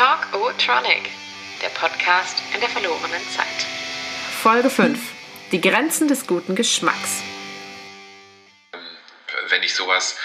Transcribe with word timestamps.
Talk 0.00 0.32
O-Tronic, 0.32 1.10
der 1.60 1.68
Podcast 1.78 2.42
in 2.54 2.60
der 2.60 2.70
verlorenen 2.70 3.20
Zeit. 3.36 3.66
Folge 4.42 4.70
5. 4.70 4.98
Die 5.52 5.60
Grenzen 5.60 6.08
des 6.08 6.26
guten 6.26 6.54
Geschmacks. 6.54 7.22
Wenn 9.50 9.62
ich 9.62 9.74
sowas 9.74 10.18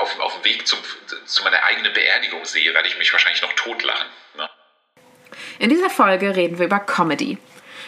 auf, 0.00 0.18
auf 0.18 0.34
dem 0.34 0.44
Weg 0.46 0.66
zum, 0.66 0.80
zu 1.26 1.44
meiner 1.44 1.62
eigenen 1.62 1.92
Beerdigung 1.92 2.44
sehe, 2.44 2.74
werde 2.74 2.88
ich 2.88 2.98
mich 2.98 3.12
wahrscheinlich 3.12 3.40
noch 3.40 3.52
totlachen. 3.52 4.08
Ne? 4.36 4.50
In 5.60 5.70
dieser 5.70 5.88
Folge 5.88 6.34
reden 6.34 6.58
wir 6.58 6.66
über 6.66 6.80
Comedy. 6.80 7.38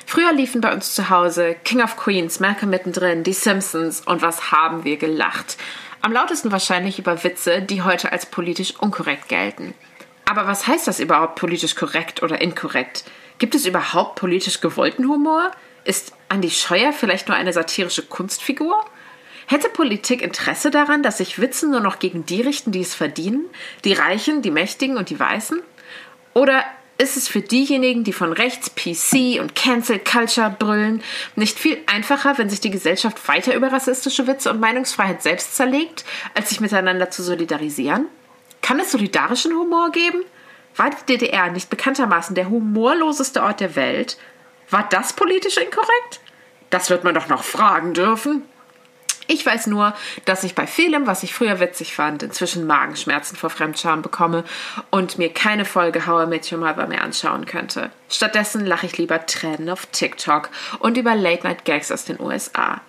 Früher 0.06 0.32
liefen 0.32 0.60
bei 0.60 0.72
uns 0.72 0.94
zu 0.94 1.10
Hause 1.10 1.56
King 1.64 1.82
of 1.82 1.96
Queens, 1.96 2.38
Malcolm 2.38 2.70
mittendrin, 2.70 3.24
Die 3.24 3.32
Simpsons 3.32 4.00
und 4.00 4.22
was 4.22 4.52
haben 4.52 4.84
wir 4.84 4.96
gelacht. 4.96 5.56
Am 6.02 6.12
lautesten 6.12 6.52
wahrscheinlich 6.52 7.00
über 7.00 7.24
Witze, 7.24 7.62
die 7.62 7.82
heute 7.82 8.12
als 8.12 8.26
politisch 8.26 8.76
unkorrekt 8.76 9.28
gelten. 9.28 9.74
Aber 10.28 10.46
was 10.46 10.66
heißt 10.66 10.88
das 10.88 11.00
überhaupt 11.00 11.36
politisch 11.36 11.76
korrekt 11.76 12.22
oder 12.22 12.40
inkorrekt? 12.40 13.04
Gibt 13.38 13.54
es 13.54 13.64
überhaupt 13.64 14.16
politisch 14.16 14.60
gewollten 14.60 15.08
Humor? 15.08 15.52
Ist 15.84 16.12
Andi 16.28 16.50
Scheuer 16.50 16.92
vielleicht 16.92 17.28
nur 17.28 17.36
eine 17.36 17.52
satirische 17.52 18.02
Kunstfigur? 18.02 18.84
Hätte 19.46 19.68
Politik 19.68 20.22
Interesse 20.22 20.72
daran, 20.72 21.04
dass 21.04 21.18
sich 21.18 21.40
Witze 21.40 21.70
nur 21.70 21.78
noch 21.78 22.00
gegen 22.00 22.26
die 22.26 22.40
richten, 22.40 22.72
die 22.72 22.80
es 22.80 22.94
verdienen? 22.94 23.44
Die 23.84 23.92
Reichen, 23.92 24.42
die 24.42 24.50
Mächtigen 24.50 24.96
und 24.96 25.10
die 25.10 25.20
Weißen? 25.20 25.62
Oder 26.34 26.64
ist 26.98 27.16
es 27.16 27.28
für 27.28 27.40
diejenigen, 27.40 28.02
die 28.02 28.12
von 28.12 28.32
rechts 28.32 28.70
PC 28.74 29.40
und 29.40 29.54
Cancel 29.54 30.00
Culture 30.00 30.56
brüllen, 30.58 31.02
nicht 31.36 31.56
viel 31.56 31.78
einfacher, 31.86 32.36
wenn 32.38 32.50
sich 32.50 32.60
die 32.60 32.70
Gesellschaft 32.70 33.28
weiter 33.28 33.54
über 33.54 33.70
rassistische 33.70 34.26
Witze 34.26 34.50
und 34.50 34.58
Meinungsfreiheit 34.58 35.22
selbst 35.22 35.54
zerlegt, 35.54 36.04
als 36.34 36.48
sich 36.48 36.60
miteinander 36.60 37.10
zu 37.10 37.22
solidarisieren? 37.22 38.06
Kann 38.62 38.80
es 38.80 38.92
solidarischen 38.92 39.52
Humor 39.52 39.90
geben? 39.90 40.22
War 40.76 40.90
die 40.90 41.06
DDR 41.06 41.50
nicht 41.50 41.70
bekanntermaßen 41.70 42.34
der 42.34 42.50
humorloseste 42.50 43.42
Ort 43.42 43.60
der 43.60 43.76
Welt? 43.76 44.18
War 44.70 44.86
das 44.88 45.12
politisch 45.12 45.56
inkorrekt? 45.56 46.20
Das 46.70 46.90
wird 46.90 47.04
man 47.04 47.14
doch 47.14 47.28
noch 47.28 47.44
fragen 47.44 47.94
dürfen. 47.94 48.42
Ich 49.28 49.44
weiß 49.44 49.66
nur, 49.66 49.94
dass 50.24 50.44
ich 50.44 50.54
bei 50.54 50.66
vielem, 50.66 51.06
was 51.06 51.22
ich 51.24 51.34
früher 51.34 51.58
witzig 51.58 51.94
fand, 51.94 52.22
inzwischen 52.22 52.66
Magenschmerzen 52.66 53.36
vor 53.36 53.50
Fremdscham 53.50 54.02
bekomme 54.02 54.44
und 54.90 55.18
mir 55.18 55.32
keine 55.32 55.64
Folge 55.64 56.06
How 56.06 56.24
I 56.24 56.28
Met 56.28 56.52
Your 56.52 56.58
Mother 56.58 56.86
mehr 56.86 57.02
anschauen 57.02 57.44
könnte. 57.44 57.90
Stattdessen 58.08 58.64
lache 58.64 58.86
ich 58.86 58.98
lieber 58.98 59.26
Tränen 59.26 59.68
auf 59.68 59.86
TikTok 59.86 60.50
und 60.78 60.96
über 60.96 61.16
Late-Night-Gags 61.16 61.90
aus 61.90 62.04
den 62.04 62.20
USA. 62.20 62.80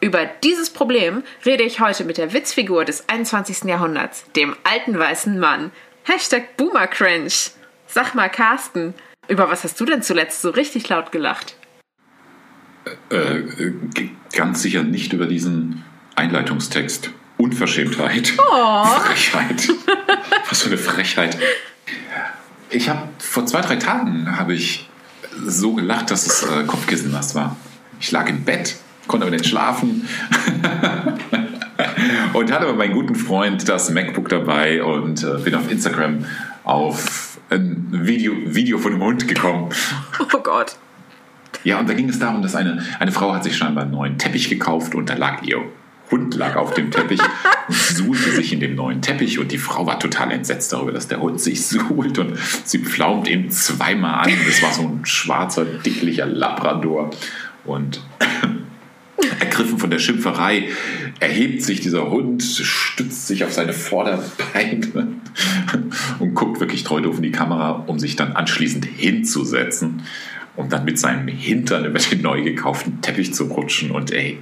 Über 0.00 0.24
dieses 0.42 0.70
Problem 0.70 1.22
rede 1.44 1.62
ich 1.62 1.80
heute 1.80 2.04
mit 2.04 2.16
der 2.16 2.32
Witzfigur 2.32 2.84
des 2.86 3.08
21. 3.08 3.64
Jahrhunderts, 3.64 4.24
dem 4.34 4.56
alten 4.64 4.98
weißen 4.98 5.38
Mann. 5.38 5.72
Hashtag 6.04 6.56
Boomer 6.56 6.86
Cringe. 6.86 7.30
Sag 7.86 8.14
mal, 8.14 8.30
Carsten, 8.30 8.94
über 9.28 9.50
was 9.50 9.62
hast 9.62 9.78
du 9.78 9.84
denn 9.84 10.02
zuletzt 10.02 10.40
so 10.40 10.50
richtig 10.50 10.88
laut 10.88 11.12
gelacht? 11.12 11.56
Äh, 13.10 13.42
ganz 14.32 14.62
sicher 14.62 14.82
nicht 14.82 15.12
über 15.12 15.26
diesen 15.26 15.84
Einleitungstext. 16.16 17.10
Unverschämtheit. 17.36 18.32
Oh. 18.38 18.84
Frechheit. 18.84 19.68
Was 20.48 20.62
für 20.62 20.68
eine 20.68 20.78
Frechheit. 20.78 21.38
Ich 22.68 22.88
habe 22.88 23.08
vor 23.18 23.46
zwei, 23.46 23.62
drei 23.62 23.76
Tagen 23.76 24.36
habe 24.38 24.52
ich 24.52 24.90
so 25.46 25.74
gelacht, 25.74 26.10
dass 26.10 26.26
es 26.26 26.42
äh, 26.42 26.64
Kopfkissennass 26.64 27.34
war. 27.34 27.56
Ich 27.98 28.10
lag 28.10 28.28
im 28.28 28.44
Bett, 28.44 28.76
konnte 29.10 29.26
aber 29.26 29.34
nicht 29.34 29.46
schlafen. 29.46 30.08
und 32.32 32.52
hatte 32.52 32.66
aber 32.66 32.74
meinen 32.74 32.94
guten 32.94 33.16
Freund 33.16 33.68
das 33.68 33.90
MacBook 33.90 34.28
dabei 34.28 34.84
und 34.84 35.24
äh, 35.24 35.38
bin 35.42 35.54
auf 35.56 35.70
Instagram 35.70 36.24
auf 36.62 37.38
ein 37.50 37.88
Video, 37.90 38.32
Video 38.46 38.78
von 38.78 38.92
einem 38.92 39.02
Hund 39.02 39.26
gekommen. 39.26 39.70
Oh 40.20 40.38
Gott. 40.38 40.76
Ja, 41.64 41.80
und 41.80 41.88
da 41.88 41.94
ging 41.94 42.08
es 42.08 42.20
darum, 42.20 42.40
dass 42.40 42.54
eine, 42.54 42.84
eine 43.00 43.10
Frau 43.10 43.34
hat 43.34 43.42
sich 43.42 43.56
scheinbar 43.56 43.82
einen 43.82 43.92
neuen 43.92 44.16
Teppich 44.16 44.48
gekauft 44.48 44.94
und 44.94 45.10
da 45.10 45.14
lag 45.14 45.42
ihr 45.42 45.58
Hund 46.12 46.34
lag 46.36 46.54
auf 46.54 46.74
dem 46.74 46.92
Teppich 46.92 47.20
und 47.68 47.74
suhlte 47.96 48.30
sich 48.30 48.52
in 48.52 48.60
dem 48.60 48.76
neuen 48.76 49.02
Teppich 49.02 49.40
und 49.40 49.50
die 49.50 49.58
Frau 49.58 49.86
war 49.86 49.98
total 49.98 50.30
entsetzt 50.30 50.72
darüber, 50.72 50.92
dass 50.92 51.08
der 51.08 51.20
Hund 51.20 51.40
sich 51.40 51.66
suhlt 51.66 52.18
und 52.18 52.38
sie 52.64 52.78
pflaumt 52.78 53.28
ihn 53.28 53.50
zweimal 53.50 54.26
an. 54.26 54.32
Das 54.46 54.62
war 54.62 54.72
so 54.72 54.82
ein 54.82 55.04
schwarzer, 55.04 55.64
dicklicher 55.64 56.26
Labrador 56.26 57.10
und 57.64 58.00
ergriffen 59.40 59.78
von 59.78 59.90
der 59.90 59.98
Schimpferei 59.98 60.68
erhebt 61.18 61.62
sich 61.62 61.80
dieser 61.80 62.10
Hund, 62.10 62.42
stützt 62.42 63.26
sich 63.26 63.44
auf 63.44 63.52
seine 63.52 63.72
Vorderbeine 63.72 64.80
und 66.18 66.34
guckt 66.34 66.60
wirklich 66.60 66.84
treu 66.84 67.00
doof 67.00 67.16
in 67.16 67.22
die 67.22 67.32
Kamera, 67.32 67.84
um 67.86 67.98
sich 67.98 68.16
dann 68.16 68.32
anschließend 68.32 68.84
hinzusetzen 68.84 70.02
um 70.56 70.68
dann 70.68 70.84
mit 70.84 70.98
seinem 70.98 71.26
Hintern 71.28 71.84
über 71.84 71.98
den 71.98 72.22
neu 72.22 72.42
gekauften 72.42 73.00
Teppich 73.00 73.32
zu 73.32 73.44
rutschen. 73.44 73.90
Und 73.90 74.12
ey, 74.12 74.38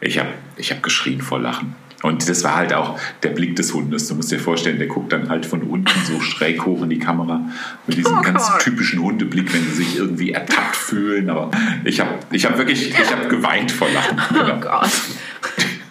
ich 0.00 0.18
habe 0.18 0.30
ich 0.56 0.72
hab 0.72 0.82
geschrien 0.82 1.20
vor 1.20 1.38
Lachen. 1.38 1.74
Und 2.02 2.28
das 2.28 2.42
war 2.42 2.56
halt 2.56 2.72
auch 2.74 2.98
der 3.22 3.30
Blick 3.30 3.56
des 3.56 3.72
Hundes. 3.72 4.08
Du 4.08 4.16
musst 4.16 4.32
dir 4.32 4.40
vorstellen, 4.40 4.78
der 4.78 4.88
guckt 4.88 5.12
dann 5.12 5.28
halt 5.28 5.46
von 5.46 5.62
unten 5.62 6.04
so 6.04 6.20
schräg 6.20 6.66
hoch 6.66 6.82
in 6.82 6.90
die 6.90 6.98
Kamera 6.98 7.40
mit 7.86 7.96
diesem 7.96 8.18
oh 8.18 8.22
ganz 8.22 8.58
typischen 8.58 9.00
Hundeblick, 9.00 9.52
wenn 9.54 9.62
sie 9.62 9.84
sich 9.84 9.96
irgendwie 9.96 10.32
ertappt 10.32 10.76
fühlen. 10.76 11.30
Aber 11.30 11.50
ich 11.84 12.00
habe 12.00 12.18
ich 12.32 12.44
hab 12.44 12.58
wirklich, 12.58 12.90
ich 12.90 13.12
habe 13.12 13.28
geweint 13.28 13.70
vor 13.70 13.88
Lachen. 13.90 14.20
Oh 14.32 14.60
Gott. 14.60 14.90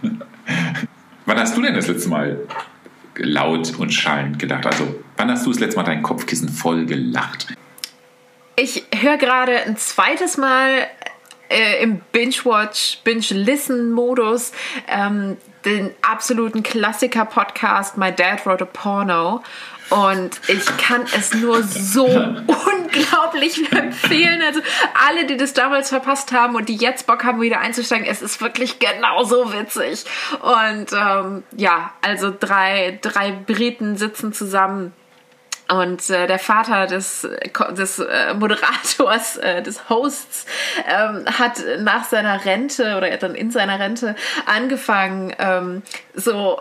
wann 1.25 1.39
hast 1.39 1.55
du 1.55 1.61
denn 1.61 1.73
das 1.73 1.87
letzte 1.87 2.09
Mal 2.09 2.39
laut 3.15 3.77
und 3.77 3.91
schallend 3.91 4.37
gedacht? 4.37 4.65
Also, 4.65 4.93
wann 5.15 5.31
hast 5.31 5.45
du 5.45 5.51
das 5.51 5.59
letzte 5.59 5.77
Mal 5.77 5.85
dein 5.85 6.01
Kopfkissen 6.01 6.49
voll 6.49 6.85
gelacht? 6.85 7.47
Ich 8.57 8.83
höre 8.93 9.17
gerade 9.17 9.57
ein 9.63 9.77
zweites 9.77 10.37
Mal 10.37 10.87
äh, 11.49 11.81
im 11.81 12.01
Binge-Watch, 12.11 12.99
Binge-Listen-Modus 13.03 14.51
ähm, 14.87 15.37
den 15.65 15.91
absoluten 16.01 16.63
Klassiker-Podcast 16.63 17.97
My 17.97 18.11
Dad 18.11 18.45
Wrote 18.45 18.63
a 18.63 18.67
Porno. 18.67 19.43
Und 19.89 20.39
ich 20.47 20.65
kann 20.77 21.03
es 21.17 21.33
nur 21.33 21.63
so 21.63 22.05
unglaublich 22.05 23.71
empfehlen. 23.73 24.41
Also 24.41 24.61
alle, 25.07 25.25
die 25.25 25.35
das 25.35 25.53
damals 25.53 25.89
verpasst 25.89 26.31
haben 26.31 26.55
und 26.55 26.69
die 26.69 26.77
jetzt 26.77 27.07
Bock 27.07 27.25
haben, 27.25 27.41
wieder 27.41 27.59
einzusteigen, 27.59 28.07
es 28.07 28.21
ist 28.21 28.41
wirklich 28.41 28.79
genauso 28.79 29.51
witzig. 29.51 30.05
Und 30.39 30.93
ähm, 30.93 31.43
ja, 31.57 31.91
also 32.01 32.33
drei, 32.37 32.99
drei 33.01 33.31
Briten 33.31 33.97
sitzen 33.97 34.31
zusammen 34.31 34.93
und 35.71 36.09
äh, 36.09 36.27
der 36.27 36.39
Vater 36.39 36.85
des, 36.85 37.27
des 37.71 37.99
äh, 37.99 38.33
Moderators, 38.33 39.37
äh, 39.37 39.61
des 39.63 39.89
Hosts, 39.89 40.45
ähm, 40.85 41.25
hat 41.25 41.63
nach 41.79 42.03
seiner 42.03 42.43
Rente 42.43 42.97
oder 42.97 43.15
dann 43.17 43.35
in 43.35 43.51
seiner 43.51 43.79
Rente 43.79 44.15
angefangen, 44.45 45.33
ähm, 45.39 45.81
so 46.13 46.59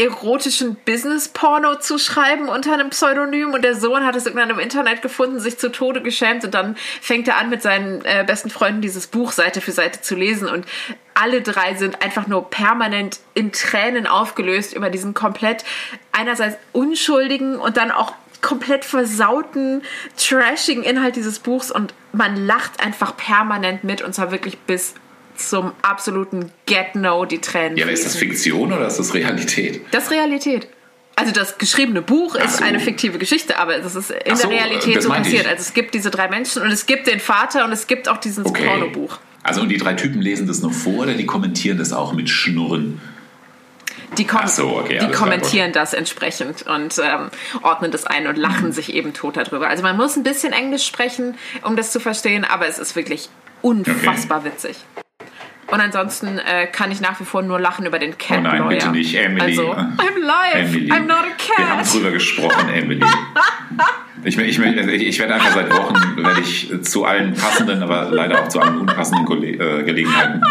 erotischen 0.00 0.76
Business-Porno 0.86 1.74
zu 1.76 1.98
schreiben 1.98 2.48
unter 2.48 2.72
einem 2.72 2.88
Pseudonym. 2.88 3.52
Und 3.52 3.62
der 3.62 3.74
Sohn 3.74 4.06
hat 4.06 4.16
es 4.16 4.24
irgendwann 4.24 4.48
im 4.48 4.58
Internet 4.58 5.02
gefunden, 5.02 5.40
sich 5.40 5.58
zu 5.58 5.70
Tode 5.70 6.00
geschämt. 6.00 6.42
Und 6.42 6.54
dann 6.54 6.76
fängt 7.02 7.28
er 7.28 7.36
an, 7.36 7.50
mit 7.50 7.60
seinen 7.60 8.02
äh, 8.06 8.24
besten 8.26 8.48
Freunden 8.48 8.80
dieses 8.80 9.08
Buch 9.08 9.32
Seite 9.32 9.60
für 9.60 9.72
Seite 9.72 10.00
zu 10.00 10.14
lesen. 10.14 10.48
Und 10.48 10.64
alle 11.12 11.42
drei 11.42 11.74
sind 11.74 12.02
einfach 12.02 12.26
nur 12.26 12.48
permanent 12.48 13.20
in 13.34 13.52
Tränen 13.52 14.06
aufgelöst 14.06 14.72
über 14.72 14.88
diesen 14.88 15.12
komplett 15.12 15.64
einerseits 16.12 16.56
unschuldigen 16.72 17.56
und 17.56 17.76
dann 17.76 17.90
auch 17.90 18.14
komplett 18.40 18.84
versauten, 18.84 19.82
trashigen 20.16 20.82
Inhalt 20.82 21.16
dieses 21.16 21.38
Buchs 21.38 21.70
und 21.70 21.94
man 22.12 22.36
lacht 22.36 22.84
einfach 22.84 23.16
permanent 23.16 23.84
mit 23.84 24.02
und 24.02 24.14
zwar 24.14 24.30
wirklich 24.30 24.58
bis 24.58 24.94
zum 25.36 25.72
absoluten 25.82 26.50
Get-No 26.66 27.24
die 27.24 27.38
Tränen. 27.38 27.76
Ja, 27.76 27.84
aber 27.84 27.92
ist 27.92 28.04
das 28.04 28.16
Fiktion 28.16 28.72
oder 28.72 28.86
ist 28.86 28.98
das 28.98 29.14
Realität? 29.14 29.80
Das 29.90 30.04
ist 30.04 30.10
Realität. 30.10 30.68
Also 31.16 31.32
das 31.32 31.58
geschriebene 31.58 32.02
Buch 32.02 32.34
ist 32.34 32.58
so. 32.58 32.64
eine 32.64 32.80
fiktive 32.80 33.18
Geschichte, 33.18 33.58
aber 33.58 33.78
das 33.78 33.94
ist 33.94 34.10
in 34.10 34.36
so, 34.36 34.48
der 34.48 34.58
Realität 34.58 35.02
so 35.02 35.10
passiert. 35.10 35.42
Ich. 35.42 35.48
Also 35.48 35.62
es 35.62 35.74
gibt 35.74 35.94
diese 35.94 36.10
drei 36.10 36.28
Menschen 36.28 36.62
und 36.62 36.70
es 36.70 36.86
gibt 36.86 37.06
den 37.06 37.20
Vater 37.20 37.64
und 37.64 37.72
es 37.72 37.86
gibt 37.86 38.08
auch 38.08 38.16
dieses 38.16 38.46
okay. 38.46 38.66
Pornobuch. 38.66 39.18
Also 39.42 39.60
und 39.60 39.68
die 39.68 39.76
drei 39.76 39.94
Typen 39.94 40.20
lesen 40.20 40.46
das 40.46 40.62
noch 40.62 40.72
vor 40.72 41.02
oder 41.02 41.14
die 41.14 41.26
kommentieren 41.26 41.78
das 41.78 41.92
auch 41.92 42.12
mit 42.12 42.28
Schnurren? 42.28 43.00
Die, 44.18 44.26
kom 44.26 44.46
so, 44.46 44.78
okay, 44.78 44.98
die 45.00 45.10
kommentieren 45.10 45.72
das 45.72 45.94
entsprechend 45.94 46.62
und 46.62 46.98
ähm, 46.98 47.30
ordnen 47.62 47.90
das 47.90 48.06
ein 48.06 48.26
und 48.26 48.36
lachen 48.36 48.72
sich 48.80 48.94
eben 48.94 49.12
tot 49.12 49.36
darüber. 49.36 49.68
Also 49.68 49.82
man 49.82 49.96
muss 49.96 50.16
ein 50.16 50.22
bisschen 50.22 50.52
Englisch 50.52 50.86
sprechen, 50.86 51.36
um 51.62 51.76
das 51.76 51.92
zu 51.92 52.00
verstehen, 52.00 52.44
aber 52.44 52.66
es 52.66 52.78
ist 52.78 52.96
wirklich 52.96 53.28
unfassbar 53.62 54.38
okay. 54.40 54.50
witzig. 54.52 54.76
Und 55.70 55.80
ansonsten 55.80 56.38
äh, 56.38 56.66
kann 56.66 56.90
ich 56.90 57.00
nach 57.00 57.20
wie 57.20 57.24
vor 57.24 57.42
nur 57.42 57.60
lachen 57.60 57.86
über 57.86 58.00
den 58.00 58.18
Cat 58.18 58.38
Oh 58.38 58.42
nein, 58.42 58.58
Lawyer. 58.58 58.68
bitte 58.70 58.88
nicht, 58.90 59.14
Emily. 59.14 59.40
Also, 59.40 59.72
I'm 59.72 60.18
live, 60.18 60.54
Emily. 60.54 60.90
I'm 60.90 61.06
not 61.06 61.18
a 61.18 61.30
cat. 61.38 61.58
Wir 61.58 61.68
haben 61.68 61.88
drüber 61.88 62.10
gesprochen, 62.10 62.68
Emily. 62.68 63.04
Ich, 64.22 64.36
ich, 64.36 64.58
ich, 64.58 65.18
werde 65.18 65.34
einfach 65.34 65.54
seit 65.54 65.72
Wochen 65.72 66.22
werde 66.22 66.40
ich 66.42 66.70
zu 66.82 67.06
allen 67.06 67.32
passenden, 67.32 67.82
aber 67.82 68.10
leider 68.10 68.42
auch 68.42 68.48
zu 68.48 68.60
allen 68.60 68.76
unpassenden 68.80 69.42
äh, 69.42 69.82
Gelegenheiten. 69.82 70.42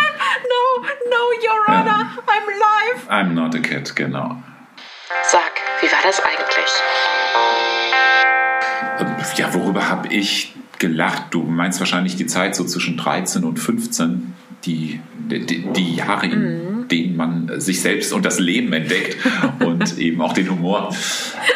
Your 1.41 1.67
Honor, 1.67 1.85
ja. 1.85 2.23
I'm 2.27 2.47
live. 2.59 3.09
I'm 3.09 3.33
not 3.33 3.55
a 3.55 3.59
cat, 3.59 3.95
genau. 3.95 4.41
Sag, 5.23 5.51
wie 5.81 5.87
war 5.87 6.01
das 6.03 6.21
eigentlich? 6.23 6.69
ja, 9.37 9.53
worüber 9.53 9.89
habe 9.89 10.09
ich 10.09 10.53
gelacht? 10.77 11.25
Du 11.31 11.43
meinst 11.43 11.79
wahrscheinlich 11.79 12.15
die 12.15 12.25
Zeit 12.25 12.55
so 12.55 12.65
zwischen 12.65 12.97
13 12.97 13.43
und 13.43 13.57
15, 13.57 14.33
die, 14.65 14.99
die, 15.17 15.71
die 15.71 15.95
Jahre, 15.95 16.25
in 16.25 16.87
denen 16.89 17.15
man 17.15 17.59
sich 17.59 17.81
selbst 17.81 18.11
und 18.11 18.25
das 18.25 18.39
Leben 18.39 18.73
entdeckt 18.73 19.17
und 19.59 19.97
eben 19.97 20.21
auch 20.21 20.33
den 20.33 20.49
Humor. 20.49 20.93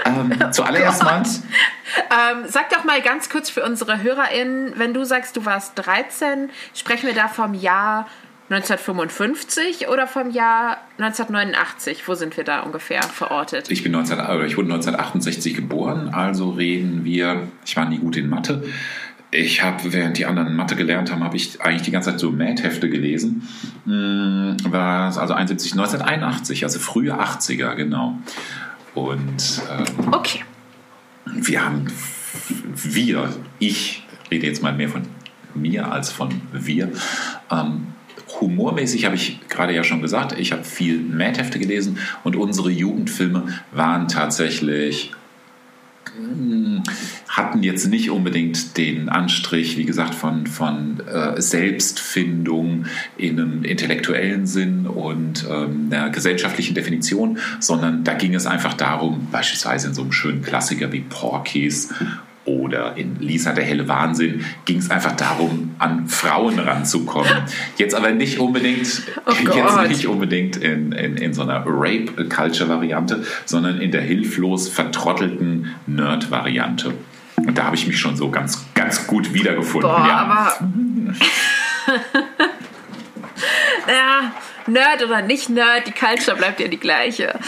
Ähm, 0.06 0.34
zuallererst 0.52 1.04
mal. 1.04 1.24
Ähm, 1.24 2.46
sag 2.48 2.70
doch 2.70 2.84
mal 2.86 3.02
ganz 3.02 3.30
kurz 3.30 3.50
für 3.50 3.64
unsere 3.64 4.02
HörerInnen, 4.02 4.74
wenn 4.78 4.94
du 4.94 5.04
sagst, 5.04 5.36
du 5.36 5.46
warst 5.46 5.74
13, 5.76 6.50
sprechen 6.74 7.08
wir 7.08 7.16
da 7.16 7.28
vom 7.28 7.54
Jahr 7.54 8.08
1955 8.54 9.88
oder 9.90 10.08
vom 10.08 10.30
Jahr 10.32 10.78
1989? 10.98 12.08
Wo 12.08 12.16
sind 12.16 12.38
wir 12.38 12.44
da 12.44 12.62
ungefähr 12.62 13.04
verortet? 13.04 13.70
Ich, 13.72 13.84
bin 13.84 13.92
19, 13.92 14.20
oder 14.20 14.46
ich 14.46 14.58
wurde 14.58 14.72
1968 14.72 15.56
geboren, 15.56 16.10
also 16.14 16.52
reden 16.52 17.04
wir, 17.04 17.48
ich 17.66 17.76
war 17.76 17.88
nie 17.88 17.98
gut 18.00 18.18
in 18.18 18.30
Mathe. 18.30 18.64
Ich 19.32 19.64
habe, 19.64 19.92
während 19.92 20.18
die 20.20 20.28
anderen 20.28 20.56
Mathe 20.56 20.76
gelernt 20.76 21.12
haben, 21.12 21.24
habe 21.24 21.36
ich 21.36 21.60
eigentlich 21.60 21.82
die 21.82 21.92
ganze 21.92 22.12
Zeit 22.12 22.20
so 22.20 22.30
Mad-Hefte 22.30 22.88
gelesen. 22.88 23.48
Hm, 23.86 24.58
War 24.70 25.18
also 25.18 25.34
71, 25.34 25.72
1981, 25.72 26.64
also 26.64 26.80
frühe 26.80 27.20
80er, 27.20 27.74
genau. 27.74 28.20
Und 28.94 29.62
ähm, 29.72 30.14
Okay. 30.14 30.44
wir 31.26 31.66
haben, 31.66 31.88
wir, 32.76 33.34
ich 33.58 34.06
rede 34.30 34.46
jetzt 34.46 34.62
mal 34.62 34.74
mehr 34.74 34.90
von 34.90 35.02
mir 35.56 35.92
als 35.92 36.12
von 36.12 36.30
wir. 36.52 36.92
Ähm, 37.52 37.93
humormäßig 38.40 39.06
habe 39.06 39.16
ich 39.16 39.40
gerade 39.50 39.74
ja 39.74 39.84
schon 39.84 40.02
gesagt, 40.02 40.38
ich 40.38 40.52
habe 40.52 40.64
viel 40.64 41.00
Mad-Hefte 41.00 41.60
gelesen 41.60 41.98
und 42.24 42.36
unsere 42.36 42.70
Jugendfilme 42.70 43.48
waren 43.72 44.08
tatsächlich 44.08 45.12
mh, 46.18 46.84
hatten 47.28 47.64
jetzt 47.64 47.88
nicht 47.88 48.10
unbedingt 48.10 48.78
den 48.78 49.10
Anstrich, 49.10 49.78
wie 49.78 49.86
gesagt, 49.86 50.16
von, 50.16 50.48
von 50.48 51.02
äh, 51.08 51.42
Selbstfindung 51.42 52.86
in 53.18 53.40
einem 53.40 53.64
intellektuellen 53.64 54.46
Sinn 54.46 54.86
und 54.86 55.46
ähm, 55.50 55.90
einer 55.92 56.10
gesellschaftlichen 56.10 56.76
Definition, 56.76 57.40
sondern 57.60 58.04
da 58.04 58.14
ging 58.14 58.36
es 58.36 58.46
einfach 58.46 58.74
darum, 58.74 59.28
beispielsweise 59.32 59.88
in 59.88 59.94
so 59.94 60.02
einem 60.02 60.12
schönen 60.12 60.42
Klassiker 60.42 60.92
wie 60.92 61.02
Porky's 61.02 61.94
oder 62.46 62.98
in 62.98 63.20
Lisa 63.20 63.54
der 63.54 63.64
helle 63.64 63.88
Wahnsinn 63.88 64.46
ging 64.66 64.78
es 64.78 64.92
einfach 64.92 65.16
darum, 65.16 65.76
an 65.80 66.08
Frauen 66.08 66.60
ranzukommen. 66.60 67.32
Jetzt 67.78 67.96
aber 67.96 68.12
nicht 68.12 68.40
unbedingt, 68.40 69.04
Oh 69.26 69.32
jetzt 69.56 69.88
nicht 69.88 70.08
unbedingt 70.08 70.58
in, 70.58 70.92
in, 70.92 71.18
in 71.18 71.34
so 71.34 71.44
einer 71.44 71.64
Rape-Culture-Variante, 71.66 73.24
sondern 73.46 73.80
in 73.80 73.92
der 73.92 74.02
hilflos 74.02 74.68
vertrottelten 74.68 75.74
Nerd-Variante. 75.88 76.94
Und 77.38 77.58
da 77.58 77.66
habe 77.66 77.76
ich 77.76 77.88
mich 77.88 78.00
schon 78.00 78.16
so 78.16 78.30
ganz, 78.30 78.66
ganz 78.74 79.08
gut 79.08 79.34
wiedergefunden. 79.34 79.90
Boah, 79.90 80.08
ja. 80.08 80.18
aber. 80.18 80.70
ja, 83.88 84.32
Nerd 84.68 85.04
oder 85.04 85.22
nicht 85.22 85.50
Nerd, 85.50 85.88
die 85.88 85.92
Culture 85.92 86.38
bleibt 86.38 86.60
ja 86.60 86.68
die 86.68 86.80
gleiche. 86.80 87.40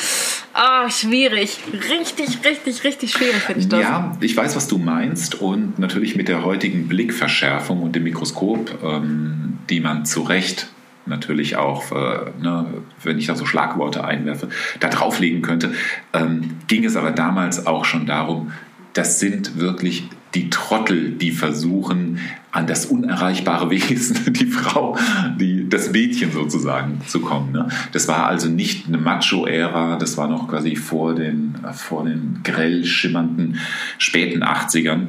Oh, 0.56 0.90
schwierig. 0.90 1.60
Richtig, 1.74 2.46
richtig, 2.46 2.84
richtig 2.84 3.12
schwierig 3.12 3.42
finde 3.42 3.62
ich 3.62 3.70
das. 3.70 3.82
Ja, 3.82 4.18
ich 4.22 4.36
weiß, 4.36 4.56
was 4.56 4.68
du 4.68 4.78
meinst 4.78 5.36
und 5.36 5.80
natürlich 5.80 6.16
mit 6.16 6.28
der 6.28 6.44
heutigen 6.44 6.88
Blickverschärfung 6.88 7.82
und 7.82 7.96
dem 7.96 8.04
Mikroskop, 8.04 8.80
ähm, 8.84 9.60
die 9.70 9.80
man 9.80 10.06
zu 10.06 10.22
Recht 10.22 10.68
natürlich 11.06 11.56
auch, 11.56 11.92
äh, 11.92 12.32
ne, 12.42 12.66
wenn 13.04 13.18
ich 13.20 13.28
da 13.28 13.36
so 13.36 13.46
Schlagworte 13.46 14.04
einwerfe, 14.04 14.50
da 14.80 14.88
drauflegen 14.90 15.42
könnte, 15.42 15.74
ähm, 16.14 16.58
ging 16.68 16.84
es 16.86 16.96
aber 16.96 17.12
damals 17.12 17.68
auch 17.68 17.86
schon 17.86 18.06
darum, 18.06 18.52
das 18.94 19.20
sind 19.20 19.60
wirklich 19.60 20.10
die 20.34 20.50
Trottel, 20.50 21.12
die 21.12 21.32
versuchen, 21.32 22.20
an 22.52 22.68
das 22.68 22.86
unerreichbare 22.86 23.70
Wesen, 23.70 24.34
die 24.34 24.48
Frau, 24.48 24.98
die, 25.40 25.55
das 25.76 25.92
Mädchen 25.92 26.32
sozusagen 26.32 27.02
zu 27.06 27.20
kommen. 27.20 27.52
Ne? 27.52 27.68
Das 27.92 28.08
war 28.08 28.26
also 28.26 28.48
nicht 28.48 28.88
eine 28.88 28.98
Macho-Ära, 28.98 29.98
das 29.98 30.18
war 30.18 30.28
noch 30.28 30.48
quasi 30.48 30.76
vor 30.76 31.16
den, 31.16 31.56
vor 31.74 32.06
den 32.06 32.40
grell 32.44 32.86
schimmernden 32.86 33.60
späten 33.98 34.44
80ern 34.44 35.08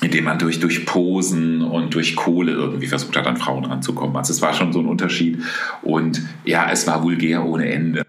indem 0.00 0.24
man 0.24 0.38
durch, 0.38 0.60
durch 0.60 0.84
Posen 0.84 1.62
und 1.62 1.94
durch 1.94 2.14
Kohle 2.14 2.52
irgendwie 2.52 2.88
versucht 2.88 3.16
hat, 3.16 3.26
an 3.26 3.38
Frauen 3.38 3.64
ranzukommen. 3.64 4.14
Also 4.16 4.34
es 4.34 4.42
war 4.42 4.52
schon 4.52 4.70
so 4.70 4.80
ein 4.80 4.86
Unterschied. 4.86 5.42
Und 5.80 6.20
ja, 6.44 6.68
es 6.70 6.86
war 6.86 7.02
vulgär 7.02 7.42
ohne 7.42 7.72
Ende. 7.72 8.04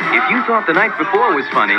If 0.00 0.30
you 0.30 0.42
thought 0.44 0.64
the 0.66 0.72
night 0.72 0.98
before 0.98 1.36
was 1.36 1.46
funny, 1.52 1.76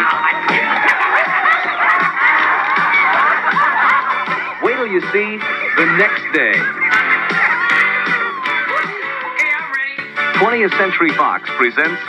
wait 4.64 4.78
till 4.78 4.88
you 4.88 5.02
see 5.12 5.38
the 5.76 5.86
next 5.98 6.24
day. 6.34 6.54
20th 10.38 10.78
Century 10.78 11.10
Fox 11.10 11.50
presents 11.58 12.00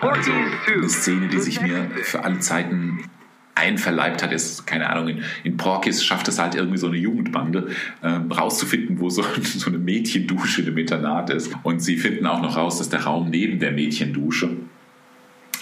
Also 0.00 0.32
Porky's 0.32 0.64
2. 0.64 0.72
eine 0.72 0.88
Szene, 0.88 1.28
die 1.28 1.38
sich 1.38 1.60
mir 1.60 1.88
für 2.02 2.24
alle 2.24 2.40
Zeiten 2.40 3.08
einverleibt 3.54 4.24
hat, 4.24 4.32
ist, 4.32 4.66
keine 4.66 4.90
Ahnung, 4.90 5.06
in, 5.06 5.24
in 5.44 5.56
Porkis 5.56 6.04
schafft 6.04 6.26
es 6.26 6.40
halt 6.40 6.56
irgendwie 6.56 6.78
so 6.78 6.88
eine 6.88 6.96
Jugendbande 6.96 7.68
ähm, 8.02 8.32
rauszufinden, 8.32 8.98
wo 8.98 9.08
so, 9.08 9.22
so 9.42 9.68
eine 9.68 9.78
Mädchendusche 9.78 10.62
im 10.62 10.76
Internat 10.76 11.30
ist. 11.30 11.52
Und 11.62 11.78
sie 11.78 11.96
finden 11.96 12.26
auch 12.26 12.42
noch 12.42 12.56
raus, 12.56 12.78
dass 12.78 12.88
der 12.88 13.04
Raum 13.04 13.30
neben 13.30 13.60
der 13.60 13.70
Mädchendusche 13.70 14.56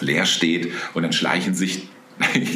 leer 0.00 0.24
steht 0.24 0.72
und 0.94 1.02
dann 1.02 1.12
schleichen 1.12 1.52
sich 1.52 1.88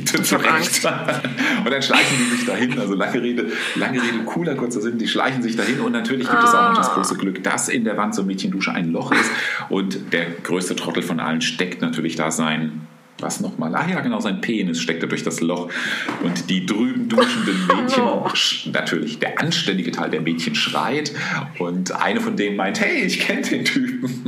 zu 0.05 0.37
Recht. 0.37 0.85
Und 1.65 1.71
dann 1.71 1.83
schleichen 1.83 2.17
die 2.19 2.37
sich 2.37 2.47
dahin. 2.47 2.79
Also 2.79 2.95
lange 2.95 3.21
Rede, 3.23 3.47
lange 3.75 4.01
Rede, 4.03 4.19
cooler, 4.25 4.55
kurzer 4.55 4.81
Sinn. 4.81 4.99
Die 4.99 5.09
schleichen 5.09 5.43
sich 5.43 5.57
dahin 5.57 5.81
und 5.81 5.93
natürlich 5.93 6.29
gibt 6.29 6.43
es 6.45 6.55
auch 6.55 6.71
noch 6.71 6.77
das 6.77 6.91
große 6.93 7.17
Glück, 7.17 7.43
dass 7.43 7.69
in 7.69 7.85
der 7.85 7.97
Wand 7.97 8.15
zur 8.15 8.25
Mädchendusche 8.25 8.73
ein 8.73 8.93
Loch 8.93 9.13
ist 9.13 9.31
und 9.69 10.13
der 10.13 10.27
größte 10.43 10.77
Trottel 10.77 11.03
von 11.03 11.19
allen 11.21 11.41
steckt 11.41 11.81
natürlich 11.83 12.17
da 12.17 12.31
sein. 12.31 12.87
Was 13.19 13.41
nochmal? 13.41 13.75
Ah 13.75 13.87
ja, 13.89 14.01
genau, 14.01 14.21
sein 14.21 14.43
Penis 14.43 14.79
steckt 14.79 15.03
da 15.03 15.07
durch 15.07 15.23
das 15.23 15.41
Loch. 15.41 15.71
Und 16.23 16.51
die 16.51 16.67
drüben 16.67 17.09
duschenden 17.09 17.67
Mädchen, 17.67 18.03
sch- 18.35 18.71
natürlich 18.73 19.19
der 19.19 19.41
anständige 19.41 19.91
Teil 19.91 20.11
der 20.11 20.21
Mädchen 20.21 20.55
schreit. 20.55 21.13
Und 21.59 21.93
eine 21.93 22.21
von 22.21 22.37
denen 22.37 22.57
meint, 22.57 22.79
hey, 22.79 23.05
ich 23.05 23.21
kenne 23.21 23.41
den 23.41 23.65
Typen. 23.65 24.23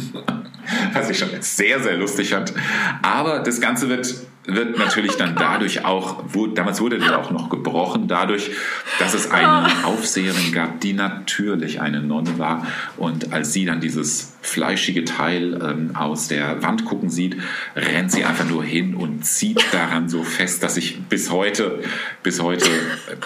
Was 0.95 1.11
ich 1.11 1.19
schon 1.19 1.29
sehr, 1.41 1.81
sehr 1.83 1.97
lustig 1.99 2.31
fand. 2.31 2.55
Aber 3.03 3.41
das 3.41 3.61
Ganze 3.61 3.89
wird, 3.91 4.15
wird 4.49 4.79
natürlich 4.79 5.17
dann 5.17 5.37
dadurch 5.37 5.85
auch, 5.85 6.25
wo, 6.27 6.47
damals 6.47 6.81
wurde 6.81 6.99
der 6.99 7.19
auch 7.19 7.31
noch 7.31 7.51
gebrochen, 7.51 8.09
dadurch, 8.09 8.51
dass 8.99 9.13
es 9.13 9.31
eine 9.31 9.85
Aufseherin 9.85 10.53
gab, 10.53 10.81
die 10.81 10.95
natürlich 10.95 11.81
eine 11.81 12.01
Nonne 12.01 12.39
war. 12.39 12.67
Und 12.97 13.33
als 13.33 13.53
sie 13.53 13.67
dann 13.67 13.81
dieses 13.81 14.37
fleischige 14.41 15.05
Teil 15.05 15.61
ähm, 15.63 15.95
aus 15.95 16.29
der 16.29 16.63
Wand 16.63 16.87
gucken 16.87 17.11
sieht, 17.11 17.37
rennt 17.77 18.11
sie 18.11 18.25
einfach 18.25 18.49
nur 18.49 18.65
hin 18.65 18.95
und 18.95 19.25
zieht 19.25 19.63
daran 19.73 20.09
so 20.09 20.25
fest, 20.25 20.63
dass 20.63 20.79
ich 20.79 21.03
bis 21.05 21.31
heute, 21.31 21.83
bis 22.23 22.41
heute, 22.41 22.69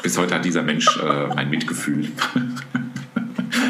bis 0.02 0.19
heute 0.19 0.35
hat 0.35 0.45
dieser 0.45 0.62
Mensch 0.62 0.88
äh, 0.99 1.29
mein 1.35 1.49
Mitgefühl. 1.49 2.09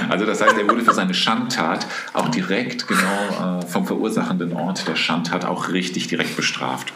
Also 0.08 0.26
das 0.26 0.42
heißt, 0.42 0.58
er 0.58 0.68
wurde 0.68 0.82
für 0.82 0.92
seine 0.92 1.14
Schandtat 1.14 1.86
auch 2.12 2.28
direkt 2.28 2.86
genau 2.86 3.60
äh, 3.60 3.66
vom 3.66 3.86
verursachenden 3.86 4.52
Ort 4.52 4.86
der 4.86 4.94
Schandtat 4.94 5.46
auch 5.46 5.70
richtig 5.70 6.06
direkt 6.06 6.36
bestraft. 6.36 6.92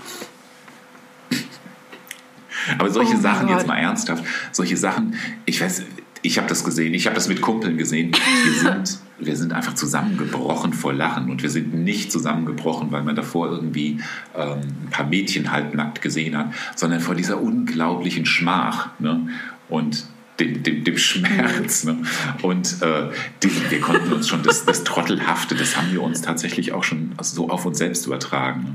Aber 2.78 2.90
solche 2.90 3.16
Oh 3.16 3.20
Sachen, 3.20 3.48
jetzt 3.48 3.58
Gott. 3.58 3.68
mal 3.68 3.76
ernsthaft, 3.76 4.24
solche 4.52 4.76
Sachen, 4.76 5.14
ich 5.44 5.60
weiß, 5.60 5.84
ich 6.22 6.38
habe 6.38 6.48
das 6.48 6.64
gesehen, 6.64 6.94
ich 6.94 7.06
habe 7.06 7.14
das 7.14 7.28
mit 7.28 7.40
Kumpeln 7.40 7.76
gesehen. 7.76 8.12
Wir 8.44 8.52
sind, 8.60 8.98
wir 9.18 9.36
sind 9.36 9.52
einfach 9.52 9.74
zusammengebrochen 9.74 10.72
vor 10.72 10.92
Lachen 10.92 11.30
und 11.30 11.42
wir 11.42 11.50
sind 11.50 11.74
nicht 11.74 12.12
zusammengebrochen, 12.12 12.92
weil 12.92 13.02
man 13.02 13.16
davor 13.16 13.50
irgendwie 13.50 14.00
ähm, 14.34 14.60
ein 14.84 14.88
paar 14.90 15.06
Mädchen 15.06 15.52
halbnackt 15.52 16.02
gesehen 16.02 16.36
hat, 16.36 16.52
sondern 16.74 17.00
vor 17.00 17.14
dieser 17.14 17.40
unglaublichen 17.40 18.26
Schmach 18.26 18.90
ne? 18.98 19.28
und 19.68 20.06
dem, 20.40 20.62
dem, 20.62 20.84
dem 20.84 20.98
Schmerz. 20.98 21.84
Ne? 21.84 21.98
Und 22.42 22.82
äh, 22.82 23.10
die, 23.42 23.50
wir 23.70 23.80
konnten 23.80 24.12
uns 24.12 24.28
schon 24.28 24.42
das, 24.42 24.64
das 24.64 24.84
Trottelhafte, 24.84 25.54
das 25.54 25.76
haben 25.76 25.92
wir 25.92 26.02
uns 26.02 26.20
tatsächlich 26.20 26.72
auch 26.72 26.84
schon 26.84 27.12
so 27.22 27.48
auf 27.48 27.64
uns 27.64 27.78
selbst 27.78 28.06
übertragen. 28.06 28.62
Ne? 28.62 28.74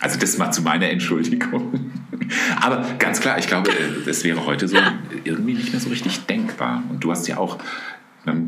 Also 0.00 0.18
das 0.18 0.36
mal 0.38 0.50
zu 0.50 0.62
meiner 0.62 0.90
Entschuldigung. 0.90 1.90
Aber 2.60 2.84
ganz 2.98 3.20
klar, 3.20 3.38
ich 3.38 3.46
glaube, 3.46 3.70
es 4.06 4.24
wäre 4.24 4.44
heute 4.44 4.68
so 4.68 4.76
irgendwie 5.24 5.54
nicht 5.54 5.72
mehr 5.72 5.80
so 5.80 5.88
richtig 5.88 6.26
denkbar. 6.26 6.82
Und 6.90 7.02
du 7.04 7.10
hast 7.10 7.26
ja 7.28 7.38
auch, 7.38 7.58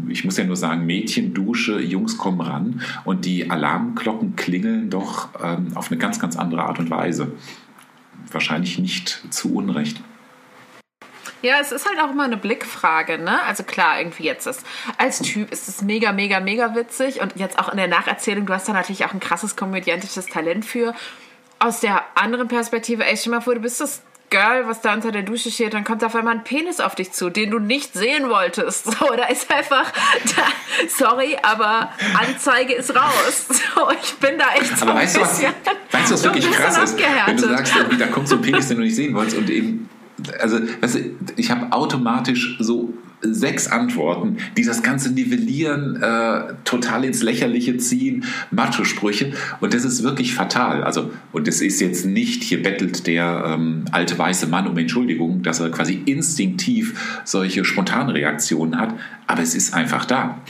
ich 0.09 0.25
muss 0.25 0.37
ja 0.37 0.45
nur 0.45 0.57
sagen, 0.57 0.87
Mädchen, 0.87 1.35
Dusche, 1.35 1.81
Jungs 1.81 2.19
kommen 2.19 2.41
ran 2.41 2.83
und 3.05 3.25
die 3.25 3.50
Alarmglocken 3.50 4.37
klingeln 4.37 4.91
doch 4.91 5.29
ähm, 5.43 5.69
auf 5.75 5.91
eine 5.91 5.99
ganz, 5.99 6.19
ganz 6.19 6.37
andere 6.37 6.65
Art 6.65 6.79
und 6.79 6.91
Weise. 6.91 7.33
Wahrscheinlich 8.31 8.79
nicht 8.79 9.25
zu 9.31 9.55
Unrecht. 9.55 10.00
Ja, 11.43 11.57
es 11.61 11.71
ist 11.71 11.87
halt 11.87 12.00
auch 12.00 12.11
immer 12.11 12.25
eine 12.25 12.38
Blickfrage, 12.38 13.19
ne? 13.19 13.41
Also 13.43 13.62
klar, 13.62 14.00
irgendwie 14.00 14.25
jetzt 14.25 14.47
ist 14.47 14.65
als 14.99 15.21
Typ 15.21 15.53
ist 15.53 15.69
es 15.69 15.83
mega, 15.83 16.12
mega, 16.12 16.41
mega 16.41 16.75
witzig 16.75 17.21
und 17.21 17.37
jetzt 17.37 17.59
auch 17.59 17.69
in 17.69 17.76
der 17.76 17.88
Nacherzählung, 17.88 18.47
du 18.47 18.55
hast 18.55 18.69
da 18.69 18.73
natürlich 18.73 19.05
auch 19.05 19.12
ein 19.12 19.21
krasses 19.21 19.55
komödiantisches 19.55 20.26
Talent 20.26 20.65
für. 20.65 20.95
Aus 21.59 21.81
der 21.81 22.03
anderen 22.15 22.49
Perspektive, 22.49 23.05
ey, 23.05 23.17
stell 23.17 23.33
mal 23.33 23.41
vor, 23.41 23.55
du 23.55 23.61
bist 23.61 23.81
das 23.81 24.03
Girl, 24.29 24.67
was 24.67 24.81
da 24.81 24.93
unter 24.93 25.13
der 25.13 25.23
Dusche 25.23 25.51
steht, 25.51 25.73
dann 25.73 25.85
kommt 25.85 26.03
auf 26.03 26.15
einmal 26.17 26.35
ein 26.35 26.45
Penis 26.45 26.81
auf 26.81 26.95
dich 26.97 27.13
zu, 27.13 27.31
den 27.31 27.51
du 27.51 27.59
nicht 27.59 27.95
sehen 27.95 28.29
wolltest. 28.29 28.87
So, 28.97 29.07
da 29.15 29.27
ist 29.27 29.51
einfach, 29.51 29.93
da, 30.37 30.43
sorry, 30.89 31.37
aber 31.43 31.91
Anzeige 32.15 32.75
ist 32.75 32.95
raus. 32.95 33.47
So, 33.49 33.91
ich 34.03 34.15
bin 34.15 34.39
da 34.39 34.55
echt 34.55 34.77
so 34.77 34.83
Aber 34.83 34.93
ein 34.93 34.99
weißt 34.99 35.17
du, 35.17 35.21
was, 35.21 35.39
bisschen, 35.39 35.55
weißt 35.91 36.11
du, 36.11 36.15
was 36.15 36.25
wirklich 36.25 36.47
bisschen 36.47 36.63
krass 36.63 36.79
ist? 36.79 36.99
Wenn 36.99 37.37
du 37.37 37.49
sagst, 37.49 37.75
da 37.99 38.07
kommt 38.07 38.29
so 38.29 38.37
ein 38.37 38.43
Penis, 38.43 38.69
den 38.69 38.79
du 38.79 38.83
nicht 38.83 38.97
sehen 38.97 39.15
wolltest 39.15 39.37
und 39.37 39.51
eben, 39.51 39.89
also, 40.41 40.59
weißt 40.81 40.95
du, 40.95 41.01
ich 41.37 41.51
habe 41.51 41.73
automatisch 41.73 42.57
so 42.59 42.93
sechs 43.23 43.68
Antworten, 43.68 44.38
die 44.56 44.64
das 44.64 44.82
Ganze 44.82 45.12
nivellieren, 45.12 46.02
äh, 46.02 46.54
total 46.64 47.04
ins 47.04 47.23
Lächerliche 47.23 47.76
ziehen, 47.78 48.25
Macho-Sprüche 48.50 49.32
und 49.61 49.75
das 49.75 49.85
ist 49.85 50.02
wirklich 50.02 50.35
fatal. 50.35 50.85
Also, 50.85 51.11
und 51.32 51.49
es 51.49 51.61
ist 51.61 51.80
jetzt 51.80 52.04
nicht, 52.06 52.42
hier 52.42 52.62
bettelt 52.62 53.06
der 53.06 53.44
ähm, 53.46 53.85
alte 53.92 54.18
weiße 54.18 54.46
Mann 54.46 54.66
um 54.66 54.76
Entschuldigung, 54.76 55.42
dass 55.42 55.61
er 55.61 55.70
quasi 55.70 56.02
instinktiv 56.04 57.20
solche 57.25 57.64
spontanen 57.64 58.11
Reaktionen 58.11 58.78
hat, 58.78 58.94
aber 59.26 59.42
es 59.42 59.54
ist 59.54 59.75
einfach 59.75 60.04
da. 60.04 60.40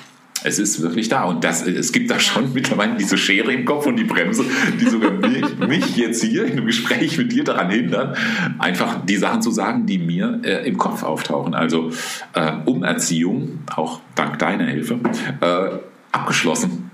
Es 0.45 0.59
ist 0.59 0.81
wirklich 0.83 1.09
da 1.09 1.25
und 1.25 1.43
das, 1.45 1.66
es 1.66 1.93
gibt 1.93 2.11
da 2.11 2.19
schon 2.19 2.52
mittlerweile 2.52 2.97
diese 2.97 3.19
Schere 3.19 3.52
im 3.52 3.64
Kopf 3.64 3.87
und 3.87 3.97
die 3.97 4.05
Bremse, 4.05 4.45
die 4.81 4.87
sogar 4.87 5.12
mich, 5.12 5.59
mich 5.59 5.97
jetzt 5.97 6.23
hier 6.23 6.45
in 6.45 6.52
einem 6.52 6.66
Gespräch 6.66 7.19
mit 7.19 7.33
dir 7.33 7.45
daran 7.45 7.71
hindern, 7.71 8.16
einfach 8.59 9.05
die 9.05 9.16
Sachen 9.16 9.43
zu 9.43 9.50
sagen, 9.50 9.87
die 9.87 9.99
mir 9.99 10.40
äh, 10.45 10.69
im 10.69 10.76
Kopf 10.76 11.02
auftauchen. 11.02 11.55
Also 11.55 11.90
äh, 12.35 12.52
Umerziehung, 12.64 13.61
auch 13.75 14.00
dank 14.14 14.38
deiner 14.38 14.66
Hilfe, 14.66 14.99
äh, 15.40 15.78
abgeschlossen. 16.12 16.90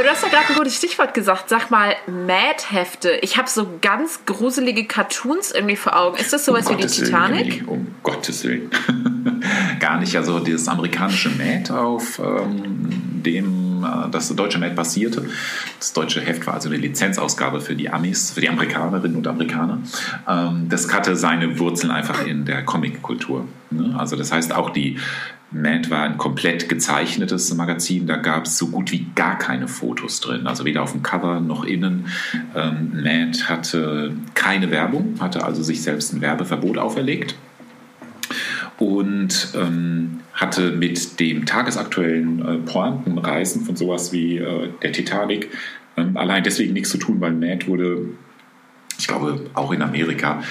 Aber 0.00 0.08
du 0.08 0.14
hast 0.14 0.22
ja 0.22 0.30
gerade 0.30 0.48
ein 0.48 0.54
gutes 0.54 0.76
Stichwort 0.76 1.12
gesagt. 1.12 1.50
Sag 1.50 1.70
mal, 1.70 1.94
Mad-Hefte. 2.06 3.18
Ich 3.20 3.36
habe 3.36 3.50
so 3.50 3.68
ganz 3.82 4.24
gruselige 4.24 4.86
Cartoons 4.86 5.50
irgendwie 5.50 5.76
vor 5.76 5.94
Augen. 5.94 6.16
Ist 6.16 6.32
das 6.32 6.46
sowas 6.46 6.68
Um 6.68 6.72
wie 6.72 6.76
die 6.78 6.82
Gottes 6.84 7.00
Willen, 7.00 7.10
Titanic? 7.10 7.46
Emily, 7.46 7.62
um 7.66 7.86
Gottes 8.02 8.44
Willen. 8.44 8.70
Gar 9.78 10.00
nicht. 10.00 10.16
Also 10.16 10.38
das 10.38 10.68
amerikanische 10.68 11.28
Mad, 11.28 11.70
auf 11.74 12.18
ähm, 12.18 12.88
dem 13.22 13.84
äh, 13.84 14.10
das 14.10 14.34
deutsche 14.34 14.58
Mad 14.58 14.74
basierte. 14.74 15.28
Das 15.78 15.92
deutsche 15.92 16.22
Heft 16.22 16.46
war 16.46 16.54
also 16.54 16.70
eine 16.70 16.78
Lizenzausgabe 16.78 17.60
für 17.60 17.76
die 17.76 17.90
Amis, 17.90 18.30
für 18.30 18.40
die 18.40 18.48
Amerikanerinnen 18.48 19.18
und 19.18 19.26
Amerikaner. 19.26 19.80
Ähm, 20.26 20.70
das 20.70 20.90
hatte 20.90 21.14
seine 21.14 21.58
Wurzeln 21.58 21.90
einfach 21.90 22.26
in 22.26 22.46
der 22.46 22.64
Comic-Kultur. 22.64 23.46
Ne? 23.70 23.94
Also 23.98 24.16
das 24.16 24.32
heißt 24.32 24.54
auch 24.54 24.70
die 24.70 24.96
Mad 25.52 25.90
war 25.90 26.02
ein 26.02 26.16
komplett 26.16 26.68
gezeichnetes 26.68 27.52
Magazin, 27.54 28.06
da 28.06 28.16
gab 28.16 28.46
es 28.46 28.56
so 28.56 28.68
gut 28.68 28.92
wie 28.92 29.06
gar 29.14 29.36
keine 29.36 29.66
Fotos 29.66 30.20
drin, 30.20 30.46
also 30.46 30.64
weder 30.64 30.82
auf 30.82 30.92
dem 30.92 31.02
Cover 31.02 31.40
noch 31.40 31.64
innen. 31.64 32.06
Ähm, 32.54 32.92
Mad 33.02 33.38
hatte 33.48 34.12
keine 34.34 34.70
Werbung, 34.70 35.16
hatte 35.20 35.44
also 35.44 35.62
sich 35.62 35.82
selbst 35.82 36.12
ein 36.12 36.20
Werbeverbot 36.20 36.78
auferlegt 36.78 37.34
und 38.78 39.48
ähm, 39.54 40.20
hatte 40.32 40.70
mit 40.70 41.18
dem 41.18 41.46
tagesaktuellen 41.46 42.46
äh, 42.46 42.56
Pointenreisen 42.58 43.64
von 43.64 43.74
sowas 43.74 44.12
wie 44.12 44.38
äh, 44.38 44.68
der 44.82 44.92
Titanic 44.92 45.50
ähm, 45.96 46.16
allein 46.16 46.44
deswegen 46.44 46.72
nichts 46.72 46.90
zu 46.90 46.98
tun, 46.98 47.20
weil 47.20 47.32
Mad 47.32 47.66
wurde, 47.66 48.06
ich 48.98 49.06
glaube 49.06 49.46
auch 49.54 49.72
in 49.72 49.82
Amerika, 49.82 50.42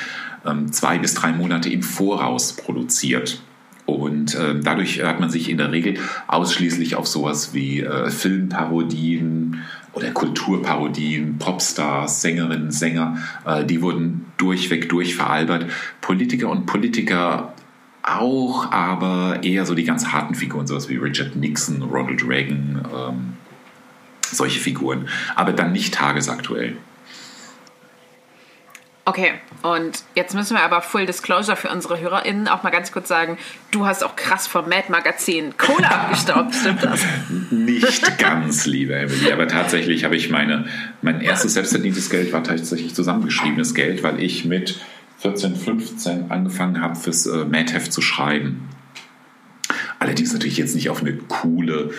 ähm, 0.45 0.71
zwei 0.71 0.97
bis 0.97 1.13
drei 1.13 1.31
Monate 1.31 1.69
im 1.69 1.83
Voraus 1.83 2.53
produziert. 2.53 3.41
Und 3.89 4.35
äh, 4.35 4.59
dadurch 4.61 5.03
hat 5.03 5.19
man 5.19 5.29
sich 5.29 5.49
in 5.49 5.57
der 5.57 5.71
Regel 5.71 5.95
ausschließlich 6.27 6.95
auf 6.95 7.07
sowas 7.07 7.53
wie 7.53 7.81
äh, 7.81 8.09
Filmparodien 8.09 9.61
oder 9.93 10.11
Kulturparodien, 10.11 11.37
Popstars, 11.37 12.21
Sängerinnen, 12.21 12.71
Sänger, 12.71 13.17
äh, 13.45 13.65
die 13.65 13.81
wurden 13.81 14.25
durchweg 14.37 14.89
durchveralbert. 14.89 15.65
Politiker 16.01 16.49
und 16.49 16.65
Politiker 16.65 17.53
auch, 18.03 18.71
aber 18.71 19.39
eher 19.43 19.65
so 19.65 19.75
die 19.75 19.83
ganz 19.83 20.07
harten 20.07 20.35
Figuren, 20.35 20.67
sowas 20.67 20.89
wie 20.89 20.95
Richard 20.95 21.35
Nixon, 21.35 21.81
Ronald 21.81 22.27
Reagan, 22.27 22.81
ähm, 22.95 23.33
solche 24.21 24.59
Figuren. 24.59 25.07
Aber 25.35 25.53
dann 25.53 25.71
nicht 25.71 25.93
tagesaktuell. 25.93 26.77
Okay, 29.09 29.31
und 29.63 30.03
jetzt 30.13 30.35
müssen 30.35 30.55
wir 30.55 30.61
aber 30.61 30.83
Full 30.83 31.07
Disclosure 31.07 31.57
für 31.57 31.69
unsere 31.69 31.99
HörerInnen 31.99 32.47
auch 32.47 32.61
mal 32.61 32.69
ganz 32.69 32.91
kurz 32.91 33.07
sagen, 33.07 33.39
du 33.71 33.87
hast 33.87 34.03
auch 34.03 34.15
krass 34.15 34.45
vom 34.45 34.69
Mad 34.69 34.83
Magazin 34.89 35.57
Kohle 35.57 35.89
abgestaubt, 35.89 36.53
stimmt 36.53 36.83
das? 36.83 37.03
Nicht 37.49 38.19
ganz, 38.19 38.67
liebe 38.67 38.93
Emily, 38.93 39.31
aber 39.31 39.47
tatsächlich 39.47 40.03
habe 40.03 40.15
ich 40.15 40.29
meine, 40.29 40.67
mein 41.01 41.21
erstes 41.21 41.55
selbstverdientes 41.55 42.11
Geld 42.11 42.31
war 42.33 42.43
tatsächlich 42.43 42.93
zusammengeschriebenes 42.93 43.73
Geld, 43.73 44.03
weil 44.03 44.21
ich 44.21 44.45
mit 44.45 44.79
14, 45.17 45.55
15 45.55 46.29
angefangen 46.29 46.79
habe, 46.79 46.95
fürs 46.95 47.25
äh, 47.25 47.45
Mad-Heft 47.45 47.91
zu 47.91 48.01
schreiben. 48.01 48.69
Allerdings 49.97 50.33
natürlich 50.33 50.57
jetzt 50.57 50.75
nicht 50.75 50.91
auf 50.91 51.01
eine 51.01 51.13
coole, 51.13 51.89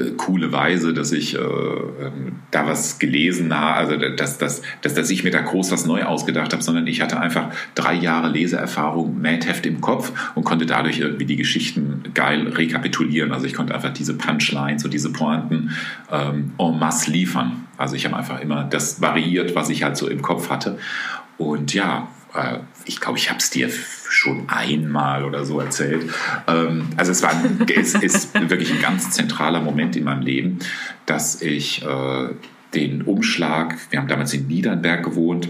äh, 0.00 0.10
coole 0.16 0.52
Weise, 0.52 0.92
dass 0.92 1.12
ich 1.12 1.34
äh, 1.34 1.38
ähm, 1.38 2.40
da 2.50 2.66
was 2.66 2.98
gelesen 2.98 3.54
habe, 3.58 3.74
also 3.74 3.96
dass, 4.16 4.38
dass, 4.38 4.62
dass, 4.82 4.94
dass 4.94 5.10
ich 5.10 5.24
mir 5.24 5.30
da 5.30 5.40
groß 5.40 5.70
was 5.70 5.86
neu 5.86 6.04
ausgedacht 6.04 6.52
habe, 6.52 6.62
sondern 6.62 6.86
ich 6.86 7.00
hatte 7.00 7.20
einfach 7.20 7.50
drei 7.74 7.94
Jahre 7.94 8.28
Leseerfahrung, 8.28 9.20
Mad-Heft 9.20 9.66
im 9.66 9.80
Kopf 9.80 10.12
und 10.34 10.44
konnte 10.44 10.66
dadurch 10.66 10.98
irgendwie 10.98 11.26
die 11.26 11.36
Geschichten 11.36 12.04
geil 12.14 12.48
rekapitulieren. 12.48 13.32
Also 13.32 13.46
ich 13.46 13.54
konnte 13.54 13.74
einfach 13.74 13.92
diese 13.92 14.14
Punchlines 14.14 14.84
und 14.84 14.92
diese 14.92 15.12
Pointen 15.12 15.70
ähm, 16.10 16.52
en 16.58 16.78
masse 16.78 17.10
liefern. 17.10 17.66
Also 17.76 17.96
ich 17.96 18.04
habe 18.04 18.16
einfach 18.16 18.40
immer 18.40 18.64
das 18.64 19.00
variiert, 19.00 19.54
was 19.54 19.70
ich 19.70 19.82
halt 19.82 19.96
so 19.96 20.08
im 20.08 20.22
Kopf 20.22 20.50
hatte. 20.50 20.78
Und 21.38 21.72
ja, 21.72 22.08
äh, 22.34 22.58
ich 22.84 23.00
glaube, 23.00 23.18
ich 23.18 23.30
habe 23.30 23.38
es 23.38 23.50
dir 23.50 23.70
schon 24.08 24.48
einmal 24.48 25.24
oder 25.24 25.44
so 25.44 25.60
erzählt. 25.60 26.10
Ähm, 26.46 26.88
also 26.96 27.12
es 27.12 27.22
war 27.22 27.32
es 27.74 27.94
ist 27.94 28.34
wirklich 28.50 28.72
ein 28.72 28.80
ganz 28.80 29.10
zentraler 29.10 29.60
Moment 29.60 29.96
in 29.96 30.04
meinem 30.04 30.22
Leben, 30.22 30.58
dass 31.06 31.40
ich 31.42 31.84
äh, 31.84 32.28
den 32.74 33.02
Umschlag, 33.02 33.76
wir 33.90 33.98
haben 33.98 34.08
damals 34.08 34.32
in 34.32 34.46
Niedernberg 34.46 35.04
gewohnt, 35.04 35.48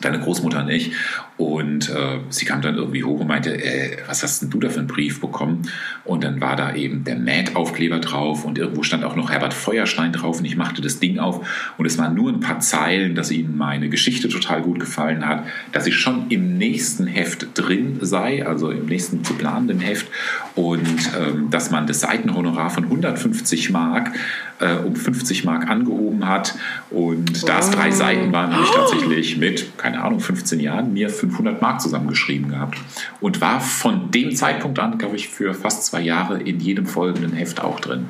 deine 0.00 0.20
Großmutter 0.20 0.60
und 0.60 0.70
ich. 0.70 0.92
Und 1.40 1.88
äh, 1.88 2.18
sie 2.28 2.44
kam 2.44 2.60
dann 2.60 2.74
irgendwie 2.74 3.02
hoch 3.02 3.18
und 3.18 3.26
meinte, 3.26 3.54
äh, 3.54 3.96
was 4.06 4.22
hast 4.22 4.42
denn 4.42 4.50
du 4.50 4.60
da 4.60 4.68
für 4.68 4.80
einen 4.80 4.88
Brief 4.88 5.22
bekommen? 5.22 5.62
Und 6.04 6.22
dann 6.22 6.38
war 6.42 6.54
da 6.54 6.74
eben 6.74 7.02
der 7.04 7.16
Mad-Aufkleber 7.16 7.98
drauf 7.98 8.44
und 8.44 8.58
irgendwo 8.58 8.82
stand 8.82 9.04
auch 9.04 9.16
noch 9.16 9.30
Herbert 9.30 9.54
Feuerstein 9.54 10.12
drauf 10.12 10.40
und 10.40 10.44
ich 10.44 10.58
machte 10.58 10.82
das 10.82 11.00
Ding 11.00 11.18
auf. 11.18 11.72
Und 11.78 11.86
es 11.86 11.96
waren 11.96 12.14
nur 12.14 12.30
ein 12.30 12.40
paar 12.40 12.60
Zeilen, 12.60 13.14
dass 13.14 13.30
ihnen 13.30 13.56
meine 13.56 13.88
Geschichte 13.88 14.28
total 14.28 14.60
gut 14.60 14.80
gefallen 14.80 15.26
hat, 15.26 15.44
dass 15.72 15.86
ich 15.86 15.96
schon 15.96 16.26
im 16.28 16.58
nächsten 16.58 17.06
Heft 17.06 17.46
drin 17.54 17.96
sei, 18.02 18.46
also 18.46 18.70
im 18.70 18.84
nächsten 18.84 19.24
zu 19.24 19.32
planenden 19.32 19.80
Heft. 19.80 20.08
Und 20.56 21.10
ähm, 21.18 21.48
dass 21.48 21.70
man 21.70 21.86
das 21.86 22.00
Seitenhonorar 22.00 22.68
von 22.68 22.84
150 22.84 23.70
Mark 23.70 24.12
äh, 24.60 24.74
um 24.74 24.94
50 24.94 25.44
Mark 25.44 25.68
angehoben 25.68 26.28
hat. 26.28 26.54
Und 26.90 27.48
da 27.48 27.58
es 27.58 27.70
drei 27.70 27.90
Seiten 27.90 28.32
waren, 28.32 28.52
habe 28.52 28.64
ich 28.64 28.70
tatsächlich 28.70 29.38
mit, 29.38 29.78
keine 29.78 30.02
Ahnung, 30.02 30.20
15 30.20 30.60
Jahren 30.60 30.92
mir 30.92 31.08
500 31.30 31.62
Mark 31.62 31.80
zusammengeschrieben 31.80 32.50
gehabt 32.50 32.78
und 33.20 33.40
war 33.40 33.60
von 33.60 34.10
dem 34.10 34.34
Zeitpunkt 34.34 34.78
an, 34.78 34.98
glaube 34.98 35.16
ich, 35.16 35.28
für 35.28 35.54
fast 35.54 35.86
zwei 35.86 36.00
Jahre 36.00 36.40
in 36.40 36.60
jedem 36.60 36.86
folgenden 36.86 37.32
Heft 37.32 37.60
auch 37.60 37.80
drin. 37.80 38.08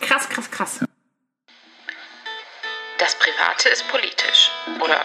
Krass, 0.00 0.28
krass, 0.28 0.50
krass. 0.50 0.84
Das 2.98 3.14
Private 3.18 3.68
ist 3.68 3.86
politisch. 3.88 4.50
Oder 4.82 5.04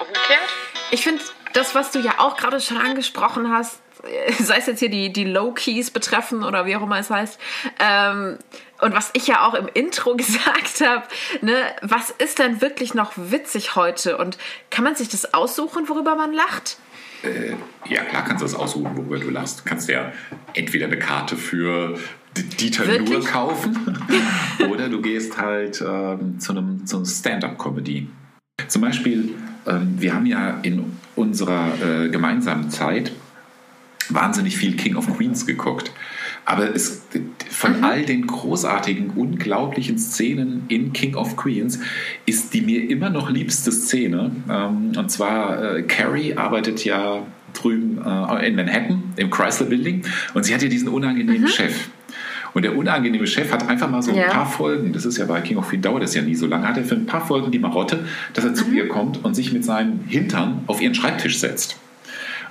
umgekehrt? 0.00 0.48
Ich 0.90 1.02
finde, 1.02 1.22
das, 1.52 1.74
was 1.74 1.90
du 1.90 2.00
ja 2.00 2.14
auch 2.18 2.36
gerade 2.36 2.60
schon 2.60 2.76
angesprochen 2.76 3.50
hast, 3.50 3.80
sei 4.38 4.56
es 4.56 4.66
jetzt 4.66 4.80
hier 4.80 4.90
die, 4.90 5.12
die 5.12 5.24
Low-Keys 5.24 5.90
betreffen 5.90 6.44
oder 6.44 6.66
wie 6.66 6.76
auch 6.76 6.82
immer 6.82 6.98
es 6.98 7.10
heißt, 7.10 7.38
ähm, 7.78 8.38
und 8.80 8.94
was 8.94 9.10
ich 9.12 9.26
ja 9.26 9.46
auch 9.46 9.54
im 9.54 9.68
Intro 9.72 10.14
gesagt 10.16 10.80
habe, 10.84 11.04
ne, 11.42 11.54
was 11.82 12.10
ist 12.10 12.38
denn 12.38 12.60
wirklich 12.60 12.94
noch 12.94 13.12
witzig 13.16 13.76
heute? 13.76 14.16
Und 14.16 14.38
kann 14.70 14.84
man 14.84 14.94
sich 14.94 15.08
das 15.08 15.34
aussuchen, 15.34 15.88
worüber 15.88 16.14
man 16.14 16.32
lacht? 16.32 16.78
Äh, 17.22 17.54
ja, 17.92 18.02
klar 18.04 18.24
kannst 18.24 18.42
du 18.42 18.46
das 18.46 18.54
aussuchen, 18.54 18.96
worüber 18.96 19.18
du 19.18 19.30
lachst. 19.30 19.60
Du 19.60 19.64
kannst 19.64 19.88
ja 19.88 20.12
entweder 20.54 20.86
eine 20.86 20.98
Karte 20.98 21.36
für 21.36 21.98
Dieter 22.36 22.86
Wirklich? 22.86 23.10
Nuhr 23.10 23.24
kaufen 23.24 23.98
oder 24.70 24.88
du 24.88 25.02
gehst 25.02 25.36
halt 25.36 25.82
ähm, 25.86 26.38
zu 26.38 26.52
einem, 26.52 26.86
zu 26.86 26.96
einem 26.96 27.04
Stand-up-Comedy. 27.04 28.08
Zum 28.68 28.82
Beispiel, 28.82 29.34
ähm, 29.66 29.96
wir 29.98 30.14
haben 30.14 30.26
ja 30.26 30.58
in 30.62 30.96
unserer 31.16 31.72
äh, 31.82 32.08
gemeinsamen 32.08 32.70
Zeit 32.70 33.12
wahnsinnig 34.14 34.56
viel 34.56 34.76
King 34.76 34.96
of 34.96 35.06
Queens 35.16 35.46
geguckt. 35.46 35.92
Aber 36.46 36.74
es, 36.74 37.02
von 37.50 37.84
all 37.84 38.04
den 38.04 38.26
großartigen, 38.26 39.10
unglaublichen 39.10 39.98
Szenen 39.98 40.64
in 40.68 40.92
King 40.92 41.14
of 41.14 41.36
Queens 41.36 41.78
ist 42.26 42.54
die 42.54 42.62
mir 42.62 42.88
immer 42.90 43.10
noch 43.10 43.30
liebste 43.30 43.70
Szene. 43.72 44.30
Ähm, 44.50 44.92
und 44.96 45.10
zwar, 45.10 45.76
äh, 45.76 45.82
Carrie 45.82 46.34
arbeitet 46.36 46.84
ja 46.84 47.22
drüben 47.52 47.98
äh, 48.04 48.46
in 48.48 48.56
Manhattan 48.56 49.02
im 49.16 49.30
Chrysler 49.30 49.66
Building 49.66 50.02
und 50.34 50.44
sie 50.44 50.54
hat 50.54 50.62
ja 50.62 50.68
diesen 50.68 50.88
unangenehmen 50.88 51.48
Chef. 51.48 51.88
Und 52.52 52.62
der 52.62 52.76
unangenehme 52.76 53.26
Chef 53.28 53.52
hat 53.52 53.68
einfach 53.68 53.88
mal 53.88 54.02
so 54.02 54.10
ein 54.10 54.16
Ja. 54.16 54.28
paar 54.28 54.46
Folgen, 54.46 54.92
das 54.92 55.04
ist 55.04 55.18
ja 55.18 55.26
bei 55.26 55.40
King 55.40 55.56
of 55.58 55.68
Queen 55.68 55.82
dauert 55.82 56.02
das 56.02 56.14
ja 56.14 56.22
nie 56.22 56.34
so 56.34 56.46
lange, 56.46 56.66
hat 56.66 56.76
er 56.76 56.84
für 56.84 56.96
ein 56.96 57.06
paar 57.06 57.24
Folgen 57.24 57.52
die 57.52 57.60
Marotte, 57.60 58.04
dass 58.34 58.44
er 58.44 58.54
zu 58.54 58.64
Mhm. 58.66 58.74
ihr 58.76 58.88
kommt 58.88 59.24
und 59.24 59.34
sich 59.34 59.52
mit 59.52 59.64
seinem 59.64 60.00
Hintern 60.08 60.62
auf 60.66 60.80
ihren 60.80 60.94
Schreibtisch 60.94 61.38
setzt. 61.38 61.76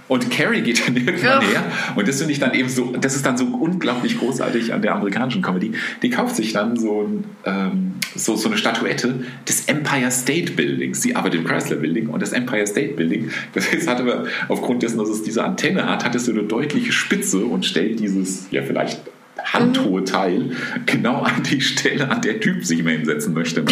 Und 0.10 0.30
Carrie 0.32 0.62
geht 0.62 0.86
dann 0.86 0.98
irgendwann 0.98 1.24
Ja. 1.24 1.42
her 1.42 1.64
und 1.96 2.08
das 2.08 2.18
finde 2.18 2.34
ich 2.34 2.40
dann 2.40 2.54
eben 2.54 2.68
so, 2.68 2.94
das 3.00 3.16
ist 3.16 3.26
dann 3.26 3.38
so 3.38 3.46
unglaublich 3.46 4.18
großartig 4.18 4.74
an 4.74 4.82
der 4.82 4.96
amerikanischen 4.96 5.42
Comedy. 5.42 5.72
Die 6.02 6.10
kauft 6.10 6.36
sich 6.36 6.52
dann 6.52 6.76
so, 6.78 7.04
ein, 7.04 7.24
ähm, 7.46 7.94
so, 8.16 8.36
so 8.36 8.50
eine 8.50 8.58
Statuette 8.58 9.24
des 9.48 9.66
Empire 9.66 10.12
State 10.12 10.54
Buildings. 10.54 11.02
Sie 11.02 11.16
arbeitet 11.16 11.42
im 11.42 11.48
Chrysler 11.48 11.78
Building 11.78 12.08
und 12.08 12.22
das 12.22 12.34
Empire 12.34 12.68
State 12.68 12.96
Building, 12.96 13.30
das 13.54 13.72
heißt, 13.72 13.88
hat 13.88 14.02
aber 14.02 14.26
aufgrund 14.50 14.84
dessen, 14.84 14.98
dass 14.98 15.10
es 15.10 15.24
diese 15.24 15.44
Antenne 15.44 15.88
hat, 15.88 16.04
hat 16.04 16.16
es 16.16 16.26
so 16.26 16.32
eine 16.32 16.44
deutliche 16.44 16.92
Spitze 16.92 17.46
und 17.46 17.66
stellt 17.66 18.00
dieses, 18.00 18.48
ja 18.52 18.64
vielleicht 18.64 19.00
handhohe 19.44 20.04
Teil 20.04 20.52
genau 20.86 21.22
an 21.22 21.44
die 21.44 21.62
Stelle, 21.62 22.10
an 22.10 22.22
der 22.22 22.40
Typ 22.40 22.66
sich 22.66 22.80
immer 22.80 22.92
hinsetzen 22.92 23.34
möchte. 23.34 23.64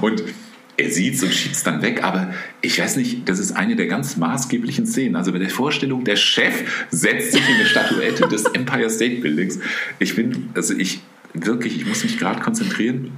Und 0.00 0.22
er 0.76 0.90
sieht 0.90 1.14
es 1.14 1.22
und 1.22 1.32
schiebt 1.32 1.54
es 1.54 1.62
dann 1.62 1.82
weg, 1.82 2.02
aber 2.02 2.32
ich 2.60 2.80
weiß 2.80 2.96
nicht, 2.96 3.28
das 3.28 3.38
ist 3.38 3.52
eine 3.52 3.76
der 3.76 3.86
ganz 3.86 4.16
maßgeblichen 4.16 4.86
Szenen. 4.86 5.16
Also 5.16 5.32
bei 5.32 5.38
der 5.38 5.50
Vorstellung, 5.50 6.04
der 6.04 6.16
Chef 6.16 6.86
setzt 6.90 7.32
sich 7.32 7.46
in 7.46 7.56
eine 7.56 7.66
Statuette 7.66 8.26
des 8.28 8.44
Empire 8.54 8.88
State 8.88 9.16
Buildings. 9.20 9.58
Ich 9.98 10.16
bin, 10.16 10.50
also 10.54 10.74
ich 10.74 11.00
wirklich, 11.34 11.76
ich 11.76 11.86
muss 11.86 12.02
mich 12.04 12.18
gerade 12.18 12.40
konzentrieren, 12.40 13.12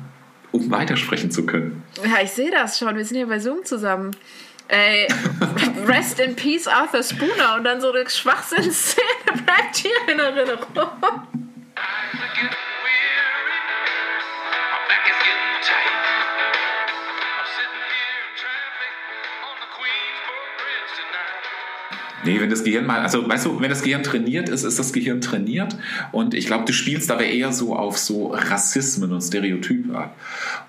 um 0.53 0.71
weitersprechen 0.71 1.31
zu 1.31 1.47
können. 1.47 1.83
Ja, 2.05 2.23
ich 2.23 2.31
sehe 2.31 2.51
das 2.51 2.79
schon. 2.79 2.97
Wir 2.97 3.05
sind 3.05 3.17
hier 3.17 3.27
bei 3.27 3.39
Zoom 3.39 3.65
zusammen. 3.65 4.11
Ey, 4.69 5.07
rest 5.87 6.21
in 6.21 6.35
peace, 6.35 6.67
Arthur 6.67 7.03
Spooner. 7.03 7.57
Und 7.57 7.65
dann 7.65 7.81
so 7.81 7.93
eine 7.93 8.09
Schwachsinnsszene 8.09 9.07
bleibt 9.45 9.77
hier 9.77 9.91
in 10.13 10.19
Erinnerung. 10.19 10.67
Nee, 22.25 22.41
wenn 22.41 22.51
das 22.51 22.65
Gehirn 22.65 22.87
mal, 22.87 23.01
also 23.01 23.29
weißt 23.29 23.47
du, 23.47 23.61
wenn 23.61 23.71
das 23.71 23.83
Gehirn 23.83 24.03
trainiert 24.03 24.49
ist, 24.49 24.65
ist 24.65 24.79
das 24.79 24.93
Gehirn 24.93 25.21
trainiert. 25.21 25.77
Und 26.13 26.35
ich 26.35 26.47
glaube, 26.47 26.65
du 26.65 26.73
spielst 26.73 27.11
aber 27.11 27.25
eher 27.25 27.53
so 27.53 27.77
auf 27.77 27.99
so 27.99 28.29
Rassismen 28.29 29.13
und 29.13 29.21
Stereotype 29.21 29.97
ab. 29.97 30.17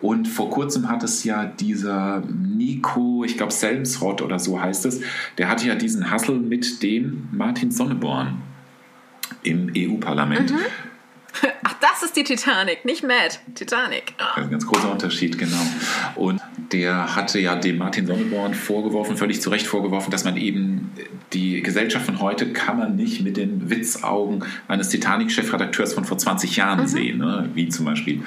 Und 0.02 0.28
vor 0.28 0.50
kurzem 0.50 0.90
hat 0.90 1.04
es 1.04 1.24
ja 1.24 1.46
dieser 1.46 2.24
Nico, 2.28 3.24
ich 3.24 3.38
glaube 3.38 3.52
Selmsrott 3.52 4.22
oder 4.22 4.40
so 4.40 4.60
heißt 4.60 4.86
es, 4.86 5.02
der 5.38 5.50
hatte 5.50 5.68
ja 5.68 5.76
diesen 5.76 6.12
Hassel 6.12 6.38
mit 6.38 6.84
dem 6.84 7.28
Martin 7.32 7.72
Sonneborn 7.72 8.42
im 9.44 9.72
EU-Parlament. 9.76 10.54
Ach, 11.64 11.76
das 11.82 12.04
ist 12.04 12.16
die 12.16 12.24
Titanic, 12.24 12.86
nicht 12.86 13.04
Mad. 13.04 13.36
Titanic. 13.56 14.14
Das 14.18 14.38
ist 14.38 14.44
ein 14.44 14.52
ganz 14.52 14.66
großer 14.68 14.92
Unterschied, 14.92 15.38
genau. 15.38 15.62
Und 16.16 16.42
der 16.72 17.16
hatte 17.16 17.40
ja 17.40 17.56
dem 17.56 17.78
Martin 17.78 18.08
Sonneborn 18.08 18.54
vorgeworfen, 18.54 19.18
völlig 19.18 19.42
zu 19.42 19.50
Recht 19.50 19.68
vorgeworfen, 19.68 20.12
dass 20.12 20.24
man 20.24 20.38
eben 20.38 20.92
die 21.34 21.62
Gesellschaft 21.62 22.06
von 22.06 22.20
heute 22.20 22.52
kann 22.54 22.78
man 22.78 22.96
nicht 22.96 23.22
mit 23.22 23.38
den 23.38 23.70
Witzaugen 23.70 24.44
eines 24.68 24.90
Titanic-Chefredakteurs 24.90 25.94
von 25.94 26.06
vor 26.06 26.18
20 26.18 26.56
Jahren 26.56 26.88
sehen, 26.88 27.20
ne? 27.20 27.50
wie 27.54 27.70
zum 27.70 27.86
Beispiel 27.86 28.24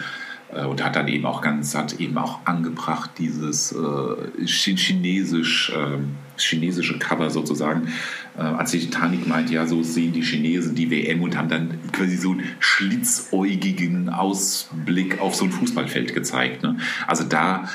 äh, 0.52 0.64
und 0.64 0.84
hat 0.84 0.96
dann 0.96 1.08
eben 1.08 1.26
auch 1.26 1.40
ganz, 1.40 1.74
hat 1.74 2.00
eben 2.00 2.16
auch 2.18 2.40
angebracht 2.44 3.10
dieses 3.18 3.72
äh, 3.72 4.44
Chi- 4.44 4.76
chinesisch, 4.76 5.72
ähm, 5.76 6.16
chinesische 6.38 6.98
Cover 6.98 7.30
sozusagen, 7.30 7.88
äh, 8.36 8.40
als 8.40 8.70
die 8.70 8.80
Titanic 8.80 9.26
meint, 9.26 9.50
ja, 9.50 9.66
so 9.66 9.82
sehen 9.82 10.12
die 10.12 10.22
Chinesen 10.22 10.74
die 10.74 10.90
WM 10.90 11.22
und 11.22 11.36
haben 11.36 11.48
dann 11.48 11.78
quasi 11.92 12.16
so 12.16 12.32
einen 12.32 12.44
schlitzäugigen 12.60 14.08
Ausblick 14.08 15.20
auf 15.20 15.34
so 15.34 15.44
ein 15.44 15.52
Fußballfeld 15.52 16.14
gezeigt. 16.14 16.62
Ne? 16.62 16.76
Also 17.06 17.24
da, 17.24 17.68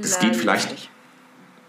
das 0.00 0.20
geht 0.20 0.36
vielleicht 0.36 0.90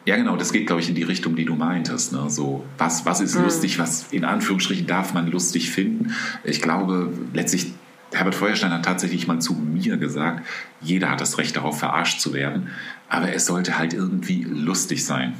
ja, 0.05 0.15
genau, 0.15 0.35
das 0.35 0.51
geht, 0.51 0.65
glaube 0.65 0.81
ich, 0.81 0.89
in 0.89 0.95
die 0.95 1.03
Richtung, 1.03 1.35
die 1.35 1.45
du 1.45 1.55
meintest. 1.55 2.11
Ne? 2.11 2.29
So, 2.29 2.65
was, 2.77 3.05
was 3.05 3.21
ist 3.21 3.35
lustig, 3.35 3.77
was 3.77 4.07
in 4.11 4.25
Anführungsstrichen 4.25 4.87
darf 4.87 5.13
man 5.13 5.29
lustig 5.29 5.69
finden? 5.69 6.13
Ich 6.43 6.61
glaube, 6.61 7.13
letztlich, 7.33 7.73
Herbert 8.11 8.33
Feuerstein 8.33 8.71
hat 8.71 8.83
tatsächlich 8.83 9.27
mal 9.27 9.39
zu 9.39 9.53
mir 9.53 9.97
gesagt, 9.97 10.45
jeder 10.81 11.11
hat 11.11 11.21
das 11.21 11.37
Recht 11.37 11.55
darauf, 11.55 11.77
verarscht 11.77 12.19
zu 12.19 12.33
werden, 12.33 12.69
aber 13.09 13.33
es 13.33 13.45
sollte 13.45 13.77
halt 13.77 13.93
irgendwie 13.93 14.43
lustig 14.43 15.05
sein. 15.05 15.35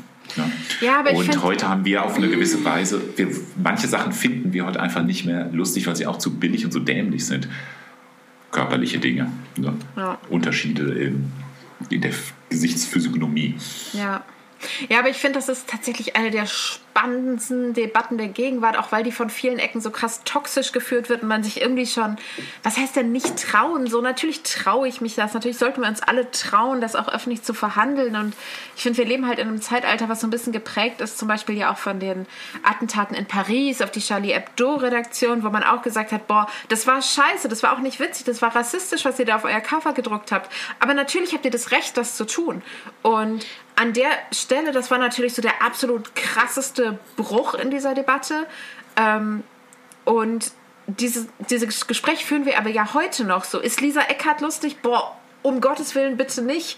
Ja, 0.80 1.02
Und 1.02 1.44
heute 1.44 1.68
haben 1.68 1.84
wir 1.84 2.04
auf 2.04 2.16
eine 2.16 2.30
gewisse 2.30 2.64
Weise, 2.64 3.02
wir, 3.18 3.28
manche 3.62 3.88
Sachen 3.88 4.14
finden 4.14 4.54
wir 4.54 4.66
heute 4.66 4.80
einfach 4.80 5.04
nicht 5.04 5.26
mehr 5.26 5.50
lustig, 5.52 5.88
weil 5.88 5.96
sie 5.96 6.08
auch 6.08 6.18
zu 6.18 6.38
billig 6.40 6.64
und 6.64 6.72
so 6.72 6.80
dämlich 6.80 7.26
sind. 7.26 7.50
Körperliche 8.52 9.00
Dinge, 9.00 9.32
ne? 9.58 9.74
Ja. 9.96 10.20
Unterschiede 10.30 10.84
in, 10.94 11.32
in 11.90 12.02
der 12.02 12.12
Gesichtsphysiognomie. 12.50 13.56
Ja. 13.94 14.24
Ja, 14.90 15.00
aber 15.00 15.10
ich 15.10 15.18
finde, 15.18 15.40
das 15.40 15.50
ist 15.50 15.68
tatsächlich 15.68 16.16
eine 16.16 16.32
der 16.32 16.46
spannendsten 16.92 17.74
Debatten 17.74 18.18
der 18.18 18.28
Gegenwart, 18.28 18.78
auch 18.78 18.92
weil 18.92 19.04
die 19.04 19.12
von 19.12 19.30
vielen 19.30 19.60
Ecken 19.60 19.80
so 19.80 19.92
krass 19.92 20.22
toxisch 20.26 20.72
geführt 20.74 21.08
wird 21.10 21.24
und 21.24 21.30
man 21.30 21.44
sich 21.44 21.62
irgendwie 21.62 21.86
schon, 21.86 22.18
was 22.64 22.78
heißt 22.78 22.98
denn 22.98 23.12
nicht 23.12 23.42
trauen? 23.42 23.88
So, 23.88 24.02
natürlich 24.02 24.44
traue 24.44 24.88
ich 24.88 25.00
mich 25.00 25.16
das. 25.16 25.34
Natürlich 25.34 25.58
sollten 25.58 25.82
wir 25.82 25.88
uns 25.88 26.02
alle 26.02 26.30
trauen, 26.32 26.82
das 26.82 26.96
auch 26.96 27.08
öffentlich 27.08 27.44
zu 27.44 27.54
verhandeln. 27.54 28.16
Und 28.16 28.36
ich 28.76 28.84
finde, 28.84 28.98
wir 28.98 29.06
leben 29.06 29.28
halt 29.28 29.40
in 29.40 29.48
einem 29.48 29.62
Zeitalter, 29.62 30.10
was 30.10 30.20
so 30.20 30.28
ein 30.28 30.32
bisschen 30.32 30.52
geprägt 30.52 31.00
ist, 31.00 31.18
zum 31.18 31.28
Beispiel 31.28 31.58
ja 31.58 31.72
auch 31.72 31.78
von 31.78 32.00
den 32.00 32.26
Attentaten 32.64 33.16
in 33.16 33.26
Paris 33.26 33.82
auf 33.82 33.92
die 33.92 34.02
Charlie 34.02 34.34
Hebdo-Redaktion, 34.34 35.44
wo 35.44 35.50
man 35.50 35.64
auch 35.64 35.82
gesagt 35.82 36.12
hat, 36.12 36.28
boah, 36.28 36.48
das 36.68 36.88
war 36.88 37.02
scheiße, 37.02 37.48
das 37.48 37.64
war 37.64 37.74
auch 37.74 37.80
nicht 37.80 38.00
witzig, 38.00 38.26
das 38.26 38.42
war 38.42 38.54
rassistisch, 38.54 39.06
was 39.06 39.18
ihr 39.18 39.26
da 39.26 39.38
auf 39.38 39.46
euer 39.46 39.62
Cover 39.62 39.94
gedruckt 39.94 40.32
habt. 40.32 40.52
Aber 40.80 40.94
natürlich 40.94 41.34
habt 41.34 41.46
ihr 41.46 41.52
das 41.52 41.72
Recht, 41.72 41.96
das 41.96 42.18
zu 42.18 42.26
tun. 42.26 42.62
Und 43.02 43.46
an 43.76 43.94
der 43.94 44.12
Stelle, 44.32 44.72
das 44.72 44.92
war 44.92 44.98
natürlich 44.98 45.34
so 45.34 45.42
der 45.42 45.62
absolut 45.64 46.14
krasseste 46.16 46.81
Bruch 47.16 47.54
in 47.56 47.72
dieser 47.72 47.94
Debatte. 47.94 48.46
Ähm, 48.96 49.44
und 50.06 50.52
dieses, 50.88 51.28
dieses 51.50 51.88
Gespräch 51.88 52.26
führen 52.26 52.46
wir 52.46 52.58
aber 52.58 52.70
ja 52.70 52.94
heute 52.94 53.24
noch 53.24 53.44
so. 53.44 53.60
Ist 53.60 53.82
Lisa 53.82 54.02
Eckhardt 54.02 54.42
lustig? 54.42 54.82
Boah, 54.82 55.16
um 55.42 55.62
Gottes 55.62 55.96
Willen 55.96 56.18
bitte 56.18 56.42
nicht. 56.42 56.78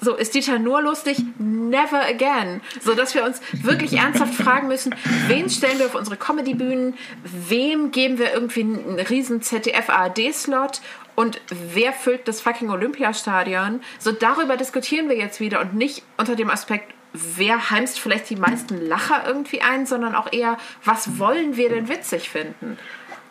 So, 0.00 0.14
ist 0.16 0.34
Dieter 0.34 0.58
nur 0.58 0.82
lustig? 0.82 1.18
Never 1.38 2.04
again. 2.04 2.60
So, 2.82 2.94
dass 2.94 3.14
wir 3.14 3.24
uns 3.24 3.40
wirklich 3.52 3.94
ernsthaft 3.94 4.34
fragen 4.34 4.68
müssen, 4.68 4.94
wen 5.28 5.48
stellen 5.48 5.78
wir 5.78 5.86
auf 5.86 5.94
unsere 5.94 6.16
Comedy-Bühnen? 6.16 6.94
Wem 7.22 7.90
geben 7.90 8.18
wir 8.18 8.32
irgendwie 8.32 8.60
einen 8.60 8.98
riesen 8.98 9.40
ZDF-ARD-Slot? 9.40 10.82
Und 11.14 11.40
wer 11.48 11.92
füllt 11.92 12.26
das 12.28 12.40
fucking 12.40 12.70
Olympiastadion? 12.70 13.80
So, 13.98 14.12
darüber 14.12 14.56
diskutieren 14.56 15.08
wir 15.08 15.16
jetzt 15.16 15.40
wieder 15.40 15.60
und 15.60 15.74
nicht 15.74 16.02
unter 16.18 16.34
dem 16.36 16.50
Aspekt, 16.50 16.92
wer 17.14 17.70
heimst 17.70 18.00
vielleicht 18.00 18.28
die 18.28 18.36
meisten 18.36 18.76
Lacher 18.86 19.24
irgendwie 19.26 19.62
ein, 19.62 19.86
sondern 19.86 20.14
auch 20.14 20.32
eher, 20.32 20.58
was 20.84 21.18
wollen 21.18 21.56
wir 21.56 21.68
denn 21.68 21.88
witzig 21.88 22.28
finden? 22.28 22.76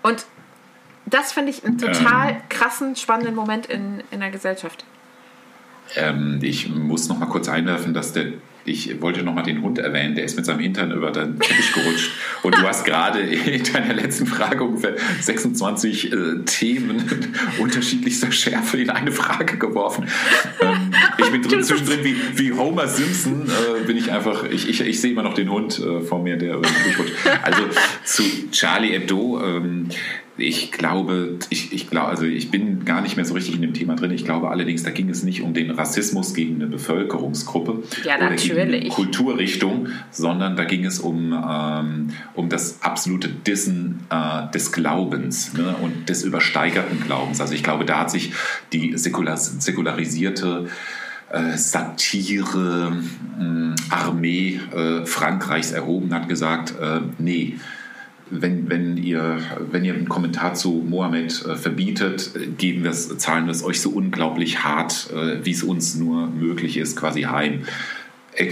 Und 0.02 0.26
das 1.06 1.34
finde 1.34 1.52
ich 1.52 1.66
einen 1.66 1.78
total 1.78 2.42
krassen, 2.50 2.96
spannenden 2.96 3.36
Moment 3.36 3.66
in, 3.66 4.02
in 4.10 4.22
der 4.22 4.32
Gesellschaft. 4.32 4.86
Ähm, 5.96 6.40
ich 6.42 6.70
muss 6.70 7.10
noch 7.10 7.20
mal 7.20 7.26
kurz 7.26 7.50
einwerfen, 7.50 7.94
dass 7.94 8.14
der 8.14 8.34
ich 8.66 9.02
wollte 9.02 9.24
noch 9.24 9.34
mal 9.34 9.44
den 9.44 9.62
Hund 9.62 9.78
erwähnen, 9.78 10.16
der 10.16 10.24
ist 10.24 10.36
mit 10.36 10.46
seinem 10.46 10.60
Hintern 10.60 10.92
über 10.92 11.12
den 11.12 11.40
Teppich 11.40 11.74
gerutscht. 11.74 12.12
Und 12.44 12.56
du 12.56 12.62
hast 12.62 12.86
gerade 12.86 13.20
in 13.20 13.64
deiner 13.64 13.94
letzten 13.94 14.26
Frage 14.26 14.64
ungefähr 14.64 14.96
26 15.22 16.12
äh, 16.12 16.16
Themen 16.46 17.04
unterschiedlichster 17.60 18.32
Schärfe 18.32 18.78
in 18.78 18.90
eine 18.90 19.12
Frage 19.12 19.58
geworfen. 19.58 20.08
Ähm, 20.62 20.94
ich 21.18 21.32
bin 21.32 21.42
drin, 21.42 21.64
zwischendrin 21.64 22.04
wie, 22.04 22.16
wie 22.36 22.54
Homer 22.54 22.88
Simpson, 22.88 23.48
äh, 23.48 23.86
bin 23.86 23.98
ich 23.98 24.12
einfach, 24.12 24.46
ich, 24.46 24.70
ich, 24.70 24.82
ich 24.82 25.02
sehe 25.02 25.12
immer 25.12 25.24
noch 25.24 25.34
den 25.34 25.52
Hund 25.52 25.80
äh, 25.80 26.02
vor 26.02 26.22
mir, 26.22 26.38
der 26.38 26.56
über 26.56 26.68
den 26.68 26.76
Teppich 26.76 27.00
rutscht. 27.00 27.14
Also 27.44 27.64
zu 28.04 28.24
Charlie 28.52 28.92
Hebdo, 28.92 29.42
ähm, 29.44 29.90
ich 30.38 30.72
glaube, 30.72 31.38
ich, 31.50 31.74
ich 31.74 31.90
glaube, 31.90 32.08
also 32.08 32.26
ich 32.26 32.50
bin 32.50 32.86
gar 32.86 33.02
nicht 33.02 33.16
mehr 33.16 33.26
so 33.26 33.36
richtig 33.36 33.56
in 33.56 33.62
dem 33.62 33.74
Thema 33.74 33.96
drin. 33.96 34.12
Ich 34.12 34.26
glaube 34.26 34.50
allerdings, 34.50 34.82
da 34.82 34.90
ging 34.90 35.10
es 35.10 35.24
nicht 35.24 35.44
um 35.44 35.54
den 35.54 35.70
Rassismus 35.70 36.34
gegen 36.34 36.56
eine 36.56 36.68
Bevölkerungsgruppe 36.68 37.84
Ja, 38.04 38.18
oder 38.18 38.32
natürlich. 38.58 38.90
Kulturrichtung, 38.90 39.88
sondern 40.12 40.56
da 40.56 40.66
ging 40.66 40.86
es 40.86 41.00
um, 41.00 41.34
ähm, 41.34 42.10
um 42.34 42.50
das 42.50 42.82
absolute 42.82 43.30
Dissen 43.30 44.02
äh, 44.10 44.52
des 44.52 44.72
Glaubens 44.72 45.54
ne, 45.54 45.76
und 45.82 46.10
des 46.10 46.24
übersteigerten 46.24 47.02
Glaubens. 47.02 47.42
Also 47.42 47.54
ich 47.54 47.64
glaube, 47.64 47.86
da 47.86 48.02
hat 48.02 48.12
sich 48.12 48.34
die 48.72 48.98
säkular, 48.98 49.38
säkularisierte 49.38 50.68
äh, 51.32 51.58
Satire 51.58 52.94
mh, 53.40 53.76
Armee 53.90 54.60
äh, 54.76 55.06
Frankreichs 55.06 55.72
erhoben, 55.72 56.14
hat 56.14 56.30
gesagt, 56.30 56.76
äh, 56.80 57.02
nee, 57.18 57.56
wenn, 58.30 58.70
wenn, 58.70 58.98
ihr, 58.98 59.40
wenn 59.72 59.86
ihr 59.86 59.94
einen 59.94 60.10
Kommentar 60.10 60.54
zu 60.54 60.84
Mohammed 60.88 61.46
äh, 61.46 61.56
verbietet, 61.56 62.32
äh, 62.36 62.48
geben 62.48 62.92
zahlen 62.94 63.46
wir 63.46 63.52
es 63.52 63.64
euch 63.64 63.82
so 63.82 63.90
unglaublich 63.92 64.64
hart, 64.64 65.10
äh, 65.14 65.46
wie 65.46 65.52
es 65.52 65.64
uns 65.64 65.96
nur 65.96 66.28
möglich 66.28 66.78
ist, 66.78 66.96
quasi 66.96 67.24
heim. 67.24 67.64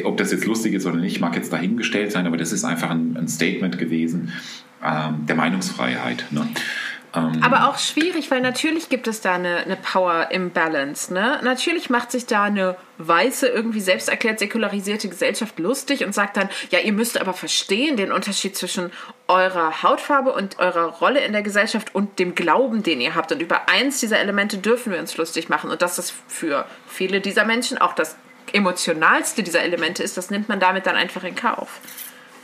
Ob 0.04 0.18
das 0.18 0.32
jetzt 0.32 0.46
lustig 0.46 0.74
ist 0.74 0.86
oder 0.86 0.98
nicht, 0.98 1.20
mag 1.20 1.36
jetzt 1.36 1.52
dahingestellt 1.52 2.12
sein, 2.12 2.28
aber 2.28 2.38
das 2.38 2.52
ist 2.52 2.64
einfach 2.64 2.90
ein, 2.90 3.18
ein 3.18 3.28
Statement 3.28 3.78
gewesen 3.78 4.32
ähm, 4.84 5.26
der 5.28 5.36
Meinungsfreiheit. 5.36 6.26
Ne? 6.32 6.48
Aber 7.14 7.68
auch 7.68 7.78
schwierig, 7.78 8.32
weil 8.32 8.40
natürlich 8.40 8.88
gibt 8.88 9.06
es 9.08 9.20
da 9.20 9.34
eine, 9.36 9.58
eine 9.58 9.76
Power 9.76 10.32
Imbalance. 10.32 11.14
Ne? 11.14 11.40
Natürlich 11.44 11.90
macht 11.90 12.10
sich 12.12 12.26
da 12.26 12.44
eine 12.44 12.78
weiße, 13.00 13.48
irgendwie 13.48 13.82
selbst 13.82 14.08
erklärt 14.08 14.40
säkularisierte 14.40 15.10
Gesellschaft 15.10 15.60
lustig 15.60 16.06
und 16.06 16.14
sagt 16.14 16.38
dann, 16.38 16.50
ja, 16.70 16.80
ihr 16.80 16.94
müsst 16.94 17.20
aber 17.20 17.34
verstehen 17.34 17.98
den 17.98 18.14
Unterschied 18.14 18.56
zwischen 18.56 18.92
eurer 19.28 19.84
Hautfarbe 19.84 20.32
und 20.32 20.60
eurer 20.60 20.86
Rolle 20.86 21.20
in 21.20 21.34
der 21.34 21.42
Gesellschaft 21.42 21.94
und 21.94 22.18
dem 22.18 22.34
Glauben, 22.34 22.82
den 22.82 23.02
ihr 23.02 23.14
habt. 23.14 23.34
Und 23.34 23.42
über 23.42 23.68
eins 23.68 24.00
dieser 24.00 24.20
Elemente 24.20 24.58
dürfen 24.58 24.94
wir 24.94 25.00
uns 25.00 25.18
lustig 25.18 25.50
machen. 25.50 25.70
Und 25.70 25.82
das 25.82 26.14
für 26.28 26.66
viele 26.88 27.20
dieser 27.20 27.44
Menschen 27.44 27.78
auch 27.78 27.94
das 27.94 28.16
emotionalste 28.54 29.44
dieser 29.44 29.62
Elemente 29.62 30.04
ist, 30.04 30.18
das 30.18 30.30
nimmt 30.30 30.50
man 30.50 30.60
damit 30.60 30.86
dann 30.86 30.96
einfach 30.96 31.24
in 31.24 31.36
Kauf. 31.36 31.80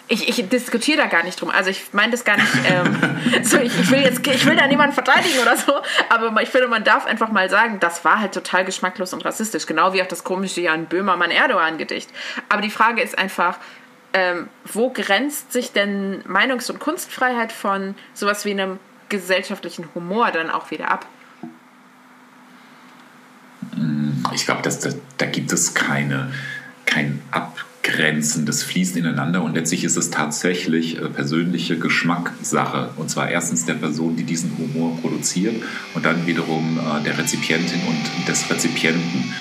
Ich, 0.09 0.29
ich 0.29 0.47
diskutiere 0.47 0.97
da 0.97 1.07
gar 1.07 1.23
nicht 1.23 1.41
drum. 1.41 1.49
Also 1.49 1.69
ich 1.69 1.93
meine 1.93 2.13
das 2.13 2.23
gar 2.23 2.37
nicht. 2.37 2.47
Ähm, 2.65 3.43
so, 3.43 3.57
ich, 3.57 3.77
ich 3.77 3.91
will 3.91 3.99
jetzt, 3.99 4.25
ich 4.25 4.45
will 4.45 4.55
da 4.55 4.65
niemanden 4.65 4.93
verteidigen 4.93 5.39
oder 5.41 5.57
so. 5.57 5.73
Aber 6.09 6.41
ich 6.41 6.47
finde, 6.47 6.69
man 6.69 6.85
darf 6.85 7.05
einfach 7.05 7.29
mal 7.29 7.49
sagen, 7.49 7.81
das 7.81 8.05
war 8.05 8.21
halt 8.21 8.33
total 8.33 8.63
geschmacklos 8.63 9.13
und 9.13 9.25
rassistisch. 9.25 9.65
Genau 9.65 9.91
wie 9.91 10.01
auch 10.01 10.07
das 10.07 10.23
komische 10.23 10.61
Jan 10.61 10.85
Böhmermann 10.85 11.29
Erdogan 11.29 11.77
Gedicht. 11.77 12.09
Aber 12.47 12.61
die 12.61 12.69
Frage 12.69 13.01
ist 13.01 13.17
einfach, 13.17 13.57
ähm, 14.13 14.47
wo 14.63 14.91
grenzt 14.91 15.51
sich 15.51 15.73
denn 15.73 16.23
Meinungs- 16.23 16.71
und 16.71 16.79
Kunstfreiheit 16.79 17.51
von 17.51 17.95
sowas 18.13 18.45
wie 18.45 18.51
einem 18.51 18.79
gesellschaftlichen 19.09 19.89
Humor 19.93 20.31
dann 20.31 20.49
auch 20.49 20.71
wieder 20.71 20.89
ab? 20.89 21.05
Ich 24.33 24.45
glaube, 24.45 24.61
dass 24.61 24.79
da, 24.79 24.89
da 25.17 25.25
gibt 25.25 25.51
es 25.51 25.73
keine, 25.73 26.31
kein 26.85 27.21
Abgrenzen, 27.31 28.45
das 28.45 28.63
fließt 28.63 28.97
ineinander 28.97 29.43
und 29.43 29.55
letztlich 29.55 29.83
ist 29.83 29.97
es 29.97 30.09
tatsächlich 30.09 30.97
äh, 30.97 31.09
persönliche 31.09 31.77
Geschmackssache. 31.77 32.89
Und 32.97 33.09
zwar 33.09 33.29
erstens 33.29 33.65
der 33.65 33.75
Person, 33.75 34.15
die 34.15 34.23
diesen 34.23 34.57
Humor 34.57 34.97
produziert 35.01 35.55
und 35.93 36.05
dann 36.05 36.27
wiederum 36.27 36.79
äh, 36.79 37.03
der 37.03 37.17
Rezipientin 37.17 37.81
und 37.87 38.27
des 38.27 38.49
Rezipienten. 38.49 39.33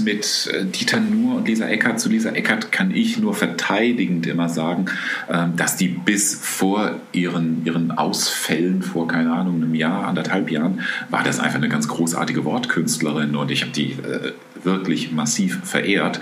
Mit 0.00 0.50
äh, 0.52 0.64
Dieter 0.64 0.98
Nuhr 0.98 1.36
und 1.36 1.46
Lisa 1.46 1.68
Eckert. 1.68 2.00
Zu 2.00 2.08
Lisa 2.08 2.30
Eckert 2.30 2.72
kann 2.72 2.90
ich 2.90 3.18
nur 3.18 3.34
verteidigend 3.34 4.26
immer 4.26 4.48
sagen, 4.48 4.86
ähm, 5.30 5.54
dass 5.54 5.76
die 5.76 5.86
bis 5.86 6.34
vor 6.34 6.98
ihren, 7.12 7.64
ihren 7.64 7.92
Ausfällen, 7.92 8.82
vor 8.82 9.06
keine 9.06 9.32
Ahnung, 9.32 9.62
einem 9.62 9.76
Jahr, 9.76 10.08
anderthalb 10.08 10.50
Jahren, 10.50 10.80
war 11.08 11.22
das 11.22 11.38
einfach 11.38 11.58
eine 11.58 11.68
ganz 11.68 11.86
großartige 11.86 12.44
Wortkünstlerin 12.44 13.36
und 13.36 13.52
ich 13.52 13.62
habe 13.62 13.70
die 13.70 13.92
äh, 13.92 14.32
wirklich 14.64 15.12
massiv 15.12 15.60
verehrt 15.62 16.18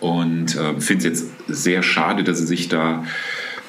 und 0.00 0.54
äh, 0.56 0.78
finde 0.78 1.08
es 1.08 1.20
jetzt 1.22 1.30
sehr 1.48 1.82
schade, 1.82 2.24
dass 2.24 2.36
sie 2.36 2.46
sich 2.46 2.68
da 2.68 3.04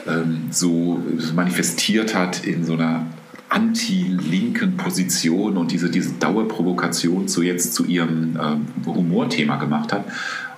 ähm, 0.06 0.50
so 0.52 1.02
manifestiert 1.34 2.14
hat 2.14 2.46
in 2.46 2.66
so 2.66 2.74
einer 2.74 3.06
anti-linken 3.50 4.78
Position 4.78 5.58
und 5.58 5.72
diese, 5.72 5.90
diese 5.90 6.14
Dauerprovokation 6.14 7.28
zu 7.28 7.42
jetzt 7.42 7.74
zu 7.74 7.86
ihrem 7.86 8.40
ähm, 8.42 8.68
Humorthema 8.86 9.58
gemacht 9.58 9.92
hat. 9.92 10.06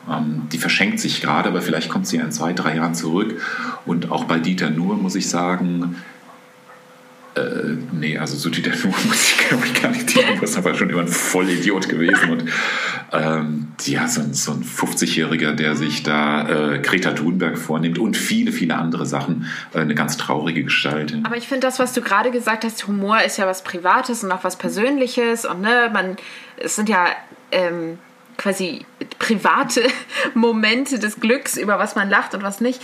Ähm, 0.10 0.43
die 0.51 0.58
verschenkt 0.58 0.99
sich 0.99 1.21
gerade, 1.21 1.49
aber 1.49 1.62
vielleicht 1.62 1.89
kommt 1.89 2.08
sie 2.08 2.17
ja 2.17 2.23
in 2.23 2.32
zwei, 2.32 2.54
drei 2.54 2.75
Jahren 2.75 2.93
zurück. 2.93 3.41
Und 3.86 4.12
auch 4.12 4.25
bei 4.25 4.39
Dieter 4.39 4.69
Nuhr 4.69 4.97
muss 4.97 5.15
ich 5.15 5.30
sagen, 5.30 5.95
äh, 7.36 7.78
nee, 7.94 8.17
also 8.17 8.36
so 8.36 8.50
Dieter 8.50 8.72
Nuhr 8.72 8.94
muss 9.08 9.32
ich 9.32 9.48
glaube 9.48 9.65
ich 9.65 9.82
gar 9.82 9.91
nicht 9.91 10.13
dienen. 10.13 10.39
Das 10.41 10.52
ist 10.52 10.58
aber 10.58 10.74
schon 10.76 10.89
immer 10.89 11.02
ein 11.02 11.08
Vollidiot 11.08 11.88
gewesen. 11.88 12.30
Und 12.30 12.52
ähm, 13.13 13.67
ja, 13.86 14.08
so 14.08 14.22
ein, 14.22 14.34
so 14.34 14.52
ein 14.52 14.63
50-Jähriger, 14.63 15.54
der 15.54 15.76
sich 15.76 16.04
da 16.04 16.74
äh, 16.74 16.80
Greta 16.80 17.12
Thunberg 17.12 17.58
vornimmt 17.58 18.00
und 18.00 18.17
viele, 18.17 18.52
viele 18.52 18.76
andere 18.76 19.06
Sachen. 19.06 19.48
Äh, 19.74 19.80
eine 19.80 19.96
ganz 19.96 20.17
traurige 20.17 20.63
Gestalt. 20.63 21.17
Aber 21.24 21.38
ich 21.38 21.48
finde 21.48 21.67
das, 21.67 21.80
was 21.80 21.94
du 21.94 22.02
gerade 22.02 22.32
gesagt 22.32 22.65
hast, 22.65 22.88
Humor 22.88 23.22
ist 23.22 23.38
ja 23.38 23.48
was 23.48 23.63
Privates 23.63 24.24
und 24.24 24.32
auch 24.32 24.44
was 24.44 24.58
Persönliches 24.58 25.46
und 25.46 25.62
ne, 25.62 25.89
man, 25.94 26.17
es 26.58 26.76
sind 26.76 26.89
ja 26.89 27.08
ähm, 27.52 27.98
quasi 28.38 28.86
private 29.20 29.84
Momente 30.34 31.00
des 31.00 31.20
Glücks, 31.20 31.58
über 31.58 31.80
was 31.80 31.96
man 31.96 32.10
lacht 32.10 32.34
und 32.34 32.44
was 32.44 32.60
nicht. 32.60 32.82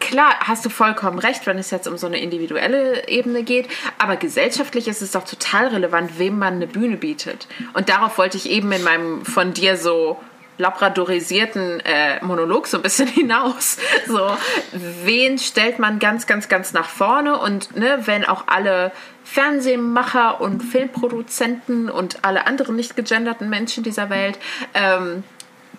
Klar, 0.00 0.34
hast 0.40 0.64
du 0.64 0.70
vollkommen 0.70 1.18
recht, 1.18 1.46
wenn 1.46 1.58
es 1.58 1.70
jetzt 1.70 1.86
um 1.86 1.96
so 1.96 2.06
eine 2.06 2.18
individuelle 2.18 3.06
Ebene 3.06 3.44
geht, 3.44 3.68
aber 3.98 4.16
gesellschaftlich 4.16 4.88
ist 4.88 5.02
es 5.02 5.12
doch 5.12 5.24
total 5.24 5.68
relevant, 5.68 6.18
wem 6.18 6.38
man 6.38 6.54
eine 6.54 6.66
Bühne 6.66 6.96
bietet. 6.96 7.46
Und 7.74 7.88
darauf 7.88 8.18
wollte 8.18 8.36
ich 8.36 8.50
eben 8.50 8.72
in 8.72 8.82
meinem 8.82 9.24
von 9.24 9.52
dir 9.52 9.76
so 9.76 10.18
labradorisierten 10.60 11.80
äh, 11.80 12.24
Monolog 12.24 12.66
so 12.66 12.76
ein 12.76 12.82
bisschen 12.82 13.08
hinaus. 13.14 13.78
So, 14.06 14.36
wen 14.72 15.38
stellt 15.38 15.78
man 15.78 15.98
ganz, 15.98 16.26
ganz, 16.26 16.48
ganz 16.48 16.72
nach 16.72 16.88
vorne? 16.88 17.38
Und 17.38 17.76
ne, 17.76 18.00
wenn 18.04 18.24
auch 18.24 18.44
alle 18.46 18.92
Fernsehmacher 19.24 20.40
und 20.40 20.62
Filmproduzenten 20.62 21.90
und 21.90 22.24
alle 22.24 22.46
anderen 22.46 22.76
nicht 22.76 22.96
gegenderten 22.96 23.48
Menschen 23.48 23.84
dieser 23.84 24.10
Welt 24.10 24.38
ähm, 24.74 25.24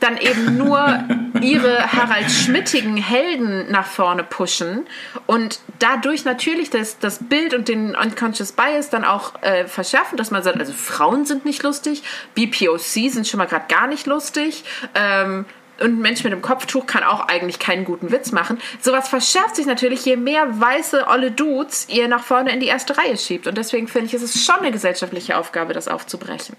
dann 0.01 0.17
eben 0.17 0.57
nur 0.57 1.03
ihre 1.41 1.93
Harald 1.93 2.29
Schmittigen 2.29 2.97
Helden 2.97 3.71
nach 3.71 3.85
vorne 3.85 4.23
pushen 4.23 4.85
und 5.27 5.59
dadurch 5.79 6.25
natürlich 6.25 6.69
das, 6.69 6.99
das 6.99 7.19
Bild 7.23 7.53
und 7.53 7.67
den 7.67 7.95
Unconscious 7.95 8.51
Bias 8.51 8.89
dann 8.89 9.05
auch 9.05 9.41
äh, 9.41 9.65
verschärfen, 9.65 10.17
dass 10.17 10.31
man 10.31 10.43
sagt, 10.43 10.59
also 10.59 10.73
Frauen 10.73 11.25
sind 11.25 11.45
nicht 11.45 11.63
lustig, 11.63 12.03
BPOC 12.35 12.81
sind 12.81 13.27
schon 13.27 13.37
mal 13.37 13.45
gerade 13.45 13.65
gar 13.73 13.87
nicht 13.87 14.07
lustig, 14.07 14.63
ähm, 14.95 15.45
und 15.79 15.97
ein 15.97 16.01
Mensch 16.01 16.23
mit 16.23 16.31
einem 16.31 16.43
Kopftuch 16.43 16.85
kann 16.85 17.03
auch 17.03 17.27
eigentlich 17.27 17.57
keinen 17.57 17.85
guten 17.85 18.11
Witz 18.11 18.31
machen. 18.31 18.59
Sowas 18.81 19.09
verschärft 19.09 19.55
sich 19.55 19.65
natürlich, 19.65 20.05
je 20.05 20.15
mehr 20.15 20.59
weiße, 20.61 21.07
olle 21.07 21.31
Dudes 21.31 21.87
ihr 21.89 22.07
nach 22.07 22.23
vorne 22.23 22.53
in 22.53 22.59
die 22.59 22.67
erste 22.67 22.95
Reihe 22.99 23.17
schiebt. 23.17 23.47
Und 23.47 23.57
deswegen 23.57 23.87
finde 23.87 24.05
ich, 24.05 24.13
ist 24.13 24.21
es 24.21 24.45
schon 24.45 24.57
eine 24.57 24.71
gesellschaftliche 24.71 25.37
Aufgabe, 25.37 25.73
das 25.73 25.87
aufzubrechen 25.87 26.55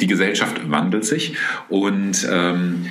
die 0.00 0.06
Gesellschaft 0.06 0.70
wandelt 0.70 1.04
sich 1.04 1.36
und 1.68 2.26
ähm, 2.30 2.86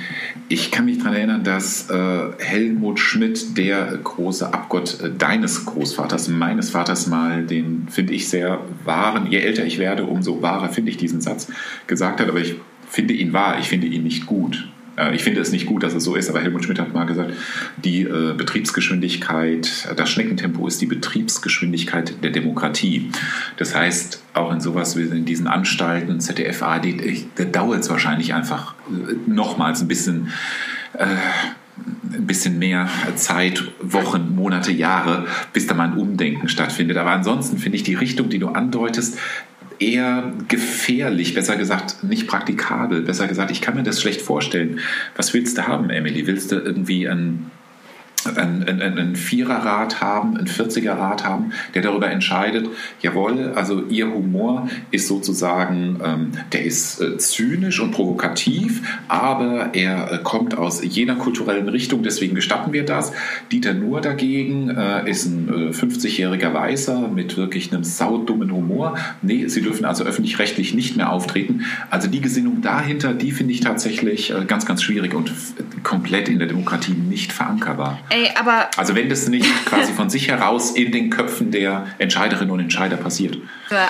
ich 0.48 0.70
kann 0.70 0.86
mich 0.86 0.98
daran 0.98 1.14
erinnern, 1.14 1.44
dass 1.44 1.90
äh, 1.90 2.30
Helmut 2.38 2.98
Schmidt, 2.98 3.56
der 3.56 3.98
große 4.02 4.52
Abgott 4.52 5.00
äh, 5.00 5.10
deines 5.10 5.66
Großvaters, 5.66 6.28
meines 6.28 6.70
Vaters 6.70 7.06
mal, 7.06 7.44
den 7.44 7.88
finde 7.90 8.12
ich 8.12 8.28
sehr 8.28 8.60
wahren, 8.84 9.30
je 9.30 9.38
älter 9.38 9.64
ich 9.64 9.78
werde, 9.78 10.04
umso 10.04 10.42
wahrer 10.42 10.68
finde 10.68 10.90
ich 10.90 10.96
diesen 10.96 11.20
Satz, 11.20 11.48
gesagt 11.86 12.20
hat, 12.20 12.28
aber 12.28 12.40
ich 12.40 12.56
finde 12.88 13.14
ihn 13.14 13.32
wahr, 13.32 13.58
ich 13.58 13.68
finde 13.68 13.86
ihn 13.86 14.02
nicht 14.02 14.26
gut. 14.26 14.68
Äh, 14.98 15.14
ich 15.14 15.22
finde 15.22 15.40
es 15.40 15.52
nicht 15.52 15.66
gut, 15.66 15.82
dass 15.82 15.94
es 15.94 16.04
so 16.04 16.14
ist, 16.14 16.28
aber 16.28 16.40
Helmut 16.40 16.64
Schmidt 16.64 16.78
hat 16.78 16.92
mal 16.92 17.04
gesagt, 17.04 17.32
die 17.76 18.02
äh, 18.02 18.34
Betriebsgeschwindigkeit, 18.36 19.94
das 19.96 20.10
Schneckentempo 20.10 20.66
ist 20.66 20.80
die 20.80 20.86
Betriebsgeschwindigkeit 20.86 22.22
der 22.22 22.30
Demokratie. 22.30 23.10
Das 23.56 23.74
heißt, 23.74 24.22
auch 24.34 24.52
in 24.52 24.60
sowas 24.60 24.96
wie 24.96 25.02
in 25.02 25.24
diesen 25.24 25.46
Anstalten, 25.46 26.20
ZDF, 26.20 26.62
ARD, 26.62 26.86
da 27.36 27.44
dauert 27.44 27.80
es 27.80 27.90
wahrscheinlich 27.90 28.34
einfach 28.34 28.74
äh, 28.88 29.14
nochmals 29.30 29.80
ein 29.80 29.88
bisschen. 29.88 30.32
Äh, 30.94 31.06
ein 32.12 32.26
bisschen 32.26 32.58
mehr 32.58 32.88
Zeit, 33.14 33.62
Wochen, 33.80 34.34
Monate, 34.34 34.72
Jahre, 34.72 35.26
bis 35.52 35.68
da 35.68 35.74
mal 35.74 35.92
ein 35.92 35.96
Umdenken 35.96 36.48
stattfindet. 36.48 36.96
Aber 36.96 37.12
ansonsten 37.12 37.58
finde 37.58 37.76
ich 37.76 37.84
die 37.84 37.94
Richtung, 37.94 38.30
die 38.30 38.40
du 38.40 38.48
andeutest, 38.48 39.16
eher 39.78 40.32
gefährlich, 40.48 41.34
besser 41.34 41.56
gesagt 41.56 42.04
nicht 42.04 42.26
praktikabel, 42.26 43.02
besser 43.02 43.28
gesagt, 43.28 43.50
ich 43.50 43.60
kann 43.60 43.74
mir 43.74 43.82
das 43.82 44.00
schlecht 44.00 44.20
vorstellen. 44.20 44.80
Was 45.16 45.34
willst 45.34 45.58
du 45.58 45.66
haben, 45.66 45.90
Emily? 45.90 46.26
Willst 46.26 46.52
du 46.52 46.56
irgendwie 46.56 47.08
ein 47.08 47.50
ein, 48.26 48.68
ein, 48.68 48.98
ein 48.98 49.16
Viererrad 49.16 50.00
haben, 50.00 50.36
ein 50.36 50.46
40er-Rad 50.46 51.24
haben, 51.24 51.52
der 51.74 51.82
darüber 51.82 52.10
entscheidet, 52.10 52.68
jawohl, 53.00 53.52
also 53.54 53.84
ihr 53.88 54.12
Humor 54.12 54.68
ist 54.90 55.06
sozusagen, 55.06 56.00
ähm, 56.04 56.32
der 56.52 56.64
ist 56.64 57.00
äh, 57.00 57.16
zynisch 57.18 57.80
und 57.80 57.92
provokativ, 57.92 58.82
aber 59.08 59.70
er 59.72 60.12
äh, 60.12 60.18
kommt 60.22 60.56
aus 60.56 60.82
jener 60.82 61.14
kulturellen 61.14 61.68
Richtung, 61.68 62.02
deswegen 62.02 62.34
gestatten 62.34 62.72
wir 62.72 62.84
das. 62.84 63.12
Dieter 63.52 63.74
Nuhr 63.74 64.00
dagegen 64.00 64.70
äh, 64.70 65.08
ist 65.08 65.26
ein 65.26 65.72
50-jähriger 65.72 66.50
äh, 66.50 66.54
Weißer 66.54 67.08
mit 67.08 67.36
wirklich 67.36 67.72
einem 67.72 67.84
saudummen 67.84 68.52
Humor. 68.52 68.96
Nee, 69.22 69.46
sie 69.46 69.62
dürfen 69.62 69.84
also 69.84 70.04
öffentlich-rechtlich 70.04 70.74
nicht 70.74 70.96
mehr 70.96 71.12
auftreten. 71.12 71.64
Also 71.90 72.08
die 72.08 72.20
Gesinnung 72.20 72.62
dahinter, 72.62 73.14
die 73.14 73.30
finde 73.30 73.54
ich 73.54 73.60
tatsächlich 73.60 74.30
äh, 74.30 74.44
ganz, 74.44 74.66
ganz 74.66 74.82
schwierig 74.82 75.14
und 75.14 75.32
komplett 75.82 76.28
in 76.28 76.38
der 76.38 76.48
Demokratie 76.48 76.92
nicht 76.92 77.32
verankerbar. 77.32 78.00
Ey, 78.10 78.30
aber 78.38 78.70
Also 78.76 78.94
wenn 78.94 79.08
das 79.08 79.28
nicht 79.28 79.46
quasi 79.66 79.92
von 79.92 80.10
sich 80.10 80.28
heraus 80.28 80.72
in 80.72 80.92
den 80.92 81.10
Köpfen 81.10 81.50
der 81.50 81.86
Entscheiderinnen 81.98 82.50
und 82.50 82.60
Entscheider 82.60 82.96
passiert. 82.96 83.36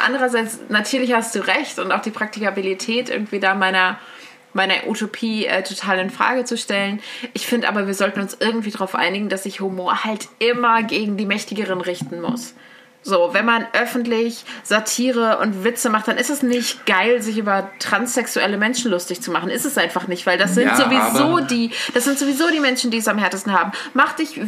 Andererseits, 0.04 0.59
natürlich 0.68 1.12
hast 1.12 1.35
du 1.35 1.46
recht 1.46 1.78
und 1.78 1.92
auch 1.92 2.02
die 2.02 2.11
Praktikabilität 2.11 3.11
irgendwie 3.11 3.40
da 3.40 3.54
meiner, 3.54 3.98
meiner 4.52 4.87
Utopie 4.87 5.46
äh, 5.46 5.62
total 5.62 5.98
in 5.98 6.11
Frage 6.11 6.44
zu 6.44 6.57
stellen. 6.57 7.00
Ich 7.33 7.46
finde 7.46 7.68
aber, 7.68 7.87
wir 7.87 7.94
sollten 7.94 8.20
uns 8.20 8.37
irgendwie 8.40 8.70
darauf 8.70 8.94
einigen, 8.94 9.28
dass 9.28 9.44
sich 9.44 9.61
Humor 9.61 10.04
halt 10.04 10.28
immer 10.38 10.83
gegen 10.83 11.16
die 11.16 11.26
Mächtigeren 11.26 11.81
richten 11.81 12.20
muss. 12.20 12.54
So, 13.09 13.31
wenn 13.33 13.47
man 13.47 13.66
öffentlich 13.73 14.44
Satire 14.64 15.38
und 15.38 15.64
Witze 15.64 15.88
macht, 15.88 16.09
dann 16.09 16.18
ist 16.18 16.29
es 16.29 16.42
nicht 16.42 16.85
geil, 16.85 17.23
sich 17.23 17.38
über 17.38 17.71
transsexuelle 17.79 18.59
Menschen 18.59 18.90
lustig 18.90 19.23
zu 19.23 19.31
machen. 19.31 19.49
Ist 19.49 19.64
es 19.64 19.79
einfach 19.79 20.09
nicht, 20.09 20.27
weil 20.27 20.37
das 20.37 20.55
sind 20.55 20.66
Ja, 20.66 20.77
sowieso 20.77 21.40
die, 21.40 21.71
das 21.94 22.05
sind 22.05 22.18
sowieso 22.18 22.51
die 22.51 22.61
Menschen, 22.61 22.90
die 22.90 22.99
es 22.99 23.09
am 23.09 23.16
härtesten 23.16 23.59
haben. 23.59 23.73
Mach 23.94 24.12
dich, 24.12 24.38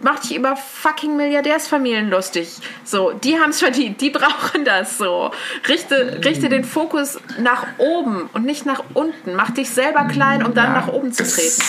mach 0.00 0.20
dich 0.20 0.36
über 0.36 0.54
fucking 0.54 1.16
Milliardärsfamilien 1.16 2.08
lustig. 2.08 2.50
So, 2.84 3.10
die 3.10 3.36
haben 3.40 3.50
es 3.50 3.58
verdient, 3.58 4.00
die 4.00 4.10
brauchen 4.10 4.64
das 4.64 4.96
so. 4.96 5.32
Richte, 5.66 6.20
richte 6.24 6.48
den 6.48 6.62
Fokus 6.62 7.18
nach 7.40 7.66
oben 7.78 8.30
und 8.32 8.44
nicht 8.44 8.64
nach 8.64 8.84
unten. 8.94 9.34
Mach 9.34 9.50
dich 9.50 9.70
selber 9.70 10.04
klein, 10.04 10.46
um 10.46 10.54
dann 10.54 10.72
Ja, 10.72 10.80
nach 10.82 10.86
oben 10.86 11.12
zu 11.12 11.24
treten. 11.24 11.62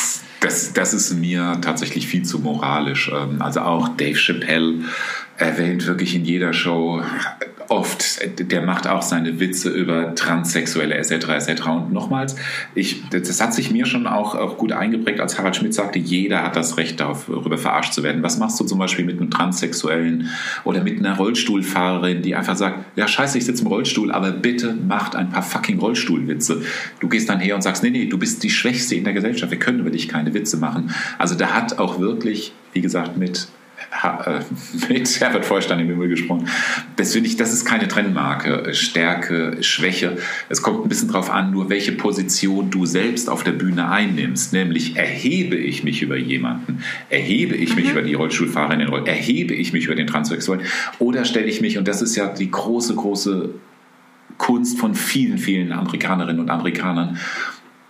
Das, 0.46 0.74
das 0.74 0.94
ist 0.94 1.12
mir 1.12 1.58
tatsächlich 1.62 2.08
viel 2.08 2.22
zu 2.22 2.38
moralisch. 2.38 3.12
Ähm, 3.12 3.42
Also 3.42 3.62
auch 3.62 3.90
Dave 3.98 4.16
Chappelle 4.16 4.76
erwähnt 5.38 5.88
wirklich 5.88 6.14
in 6.14 6.24
jeder 6.24 6.54
Show 6.54 7.02
oft, 7.70 8.20
der 8.40 8.62
macht 8.62 8.88
auch 8.88 9.02
seine 9.02 9.40
Witze 9.40 9.70
über 9.70 10.16
Transsexuelle 10.16 10.96
etc. 10.96 11.12
etc. 11.30 11.68
Und 11.68 11.94
nochmals, 11.94 12.36
ich, 12.74 13.10
das 13.10 13.42
hat 13.42 13.54
sich 13.54 13.72
mir 13.72 13.86
schon 13.86 14.08
auch, 14.08 14.36
auch 14.36 14.58
gut 14.58 14.72
eingeprägt, 14.72 15.20
als 15.20 15.38
Harald 15.38 15.56
Schmidt 15.56 15.74
sagte, 15.74 16.00
jeder 16.00 16.44
hat 16.44 16.56
das 16.56 16.78
Recht 16.78 17.00
darauf, 17.00 17.26
darüber 17.28 17.58
verarscht 17.58 17.94
zu 17.94 18.04
werden. 18.04 18.24
Was 18.24 18.38
machst 18.38 18.60
du 18.60 18.66
zum 18.66 18.80
Beispiel 18.80 19.06
mit 19.06 19.20
einem 19.20 19.30
Transsexuellen 19.30 20.30
oder 20.64 20.84
mit 20.84 21.00
einer 21.00 21.16
Rollstuhlfahrerin, 21.16 22.22
die 22.22 22.36
einfach 22.36 22.56
sagt, 22.56 22.86
ja 22.96 23.08
scheiße, 23.08 23.38
ich 23.38 23.46
sitze 23.46 23.64
im 23.64 23.68
Rollstuhl, 23.68 24.12
aber 24.12 24.32
bitte 24.32 24.74
macht 24.74 25.16
ein 25.16 25.30
paar 25.30 25.44
fucking 25.44 25.80
Rollstuhlwitze. 25.80 26.62
Du 27.00 27.10
gehst 27.10 27.30
dann 27.30 27.40
her 27.40 27.56
und 27.56 27.62
sagst, 27.62 27.84
nee, 27.84 27.90
nee, 27.90 28.06
du 28.06 28.18
bist 28.18 28.44
die 28.44 28.50
Schwächste 28.50 28.96
in 28.96 29.04
der 29.04 29.14
Gesellschaft, 29.14 29.52
wir 29.52 29.60
können 29.60 29.80
über 29.80 29.92
dich 29.92 30.08
keine 30.08 30.34
Witze 30.34 30.58
machen. 30.58 30.92
Also 31.18 31.36
da 31.36 31.54
hat 31.54 31.80
auch 31.80 32.00
wirklich, 32.00 32.54
wie 32.74 32.82
gesagt, 32.82 33.18
mit 33.18 33.48
mit 34.90 35.20
Herbert 35.20 35.46
Feuerstein 35.46 35.80
im 35.80 35.88
Himmel 35.88 36.10
gesprochen. 36.10 36.48
Das 36.96 37.14
finde 37.14 37.30
ich, 37.30 37.38
das 37.38 37.54
ist 37.54 37.66
keine 37.66 37.88
Trennmarke. 37.88 38.74
Stärke, 38.74 39.58
Schwäche. 39.62 40.18
Es 40.50 40.62
kommt 40.62 40.86
ein 40.86 40.90
bisschen 40.90 41.10
drauf 41.10 41.30
an, 41.30 41.52
nur 41.52 41.70
welche 41.70 41.92
Position 41.92 42.70
du 42.70 42.86
selbst 42.86 43.30
auf 43.30 43.44
der 43.44 43.52
Bühne 43.52 43.90
einnimmst. 43.90 44.54
Nämlich 44.54 44.96
erhebe 44.96 45.56
ich 45.56 45.84
mich 45.84 46.02
über 46.02 46.18
jemanden, 46.18 46.84
erhebe 47.10 47.56
ich 47.56 47.76
mich 47.76 47.92
über 47.92 48.02
die 48.02 48.14
Rollstuhlfahrerin, 48.14 48.82
erhebe 49.06 49.54
ich 49.54 49.74
mich 49.74 49.86
über 49.86 49.96
den 49.96 50.08
Transsexuellen 50.08 50.66
oder 51.00 51.26
stelle 51.26 51.48
ich 51.48 51.62
mich, 51.62 51.78
und 51.78 51.88
das 51.88 52.02
ist 52.02 52.16
ja 52.16 52.28
die 52.28 52.52
große, 52.52 52.96
große 52.96 53.50
Kunst 54.38 54.80
von 54.80 54.96
vielen, 54.96 55.38
vielen 55.38 55.72
Amerikanerinnen 55.72 56.42
und 56.42 56.50
Amerikanern. 56.50 57.18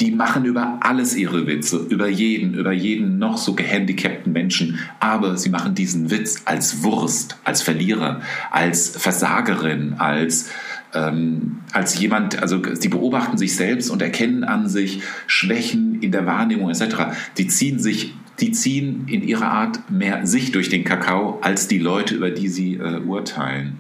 Die 0.02 0.12
machen 0.12 0.44
über 0.44 0.80
alles 0.82 1.16
ihre 1.16 1.48
Witze, 1.48 1.78
über 1.78 2.10
jeden, 2.10 2.54
über 2.54 2.74
jeden 2.74 3.18
noch 3.18 3.38
so 3.38 3.54
gehandicapten 3.54 4.34
Menschen. 4.34 4.80
Aber 5.00 5.38
sie 5.38 5.50
machen 5.50 5.74
diesen 5.74 6.12
Witz 6.12 6.42
als 6.46 6.84
Wurst, 6.84 7.38
als 7.46 7.62
Verlierer, 7.62 8.22
als 8.52 8.90
Versagerin, 8.90 9.96
als, 9.98 10.50
ähm, 10.94 11.60
als 11.72 11.98
jemand, 11.98 12.42
also 12.42 12.62
sie 12.74 12.90
beobachten 12.90 13.38
sich 13.38 13.56
selbst 13.56 13.90
und 13.90 14.02
erkennen 14.02 14.44
an 14.44 14.68
sich 14.68 15.02
Schwächen 15.28 16.02
in 16.02 16.12
der 16.12 16.26
Wahrnehmung 16.26 16.70
etc. 16.70 17.16
Die 17.38 17.48
ziehen 17.48 17.80
sich, 17.80 18.14
die 18.42 18.52
ziehen 18.52 19.08
in 19.08 19.24
ihrer 19.24 19.48
Art 19.48 19.90
mehr 19.90 20.26
sich 20.26 20.52
durch 20.52 20.68
den 20.68 20.84
Kakao 20.84 21.40
als 21.42 21.70
die 21.70 21.80
Leute, 21.80 22.16
über 22.16 22.32
die 22.32 22.50
sie 22.50 22.76
äh, 22.76 23.00
urteilen. 23.00 23.78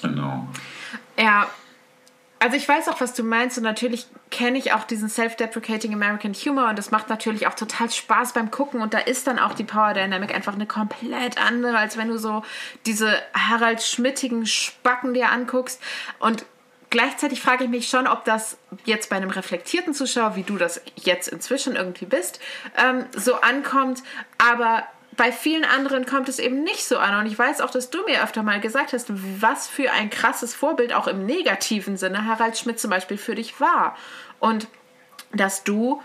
Genau. 0.00 0.48
Ja, 1.18 1.48
also 2.40 2.56
ich 2.56 2.68
weiß 2.68 2.88
auch, 2.88 3.00
was 3.00 3.14
du 3.14 3.24
meinst 3.24 3.58
und 3.58 3.64
natürlich 3.64 4.06
kenne 4.30 4.58
ich 4.58 4.72
auch 4.72 4.84
diesen 4.84 5.08
self-deprecating 5.08 5.92
American 5.92 6.34
Humor 6.34 6.68
und 6.68 6.78
das 6.78 6.90
macht 6.90 7.08
natürlich 7.08 7.46
auch 7.46 7.54
total 7.54 7.90
Spaß 7.90 8.32
beim 8.32 8.50
Gucken 8.50 8.80
und 8.80 8.94
da 8.94 8.98
ist 8.98 9.26
dann 9.26 9.38
auch 9.38 9.54
die 9.54 9.64
Power 9.64 9.94
Dynamic 9.94 10.34
einfach 10.34 10.54
eine 10.54 10.66
komplett 10.66 11.40
andere, 11.44 11.78
als 11.78 11.96
wenn 11.96 12.08
du 12.08 12.18
so 12.18 12.42
diese 12.86 13.12
Harald 13.34 13.82
Schmittigen 13.82 14.46
Spacken 14.46 15.14
dir 15.14 15.30
anguckst 15.30 15.82
und 16.18 16.44
Gleichzeitig 16.90 17.42
frage 17.42 17.64
ich 17.64 17.70
mich 17.70 17.88
schon, 17.88 18.06
ob 18.06 18.24
das 18.24 18.56
jetzt 18.86 19.10
bei 19.10 19.16
einem 19.16 19.28
reflektierten 19.28 19.92
Zuschauer, 19.92 20.36
wie 20.36 20.42
du 20.42 20.56
das 20.56 20.80
jetzt 20.96 21.28
inzwischen 21.28 21.76
irgendwie 21.76 22.06
bist, 22.06 22.40
ähm, 22.78 23.04
so 23.14 23.34
ankommt. 23.42 24.02
Aber 24.38 24.84
bei 25.18 25.32
vielen 25.32 25.64
anderen 25.64 26.06
kommt 26.06 26.28
es 26.28 26.38
eben 26.38 26.62
nicht 26.62 26.86
so 26.86 26.96
an. 26.96 27.18
Und 27.18 27.26
ich 27.26 27.36
weiß 27.36 27.60
auch, 27.60 27.70
dass 27.70 27.90
du 27.90 28.04
mir 28.04 28.22
öfter 28.22 28.44
mal 28.44 28.60
gesagt 28.60 28.92
hast, 28.92 29.08
was 29.40 29.66
für 29.66 29.90
ein 29.90 30.10
krasses 30.10 30.54
Vorbild 30.54 30.94
auch 30.94 31.08
im 31.08 31.26
negativen 31.26 31.96
Sinne 31.96 32.24
Harald 32.24 32.56
Schmidt 32.56 32.78
zum 32.78 32.90
Beispiel 32.90 33.18
für 33.18 33.34
dich 33.34 33.60
war. 33.60 33.96
Und 34.38 34.68
dass 35.32 35.64
du, 35.64 36.00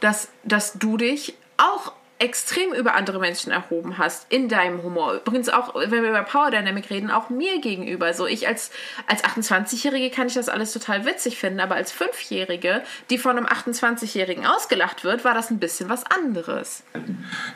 dass, 0.00 0.28
dass 0.44 0.74
du 0.74 0.98
dich 0.98 1.38
auch 1.56 1.94
extrem 2.18 2.72
über 2.72 2.94
andere 2.94 3.18
Menschen 3.18 3.52
erhoben 3.52 3.98
hast 3.98 4.32
in 4.32 4.48
deinem 4.48 4.82
Humor. 4.82 5.14
Übrigens 5.14 5.48
auch, 5.48 5.74
wenn 5.74 6.02
wir 6.02 6.08
über 6.08 6.22
Power 6.22 6.50
Dynamic 6.50 6.88
reden, 6.90 7.10
auch 7.10 7.28
mir 7.28 7.60
gegenüber. 7.60 8.14
So 8.14 8.26
ich 8.26 8.48
als, 8.48 8.70
als 9.06 9.22
28-Jährige 9.22 10.10
kann 10.10 10.26
ich 10.26 10.34
das 10.34 10.48
alles 10.48 10.72
total 10.72 11.04
witzig 11.04 11.36
finden, 11.36 11.60
aber 11.60 11.74
als 11.74 11.92
Fünfjährige, 11.92 12.82
die 13.10 13.18
von 13.18 13.36
einem 13.36 13.46
28-Jährigen 13.46 14.46
ausgelacht 14.46 15.04
wird, 15.04 15.24
war 15.24 15.34
das 15.34 15.50
ein 15.50 15.58
bisschen 15.58 15.88
was 15.88 16.04
anderes. 16.04 16.82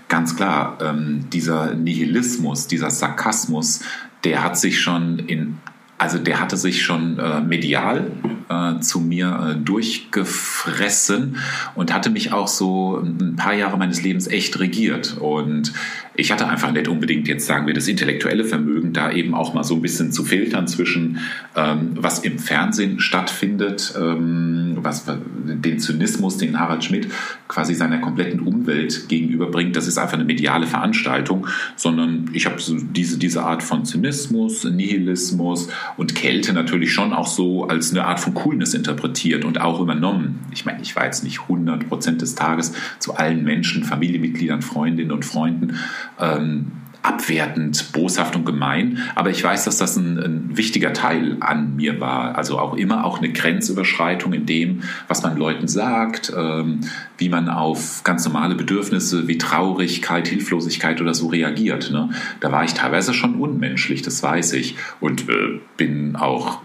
Ganz 0.09 0.37
klar, 0.37 0.79
ähm, 0.83 1.29
dieser 1.31 1.75
Nihilismus, 1.75 2.67
dieser 2.67 2.91
Sarkasmus, 2.91 3.81
der 4.25 4.45
hat 4.45 4.59
sich 4.59 4.81
schon 4.81 5.21
in, 5.21 5.59
also 5.97 6.19
der 6.19 6.39
hatte 6.39 6.59
sich 6.59 6.83
schon 6.83 7.19
äh, 7.19 7.41
medial 7.41 8.11
äh, 8.51 8.81
zu 8.81 9.01
mir 9.01 9.55
äh, 9.55 9.65
durchgefressen 9.65 11.37
und 11.75 11.95
hatte 11.95 12.11
mich 12.11 12.33
auch 12.33 12.49
so 12.49 12.99
ein 12.99 13.37
paar 13.37 13.55
Jahre 13.55 13.79
meines 13.79 14.03
Lebens 14.03 14.27
echt 14.27 14.59
regiert. 14.59 15.17
Und 15.19 15.73
ich 16.15 16.33
hatte 16.33 16.49
einfach 16.49 16.73
nicht 16.73 16.89
unbedingt 16.89 17.29
jetzt 17.29 17.47
sagen 17.47 17.67
wir 17.67 17.75
das 17.75 17.87
intellektuelle 17.87 18.45
Vermögen, 18.45 18.93
da 18.93 19.13
eben 19.13 19.35
auch 19.35 19.55
mal 19.55 19.63
so 19.63 19.77
ein 19.77 19.83
bisschen 19.83 20.11
zu 20.11 20.25
filtern 20.25 20.67
zwischen 20.67 21.21
ähm, 21.57 21.93
was 21.95 22.19
im 22.21 22.39
Fernsehen 22.39 22.99
stattfindet, 22.99 23.95
ähm, 23.97 24.79
was 24.81 25.05
den 25.07 25.79
Zynismus, 25.79 26.37
den 26.37 26.59
Harald 26.59 26.85
Schmidt 26.85 27.09
quasi 27.49 27.75
seiner 27.75 27.99
kompletten 27.99 28.41
Umwelt 28.41 29.09
gegenüberbringt. 29.09 29.77
Das 29.77 29.87
ist 29.87 29.99
einfach 29.99 30.15
eine 30.15 30.25
mediale 30.25 30.67
Veranstaltung, 30.67 31.47
sondern 31.77 32.31
ich 32.33 32.47
habe 32.47 32.61
so 32.61 32.77
diese, 32.77 33.19
diese 33.19 33.45
Art 33.45 33.63
von 33.63 33.85
Zynismus, 33.85 34.65
Nihilismus 34.65 35.69
und 35.97 36.15
Kälte 36.15 36.53
natürlich 36.53 36.93
schon 36.93 37.13
auch 37.13 37.29
so 37.29 37.69
als 37.69 37.93
eine 37.93 38.05
Art 38.05 38.21
von 38.21 38.35
Coolness 38.43 38.75
interpretiert 38.75 39.45
und 39.45 39.61
auch 39.61 39.81
übernommen. 39.81 40.41
Ich 40.51 40.65
meine, 40.65 40.83
ich 40.83 40.97
war 40.97 41.05
jetzt 41.05 41.25
nicht 41.25 41.43
100 41.43 41.89
Prozent 41.89 42.23
des 42.23 42.35
Tages 42.35 42.73
zu 42.99 43.15
allen 43.15 43.45
Menschen, 43.45 43.85
Familienmitgliedern, 43.85 44.63
Freundinnen 44.63 45.13
und 45.13 45.25
Freunden 45.25 45.77
ähm, 46.19 46.73
abwertend, 47.03 47.93
boshaft 47.93 48.37
und 48.37 48.45
gemein. 48.45 48.99
Aber 49.15 49.31
ich 49.31 49.43
weiß, 49.43 49.65
dass 49.65 49.79
das 49.79 49.97
ein, 49.97 50.19
ein, 50.19 50.57
wichtiger 50.57 50.93
Teil 50.93 51.37
an 51.41 51.77
mir 51.77 52.01
war. 52.01 52.37
Also 52.37 52.59
auch 52.59 52.77
immer 52.77 53.05
auch 53.05 53.19
eine 53.19 53.33
Grenzüberschreitung 53.33 54.33
in 54.33 54.47
dem, 54.47 54.83
was 55.09 55.23
man 55.23 55.37
Leuten 55.37 55.67
sagt, 55.67 56.33
ähm, 56.37 56.81
wie 57.17 57.29
man 57.29 57.49
auf 57.49 58.05
ganz 58.05 58.25
normale 58.27 58.55
Bedürfnisse 58.55 59.29
wie 59.29 59.39
Traurigkeit, 59.39 60.29
Hilflosigkeit 60.29 61.01
oder 61.01 61.15
so 61.15 61.29
reagiert. 61.29 61.91
Ne? 61.91 62.11
Da 62.41 62.53
war 62.53 62.65
ich 62.65 62.75
teilweise 62.75 63.15
schon 63.15 63.37
unmenschlich, 63.37 64.03
das 64.03 64.23
weiß 64.23 64.53
ich. 64.55 64.77
Und 65.01 65.29
äh, 65.29 65.61
bin 65.77 66.17
auch 66.17 66.61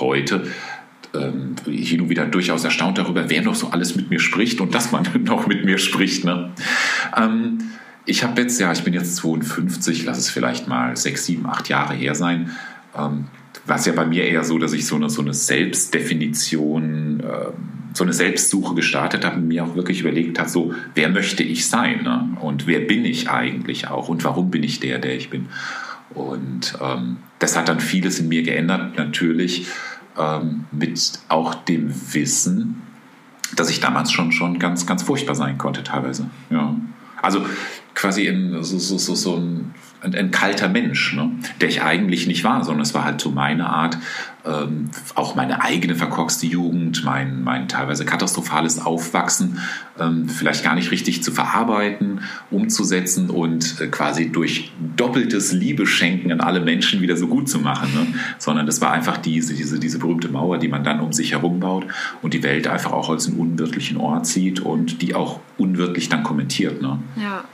heute 0.00 0.46
ähm, 1.14 1.56
hin 1.66 2.02
und 2.02 2.08
wieder 2.08 2.26
durchaus 2.26 2.64
erstaunt 2.64 2.98
darüber, 2.98 3.28
wer 3.28 3.42
noch 3.42 3.54
so 3.54 3.68
alles 3.68 3.96
mit 3.96 4.10
mir 4.10 4.20
spricht 4.20 4.60
und 4.60 4.74
dass 4.74 4.92
man 4.92 5.06
noch 5.24 5.46
mit 5.46 5.64
mir 5.64 5.78
spricht. 5.78 6.24
Ne? 6.24 6.50
Ähm, 7.16 7.58
ich 8.06 8.24
habe 8.24 8.40
jetzt, 8.40 8.60
ja, 8.60 8.72
ich 8.72 8.82
bin 8.82 8.94
jetzt 8.94 9.16
52, 9.16 10.04
lass 10.04 10.18
es 10.18 10.30
vielleicht 10.30 10.68
mal 10.68 10.96
sechs, 10.96 11.26
sieben, 11.26 11.46
acht 11.46 11.68
Jahre 11.68 11.94
her 11.94 12.14
sein. 12.14 12.50
Ähm, 12.96 13.26
war 13.66 13.76
es 13.76 13.86
ja 13.86 13.92
bei 13.92 14.06
mir 14.06 14.24
eher 14.24 14.44
so, 14.44 14.58
dass 14.58 14.72
ich 14.72 14.86
so 14.86 14.96
eine, 14.96 15.10
so 15.10 15.22
eine 15.22 15.34
Selbstdefinition, 15.34 17.20
äh, 17.20 17.52
so 17.92 18.04
eine 18.04 18.12
Selbstsuche 18.12 18.74
gestartet 18.74 19.24
habe 19.24 19.36
und 19.36 19.48
mir 19.48 19.64
auch 19.64 19.74
wirklich 19.74 20.00
überlegt 20.00 20.38
habe, 20.38 20.48
so, 20.48 20.74
wer 20.94 21.08
möchte 21.08 21.42
ich 21.42 21.68
sein? 21.68 22.02
Ne? 22.02 22.36
Und 22.40 22.66
wer 22.66 22.80
bin 22.80 23.04
ich 23.04 23.28
eigentlich 23.28 23.88
auch? 23.88 24.08
Und 24.08 24.24
warum 24.24 24.50
bin 24.50 24.62
ich 24.62 24.80
der, 24.80 24.98
der 24.98 25.16
ich 25.16 25.30
bin? 25.30 25.46
Und 26.14 26.76
ähm, 26.80 27.18
das 27.38 27.56
hat 27.56 27.68
dann 27.68 27.80
vieles 27.80 28.18
in 28.18 28.28
mir 28.28 28.42
geändert, 28.42 28.96
natürlich 28.96 29.66
ähm, 30.18 30.64
mit 30.72 31.18
auch 31.28 31.54
dem 31.54 31.92
Wissen, 32.12 32.82
dass 33.56 33.70
ich 33.70 33.80
damals 33.80 34.12
schon, 34.12 34.32
schon 34.32 34.58
ganz, 34.58 34.86
ganz 34.86 35.02
furchtbar 35.02 35.34
sein 35.34 35.58
konnte, 35.58 35.82
teilweise. 35.82 36.30
Ja. 36.50 36.76
Also 37.20 37.44
quasi 37.94 38.26
in, 38.26 38.62
so, 38.62 38.78
so, 38.78 38.98
so, 38.98 39.14
so 39.14 39.36
ein, 39.36 39.74
ein, 40.02 40.14
ein, 40.14 40.30
kalter 40.30 40.68
Mensch, 40.68 41.14
ne? 41.14 41.30
der 41.60 41.68
ich 41.68 41.82
eigentlich 41.82 42.26
nicht 42.26 42.44
war, 42.44 42.64
sondern 42.64 42.82
es 42.82 42.94
war 42.94 43.04
halt 43.04 43.20
so 43.20 43.30
meine 43.30 43.68
Art, 43.68 43.98
ähm, 44.44 44.90
auch 45.14 45.34
meine 45.34 45.62
eigene 45.62 45.94
verkorkste 45.94 46.46
Jugend, 46.46 47.04
mein, 47.04 47.42
mein 47.42 47.68
teilweise 47.68 48.04
katastrophales 48.04 48.80
Aufwachsen, 48.80 49.58
ähm, 49.98 50.28
vielleicht 50.28 50.64
gar 50.64 50.74
nicht 50.74 50.90
richtig 50.90 51.22
zu 51.22 51.32
verarbeiten, 51.32 52.20
umzusetzen 52.50 53.28
und 53.30 53.80
äh, 53.80 53.88
quasi 53.88 54.30
durch 54.30 54.72
doppeltes 54.96 55.52
Liebeschenken 55.52 56.32
an 56.32 56.40
alle 56.40 56.60
Menschen 56.60 57.02
wieder 57.02 57.16
so 57.16 57.26
gut 57.26 57.48
zu 57.48 57.58
machen. 57.58 57.92
Ne? 57.94 58.06
Sondern 58.38 58.66
das 58.66 58.80
war 58.80 58.92
einfach 58.92 59.18
diese, 59.18 59.54
diese, 59.54 59.78
diese 59.78 59.98
berühmte 59.98 60.28
Mauer, 60.28 60.58
die 60.58 60.68
man 60.68 60.84
dann 60.84 61.00
um 61.00 61.12
sich 61.12 61.32
herum 61.32 61.60
baut 61.60 61.86
und 62.22 62.32
die 62.32 62.42
Welt 62.42 62.66
einfach 62.66 62.92
auch 62.92 63.10
als 63.10 63.26
einen 63.26 63.38
unwirtlichen 63.38 63.98
Ort 63.98 64.26
sieht 64.26 64.60
und 64.60 65.02
die 65.02 65.14
auch 65.14 65.40
unwirtlich 65.58 66.08
dann 66.08 66.22
kommentiert. 66.22 66.80
Ne? 66.80 66.98
Ja. 67.16 67.44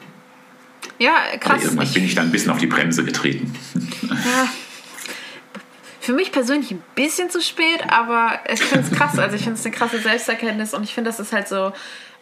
Ja, 0.98 1.14
Aber 1.28 1.38
krass. 1.38 1.62
irgendwann 1.64 1.86
Ich- 1.86 1.94
bin 1.94 2.04
ich 2.04 2.14
dann 2.14 2.26
ein 2.26 2.32
bisschen 2.32 2.50
auf 2.50 2.58
die 2.58 2.66
Bremse 2.66 3.04
getreten. 3.04 3.54
Ja. 4.10 4.48
Für 6.00 6.12
mich 6.12 6.30
persönlich 6.30 6.70
ein 6.70 6.82
bisschen 6.94 7.30
zu 7.30 7.40
spät, 7.42 7.80
aber 7.88 8.38
ich 8.52 8.62
finde 8.62 8.86
es 8.88 8.96
krass. 8.96 9.18
Also 9.18 9.34
ich 9.34 9.42
finde 9.42 9.58
es 9.58 9.66
eine 9.66 9.74
krasse 9.74 9.98
Selbsterkenntnis 9.98 10.72
und 10.72 10.84
ich 10.84 10.94
finde, 10.94 11.10
das 11.10 11.18
ist 11.18 11.32
halt 11.32 11.48
so, 11.48 11.72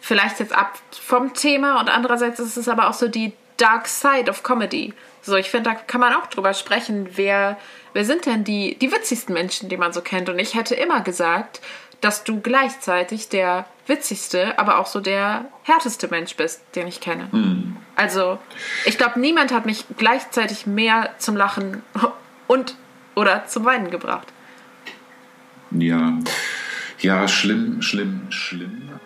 vielleicht 0.01 0.39
jetzt 0.39 0.55
ab 0.55 0.79
vom 1.03 1.33
Thema 1.35 1.79
und 1.79 1.89
andererseits 1.89 2.39
ist 2.39 2.57
es 2.57 2.67
aber 2.67 2.89
auch 2.89 2.93
so 2.95 3.07
die 3.07 3.33
Dark 3.57 3.87
Side 3.87 4.29
of 4.29 4.41
Comedy. 4.41 4.93
So, 5.21 5.35
ich 5.35 5.51
finde, 5.51 5.69
da 5.69 5.75
kann 5.75 6.01
man 6.01 6.13
auch 6.13 6.25
drüber 6.27 6.55
sprechen, 6.55 7.09
wer, 7.15 7.57
wer 7.93 8.05
sind 8.05 8.25
denn 8.25 8.43
die, 8.43 8.75
die 8.79 8.91
witzigsten 8.91 9.33
Menschen, 9.33 9.69
die 9.69 9.77
man 9.77 9.93
so 9.93 10.01
kennt. 10.01 10.29
Und 10.29 10.39
ich 10.39 10.55
hätte 10.55 10.73
immer 10.73 11.01
gesagt, 11.01 11.61
dass 12.01 12.23
du 12.23 12.41
gleichzeitig 12.41 13.29
der 13.29 13.65
witzigste, 13.87 14.57
aber 14.57 14.79
auch 14.79 14.87
so 14.87 14.99
der 14.99 15.45
härteste 15.63 16.07
Mensch 16.07 16.35
bist, 16.35 16.61
den 16.75 16.87
ich 16.87 17.01
kenne. 17.01 17.29
Also, 17.95 18.39
ich 18.85 18.97
glaube, 18.97 19.19
niemand 19.19 19.53
hat 19.53 19.65
mich 19.65 19.85
gleichzeitig 19.97 20.65
mehr 20.65 21.11
zum 21.17 21.37
Lachen 21.37 21.83
und 22.47 22.75
oder 23.15 23.45
zum 23.47 23.65
Weinen 23.65 23.91
gebracht. 23.91 24.27
Ja, 25.71 26.19
ja, 26.99 27.27
schlimm, 27.27 27.81
schlimm, 27.81 28.27
schlimm. 28.29 28.99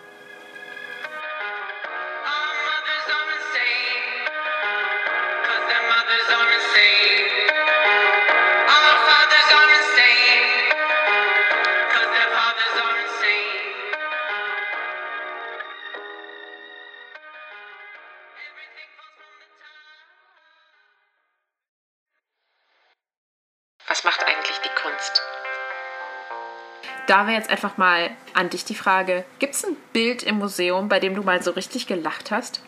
Da 27.10 27.26
wäre 27.26 27.36
jetzt 27.36 27.50
einfach 27.50 27.76
mal 27.76 28.10
an 28.34 28.50
dich 28.50 28.64
die 28.64 28.76
Frage: 28.76 29.24
Gibt 29.40 29.56
es 29.56 29.64
ein 29.64 29.74
Bild 29.92 30.22
im 30.22 30.38
Museum, 30.38 30.88
bei 30.88 31.00
dem 31.00 31.16
du 31.16 31.24
mal 31.24 31.42
so 31.42 31.50
richtig 31.50 31.88
gelacht 31.88 32.30
hast? 32.30 32.62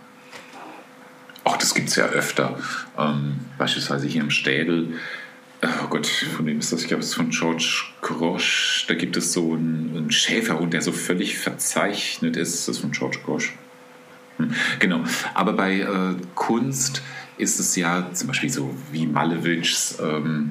Ach, 1.44 1.56
das 1.58 1.74
gibt 1.74 1.90
es 1.90 1.94
ja 1.94 2.06
öfter. 2.06 2.58
Ähm, 2.98 3.38
beispielsweise 3.56 4.08
hier 4.08 4.20
im 4.20 4.30
Städel. 4.30 4.98
Oh 5.84 5.86
Gott, 5.86 6.08
von 6.08 6.44
wem 6.46 6.58
ist 6.58 6.72
das? 6.72 6.82
Ich 6.82 6.88
glaube, 6.88 7.04
es 7.04 7.10
ist 7.10 7.14
von 7.14 7.30
George 7.30 7.84
Grosch. 8.00 8.84
Da 8.88 8.94
gibt 8.94 9.16
es 9.16 9.32
so 9.32 9.52
einen, 9.52 9.94
einen 9.96 10.10
Schäferhund, 10.10 10.72
der 10.74 10.82
so 10.82 10.90
völlig 10.90 11.38
verzeichnet 11.38 12.36
ist. 12.36 12.66
Das 12.66 12.74
ist 12.74 12.80
von 12.80 12.90
George 12.90 13.18
Grosch. 13.24 13.52
Hm, 14.38 14.52
Genau. 14.80 15.04
Aber 15.34 15.52
bei 15.52 15.82
äh, 15.82 16.16
Kunst 16.34 17.00
ist 17.38 17.60
es 17.60 17.76
ja 17.76 18.12
zum 18.12 18.26
Beispiel 18.26 18.50
so 18.50 18.74
wie 18.90 19.06
Malevichs. 19.06 20.00
Ähm, 20.00 20.50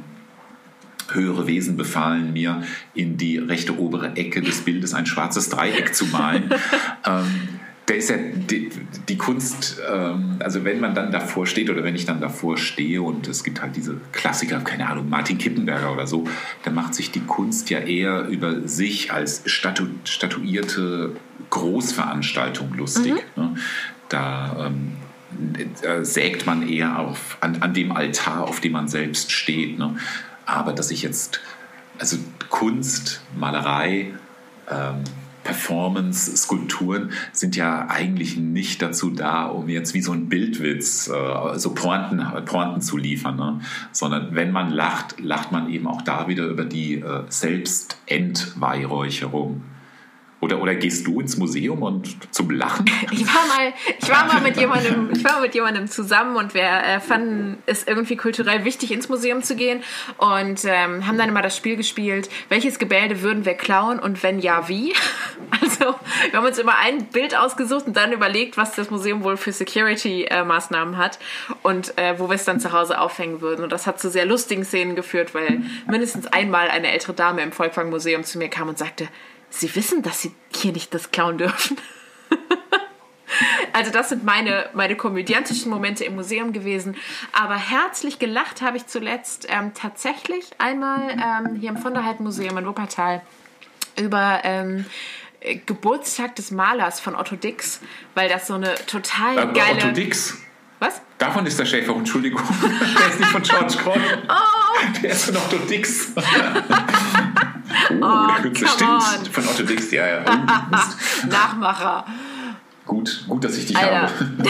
höhere 1.13 1.47
Wesen 1.47 1.77
befahlen 1.77 2.33
mir, 2.33 2.63
in 2.93 3.17
die 3.17 3.37
rechte 3.37 3.77
obere 3.79 4.15
Ecke 4.15 4.41
des 4.41 4.61
Bildes 4.61 4.93
ein 4.93 5.05
schwarzes 5.05 5.49
Dreieck 5.49 5.93
zu 5.95 6.05
malen. 6.05 6.51
ähm, 7.05 7.59
da 7.91 7.97
ist 7.97 8.09
ja 8.09 8.17
die, 8.17 8.69
die 9.09 9.17
Kunst, 9.17 9.81
ähm, 9.91 10.37
also 10.39 10.63
wenn 10.63 10.79
man 10.79 10.95
dann 10.95 11.11
davor 11.11 11.45
steht 11.45 11.69
oder 11.69 11.83
wenn 11.83 11.95
ich 11.95 12.05
dann 12.05 12.21
davor 12.21 12.57
stehe 12.57 13.01
und 13.01 13.27
es 13.27 13.43
gibt 13.43 13.61
halt 13.61 13.75
diese 13.75 13.97
Klassiker, 14.11 14.59
keine 14.59 14.87
Ahnung, 14.87 15.09
Martin 15.09 15.37
Kippenberger 15.37 15.91
oder 15.91 16.07
so, 16.07 16.25
dann 16.63 16.75
macht 16.75 16.93
sich 16.93 17.11
die 17.11 17.21
Kunst 17.21 17.69
ja 17.69 17.79
eher 17.79 18.27
über 18.27 18.67
sich 18.67 19.11
als 19.11 19.43
statu 19.45 19.87
statuierte 20.05 21.15
Großveranstaltung 21.49 22.73
lustig. 22.75 23.15
Ne? 23.35 23.55
Da 24.07 24.67
ähm, 24.67 24.93
äh, 25.81 26.05
sägt 26.05 26.45
man 26.45 26.67
eher 26.67 26.99
auf, 26.99 27.37
an, 27.41 27.57
an 27.61 27.73
dem 27.73 27.91
Altar, 27.91 28.43
auf 28.43 28.61
dem 28.61 28.73
man 28.73 28.87
selbst 28.87 29.31
steht. 29.31 29.79
Ne? 29.79 29.95
Aber 30.45 30.73
dass 30.73 30.91
ich 30.91 31.01
jetzt, 31.01 31.39
also 31.97 32.17
Kunst, 32.49 33.21
Malerei, 33.35 34.13
ähm, 34.69 35.03
Performance, 35.43 36.35
Skulpturen 36.37 37.11
sind 37.31 37.55
ja 37.55 37.87
eigentlich 37.89 38.37
nicht 38.37 38.79
dazu 38.81 39.09
da, 39.09 39.45
um 39.45 39.69
jetzt 39.69 39.93
wie 39.93 40.01
so 40.01 40.11
ein 40.11 40.27
Bildwitz 40.29 41.07
äh, 41.07 41.57
so 41.57 41.73
Pointen, 41.73 42.25
Pointen 42.45 42.81
zu 42.81 42.97
liefern, 42.97 43.37
ne? 43.37 43.61
sondern 43.91 44.35
wenn 44.35 44.51
man 44.51 44.69
lacht, 44.71 45.19
lacht 45.19 45.51
man 45.51 45.67
eben 45.69 45.87
auch 45.87 46.03
da 46.03 46.27
wieder 46.27 46.45
über 46.45 46.65
die 46.65 46.99
äh, 46.99 47.23
Selbstentweihräucherung. 47.27 49.63
Oder, 50.41 50.59
oder 50.59 50.73
gehst 50.73 51.05
du 51.05 51.19
ins 51.21 51.37
Museum 51.37 51.83
und 51.83 52.33
zum 52.33 52.49
Lachen? 52.49 52.85
Ich 53.11 53.27
war 53.27 53.45
mal, 53.47 53.73
ich 53.99 54.09
war 54.09 54.25
mal 54.25 54.41
mit 54.41 54.57
jemandem, 54.57 55.11
ich 55.13 55.23
war 55.23 55.39
mit 55.41 55.53
jemandem 55.53 55.87
zusammen 55.87 56.35
und 56.35 56.53
wir 56.53 56.63
äh, 56.63 56.99
fanden 56.99 57.61
es 57.65 57.85
irgendwie 57.85 58.15
kulturell 58.15 58.63
wichtig, 58.63 58.91
ins 58.91 59.09
Museum 59.09 59.43
zu 59.43 59.55
gehen 59.55 59.83
und 60.17 60.63
ähm, 60.65 61.05
haben 61.05 61.17
dann 61.17 61.29
immer 61.29 61.41
das 61.41 61.55
Spiel 61.55 61.75
gespielt, 61.75 62.29
welches 62.49 62.79
Gemälde 62.79 63.21
würden 63.21 63.45
wir 63.45 63.53
klauen 63.53 63.99
und 63.99 64.23
wenn 64.23 64.39
ja, 64.39 64.67
wie? 64.67 64.93
Also 65.61 65.95
wir 66.29 66.39
haben 66.39 66.45
uns 66.45 66.57
immer 66.57 66.77
ein 66.77 67.05
Bild 67.05 67.35
ausgesucht 67.35 67.85
und 67.85 67.95
dann 67.95 68.11
überlegt, 68.11 68.57
was 68.57 68.73
das 68.73 68.89
Museum 68.89 69.23
wohl 69.23 69.37
für 69.37 69.51
Security-Maßnahmen 69.51 70.97
hat 70.97 71.19
und 71.61 71.97
äh, 71.97 72.17
wo 72.17 72.29
wir 72.29 72.35
es 72.35 72.45
dann 72.45 72.59
zu 72.59 72.71
Hause 72.71 72.99
aufhängen 72.99 73.41
würden. 73.41 73.63
Und 73.63 73.71
das 73.71 73.85
hat 73.85 73.99
zu 73.99 74.09
sehr 74.09 74.25
lustigen 74.25 74.63
Szenen 74.63 74.95
geführt, 74.95 75.35
weil 75.35 75.61
mindestens 75.87 76.25
einmal 76.27 76.69
eine 76.69 76.91
ältere 76.91 77.13
Dame 77.13 77.41
im 77.41 77.51
Volkwang-Museum 77.51 78.23
zu 78.23 78.37
mir 78.37 78.49
kam 78.49 78.69
und 78.69 78.77
sagte, 78.77 79.07
Sie 79.51 79.73
wissen, 79.75 80.01
dass 80.01 80.21
Sie 80.21 80.33
hier 80.53 80.71
nicht 80.71 80.93
das 80.93 81.11
klauen 81.11 81.37
dürfen. 81.37 81.77
Also 83.73 83.91
das 83.91 84.09
sind 84.09 84.23
meine, 84.23 84.69
meine 84.73 84.95
komödiantischen 84.95 85.69
Momente 85.71 86.03
im 86.03 86.15
Museum 86.15 86.53
gewesen. 86.53 86.95
Aber 87.31 87.55
herzlich 87.55 88.19
gelacht 88.19 88.61
habe 88.61 88.77
ich 88.77 88.87
zuletzt 88.87 89.47
ähm, 89.49 89.73
tatsächlich 89.73 90.45
einmal 90.57 91.09
ähm, 91.11 91.55
hier 91.55 91.69
im 91.69 91.77
von 91.77 91.93
der 91.93 92.03
Museum 92.19 92.57
in 92.57 92.65
Wuppertal 92.65 93.21
über 93.97 94.41
ähm, 94.43 94.85
äh, 95.39 95.55
Geburtstag 95.65 96.35
des 96.35 96.51
Malers 96.51 96.99
von 96.99 97.15
Otto 97.15 97.35
Dix, 97.35 97.81
weil 98.15 98.29
das 98.29 98.47
so 98.47 98.55
eine 98.55 98.75
total 98.87 99.37
Äh, 99.37 99.53
geile... 99.53 99.77
Otto 99.77 99.91
Dix. 99.91 100.37
Was? 100.79 101.01
Davon 101.17 101.45
ist 101.45 101.59
der 101.59 101.65
Schäferhund, 101.65 101.99
Entschuldigung. 101.99 102.41
Der 102.99 103.07
ist 103.07 103.19
nicht 103.19 103.31
von 103.31 103.43
George 103.43 103.75
Grosch. 103.83 104.01
Oh. 104.27 105.01
Der 105.03 105.11
ist 105.11 105.25
von 105.25 105.37
Otto 105.37 105.57
Dix. 105.67 106.11
Oh, 108.01 108.27
come 108.41 108.55
stimmt. 108.55 108.81
on. 108.81 109.25
Von 109.31 109.47
Otto 109.47 109.63
Dix, 109.63 109.91
ja, 109.91 110.07
ja. 110.07 110.25
Oh. 110.25 111.27
Nachmacher. 111.27 112.05
Gut, 112.85 113.23
gut, 113.27 113.43
dass 113.43 113.57
ich 113.57 113.67
dich 113.67 113.77
Alter. 113.77 114.01
habe. 114.03 114.11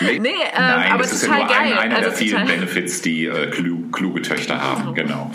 Nee, 0.00 0.18
Nee, 0.18 0.28
ähm, 0.28 0.34
Nein, 0.58 0.92
aber 0.92 1.02
das 1.02 1.12
ist 1.12 1.22
ja 1.26 1.28
total 1.28 1.46
nur 1.46 1.56
ein, 1.56 1.68
geil. 1.70 1.78
einer 1.78 1.94
der 2.00 2.04
Also 2.06 2.16
vielen 2.18 2.40
total- 2.42 2.46
Benefits, 2.56 3.02
die 3.02 3.24
äh, 3.26 3.50
klu- 3.50 3.90
kluge 3.92 4.22
Töchter 4.22 4.60
haben. 4.60 4.94
Genau. 4.94 5.30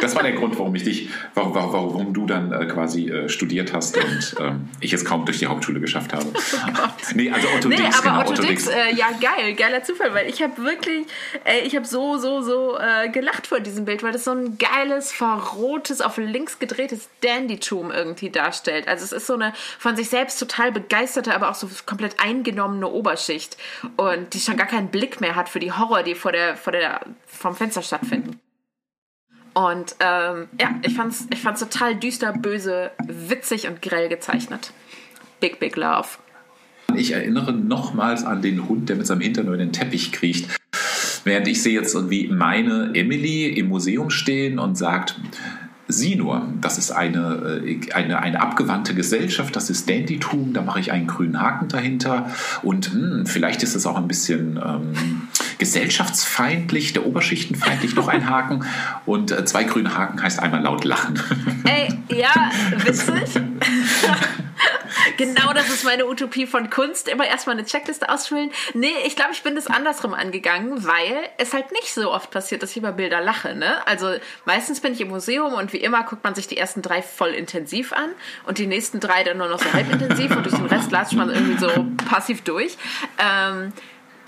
Das 0.00 0.14
war 0.14 0.22
der 0.22 0.32
Grund, 0.32 0.58
warum 0.58 0.74
ich 0.74 0.84
dich, 0.84 1.08
warum, 1.34 1.54
warum, 1.54 2.14
du 2.14 2.26
dann 2.26 2.52
äh, 2.52 2.66
quasi 2.66 3.10
äh, 3.10 3.28
studiert 3.28 3.72
hast 3.72 3.96
und 3.96 4.34
ähm, 4.40 4.68
ich 4.80 4.92
es 4.92 5.04
kaum 5.04 5.24
durch 5.26 5.38
die 5.38 5.46
Hauptschule 5.46 5.80
geschafft 5.80 6.12
habe. 6.12 6.26
nee, 7.14 7.30
also 7.30 7.48
Otto 7.48 7.66
Oh 7.66 7.68
Nee, 7.68 7.76
Dix, 7.76 7.98
aber 8.06 8.18
genau, 8.18 8.30
Otto, 8.30 8.42
Dix, 8.42 8.64
Dix. 8.64 8.68
äh, 8.68 8.94
ja 8.94 9.06
geil, 9.20 9.54
geiler 9.54 9.82
Zufall, 9.82 10.14
weil 10.14 10.28
ich 10.28 10.42
habe 10.42 10.56
wirklich, 10.62 11.06
äh, 11.44 11.60
ich 11.66 11.76
habe 11.76 11.86
so, 11.86 12.16
so, 12.18 12.40
so 12.42 12.78
äh, 12.78 13.08
gelacht 13.10 13.46
vor 13.46 13.60
diesem 13.60 13.84
Bild, 13.84 14.02
weil 14.02 14.12
das 14.12 14.24
so 14.24 14.32
ein 14.32 14.56
geiles, 14.58 15.12
verrohtes, 15.12 16.00
auf 16.00 16.16
links 16.18 16.58
gedrehtes 16.58 17.08
Dandytum 17.22 17.90
irgendwie 17.90 18.30
darstellt. 18.30 18.88
Also 18.88 19.04
es 19.04 19.12
ist 19.12 19.26
so 19.26 19.34
eine 19.34 19.52
von 19.78 19.96
sich 19.96 20.08
selbst 20.08 20.38
total 20.38 20.72
begeisterte, 20.72 21.34
aber 21.34 21.50
auch 21.50 21.54
so 21.54 21.68
komplett 21.86 22.16
eingenommene 22.20 22.88
Oberschicht 22.88 23.39
und 23.96 24.34
die 24.34 24.40
schon 24.40 24.56
gar 24.56 24.66
keinen 24.66 24.88
Blick 24.88 25.20
mehr 25.20 25.36
hat 25.36 25.48
für 25.48 25.60
die 25.60 25.72
Horror, 25.72 26.02
die 26.02 26.14
vor 26.14 26.32
der, 26.32 26.56
vor 26.56 26.72
der, 26.72 27.00
vom 27.26 27.54
Fenster 27.54 27.82
stattfinden. 27.82 28.40
Und 29.54 29.96
ähm, 30.00 30.48
ja, 30.60 30.78
ich 30.82 30.94
fand's, 30.94 31.26
ich 31.32 31.40
fand's 31.40 31.60
total 31.60 31.96
düster, 31.96 32.32
böse, 32.32 32.92
witzig 33.06 33.66
und 33.66 33.82
grell 33.82 34.08
gezeichnet. 34.08 34.72
Big, 35.40 35.58
big 35.58 35.76
love. 35.76 36.08
Ich 36.96 37.12
erinnere 37.12 37.52
nochmals 37.52 38.24
an 38.24 38.42
den 38.42 38.68
Hund, 38.68 38.88
der 38.88 38.96
mit 38.96 39.06
seinem 39.06 39.20
Hintern 39.20 39.46
über 39.46 39.56
den 39.56 39.72
Teppich 39.72 40.12
kriecht. 40.12 40.48
Während 41.24 41.48
ich 41.48 41.62
sehe 41.62 41.74
jetzt 41.74 41.94
irgendwie 41.94 42.28
meine 42.28 42.92
Emily 42.94 43.48
im 43.48 43.68
Museum 43.68 44.10
stehen 44.10 44.58
und 44.58 44.76
sagt, 44.76 45.16
sieh 45.92 46.16
nur, 46.16 46.48
das 46.60 46.78
ist 46.78 46.90
eine, 46.90 47.62
äh, 47.64 47.92
eine, 47.92 48.20
eine 48.20 48.40
abgewandte 48.40 48.94
Gesellschaft, 48.94 49.54
das 49.56 49.70
ist 49.70 49.88
Dandytum, 49.88 50.52
da 50.52 50.62
mache 50.62 50.80
ich 50.80 50.92
einen 50.92 51.06
grünen 51.06 51.40
Haken 51.40 51.68
dahinter. 51.68 52.30
Und 52.62 52.92
hm, 52.92 53.26
vielleicht 53.26 53.62
ist 53.62 53.74
es 53.74 53.86
auch 53.86 53.96
ein 53.96 54.08
bisschen 54.08 54.60
ähm, 54.64 55.28
gesellschaftsfeindlich, 55.60 56.94
der 56.94 57.06
Oberschichtenfeindlich, 57.06 57.94
noch 57.94 58.08
ein 58.08 58.28
Haken 58.28 58.64
und 59.06 59.30
äh, 59.30 59.44
zwei 59.44 59.62
grüne 59.62 59.96
Haken 59.96 60.20
heißt 60.20 60.40
einmal 60.40 60.62
laut 60.62 60.84
lachen. 60.84 61.22
Ey, 61.64 61.88
ja, 62.08 62.50
witzig. 62.78 63.40
genau 65.18 65.52
das 65.52 65.68
ist 65.68 65.84
meine 65.84 66.06
Utopie 66.06 66.46
von 66.46 66.70
Kunst. 66.70 67.08
Immer 67.08 67.26
erstmal 67.26 67.56
eine 67.56 67.66
Checkliste 67.66 68.08
ausfüllen. 68.08 68.50
Nee, 68.72 68.88
ich 69.06 69.16
glaube, 69.16 69.32
ich 69.32 69.42
bin 69.42 69.54
das 69.54 69.66
andersrum 69.66 70.14
angegangen, 70.14 70.84
weil 70.86 71.14
es 71.36 71.52
halt 71.52 71.72
nicht 71.72 71.92
so 71.92 72.10
oft 72.10 72.30
passiert, 72.30 72.62
dass 72.62 72.70
ich 72.70 72.78
über 72.78 72.92
Bilder 72.92 73.20
lache. 73.20 73.54
Ne? 73.54 73.86
Also 73.86 74.14
meistens 74.46 74.80
bin 74.80 74.94
ich 74.94 75.02
im 75.02 75.08
Museum 75.08 75.52
und 75.52 75.74
wie 75.74 75.78
immer 75.78 76.04
guckt 76.04 76.24
man 76.24 76.34
sich 76.34 76.48
die 76.48 76.56
ersten 76.56 76.80
drei 76.80 77.02
voll 77.02 77.30
intensiv 77.30 77.92
an 77.92 78.08
und 78.46 78.56
die 78.56 78.66
nächsten 78.66 78.98
drei 78.98 79.24
dann 79.24 79.36
nur 79.36 79.48
noch 79.48 79.58
so 79.58 79.70
halb 79.74 79.92
intensiv 79.92 80.34
und 80.34 80.46
durch 80.46 80.56
den 80.56 80.66
Rest 80.66 80.90
latscht 80.90 81.12
man 81.12 81.28
irgendwie 81.28 81.58
so 81.58 81.86
passiv 82.08 82.40
durch. 82.40 82.78
Ähm, 83.18 83.74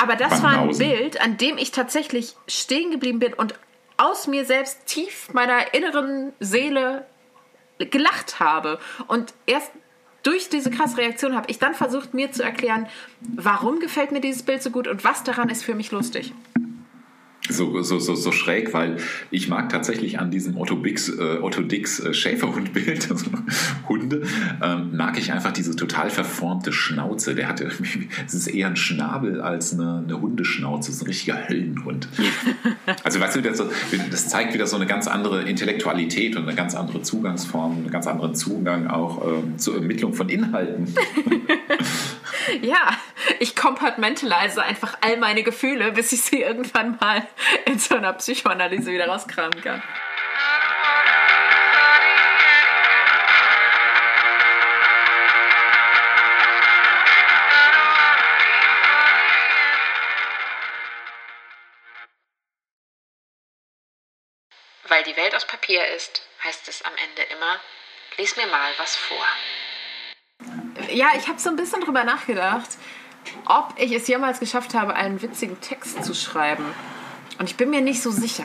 Aber 0.03 0.16
das 0.16 0.42
war 0.42 0.59
ein. 0.59 0.76
Bild, 0.76 1.20
an 1.20 1.36
dem 1.36 1.59
ich 1.59 1.70
tatsächlich 1.70 2.34
stehen 2.48 2.90
geblieben 2.90 3.20
bin 3.20 3.34
und 3.34 3.55
aus 3.98 4.26
mir 4.26 4.44
selbst 4.44 4.86
tief 4.86 5.28
meiner 5.32 5.74
inneren 5.74 6.32
Seele 6.40 7.07
gelacht 7.78 8.40
habe. 8.40 8.80
Und 9.07 9.32
erst 9.46 9.70
durch 10.24 10.48
diese 10.48 10.70
krasse 10.70 10.98
Reaktion 10.98 11.36
habe 11.36 11.50
ich 11.50 11.59
dann 11.61 11.74
versucht, 11.74 12.14
mir 12.14 12.32
zu 12.32 12.42
erklären, 12.42 12.88
warum 13.20 13.78
gefällt 13.78 14.11
mir 14.11 14.20
dieses 14.20 14.42
Bild 14.42 14.62
so 14.62 14.70
gut 14.70 14.88
und 14.88 15.05
was 15.05 15.22
daran 15.22 15.48
ist 15.48 15.64
für 15.64 15.74
mich 15.74 15.92
lustig. 15.92 16.32
So, 17.49 17.82
so, 17.82 17.99
so, 17.99 18.14
so 18.14 18.30
schräg, 18.30 18.72
weil 18.72 18.99
ich 19.32 19.49
mag 19.49 19.68
tatsächlich 19.68 20.20
an 20.20 20.30
diesem 20.30 20.57
Otto, 20.57 20.76
Bix, 20.76 21.09
äh, 21.09 21.38
Otto 21.43 21.62
Dix 21.62 21.99
äh, 21.99 22.14
Schäferhundbild, 22.14 23.11
also 23.11 23.26
Hunde, 23.88 24.22
ähm, 24.62 24.97
mag 24.97 25.18
ich 25.18 25.32
einfach 25.32 25.51
diese 25.51 25.74
total 25.74 26.09
verformte 26.09 26.72
Schnauze. 26.72 27.34
Der 27.34 27.49
hatte, 27.49 27.68
es 28.26 28.34
ist 28.34 28.47
eher 28.47 28.68
ein 28.68 28.76
Schnabel 28.76 29.40
als 29.40 29.72
eine, 29.72 30.05
eine 30.07 30.20
Hundeschnauze, 30.20 30.93
so 30.93 31.05
ein 31.05 31.09
richtiger 31.09 31.49
Höllenhund. 31.49 32.09
Also 33.05 33.20
weißt 33.20 33.36
du, 33.36 33.43
das, 33.43 33.62
das 34.11 34.28
zeigt 34.28 34.55
wieder 34.55 34.66
so 34.66 34.76
eine 34.76 34.86
ganz 34.86 35.07
andere 35.07 35.43
Intellektualität 35.43 36.36
und 36.36 36.45
eine 36.45 36.55
ganz 36.55 36.74
andere 36.74 37.03
Zugangsform, 37.03 37.78
einen 37.78 37.90
ganz 37.90 38.07
anderen 38.07 38.34
Zugang 38.34 38.88
auch 38.88 39.24
ähm, 39.26 39.59
zur 39.59 39.76
Ermittlung 39.76 40.14
von 40.14 40.28
Inhalten. 40.28 40.93
Ja, 42.61 42.96
ich 43.38 43.57
compartmentalise 43.57 44.62
einfach 44.62 44.98
all 45.00 45.16
meine 45.16 45.42
Gefühle, 45.42 45.92
bis 45.92 46.12
ich 46.12 46.22
sie 46.22 46.42
irgendwann 46.42 46.98
mal 47.00 47.26
in 47.64 47.78
so 47.78 47.96
einer 47.96 48.12
Psychoanalyse 48.12 48.92
wieder 48.92 49.09
rauskramen 49.09 49.62
kann. 49.62 49.82
Weil 64.88 65.05
die 65.05 65.16
Welt 65.16 65.34
aus 65.34 65.46
Papier 65.46 65.86
ist, 65.96 66.22
heißt 66.44 66.68
es 66.68 66.82
am 66.82 66.92
Ende 66.96 67.22
immer, 67.34 67.59
lies 68.18 68.36
mir 68.36 68.46
mal 68.48 68.72
was 68.76 68.94
vor. 68.94 69.26
Ja, 70.93 71.09
ich 71.18 71.28
habe 71.28 71.38
so 71.38 71.51
ein 71.51 71.57
bisschen 71.57 71.80
drüber 71.80 72.05
nachgedacht, 72.05 72.68
ob 73.47 73.74
ich 73.76 73.93
es 73.93 74.07
jemals 74.09 74.40
geschafft 74.40 74.74
habe, 74.74 74.95
einen 74.95 75.22
witzigen 75.22 75.61
Text 75.61 76.05
zu 76.05 76.14
schreiben. 76.14 76.64
Und 77.38 77.49
ich 77.49 77.57
bin 77.57 77.70
mir 77.70 77.80
nicht 77.80 78.03
so 78.03 78.11
sicher. 78.11 78.45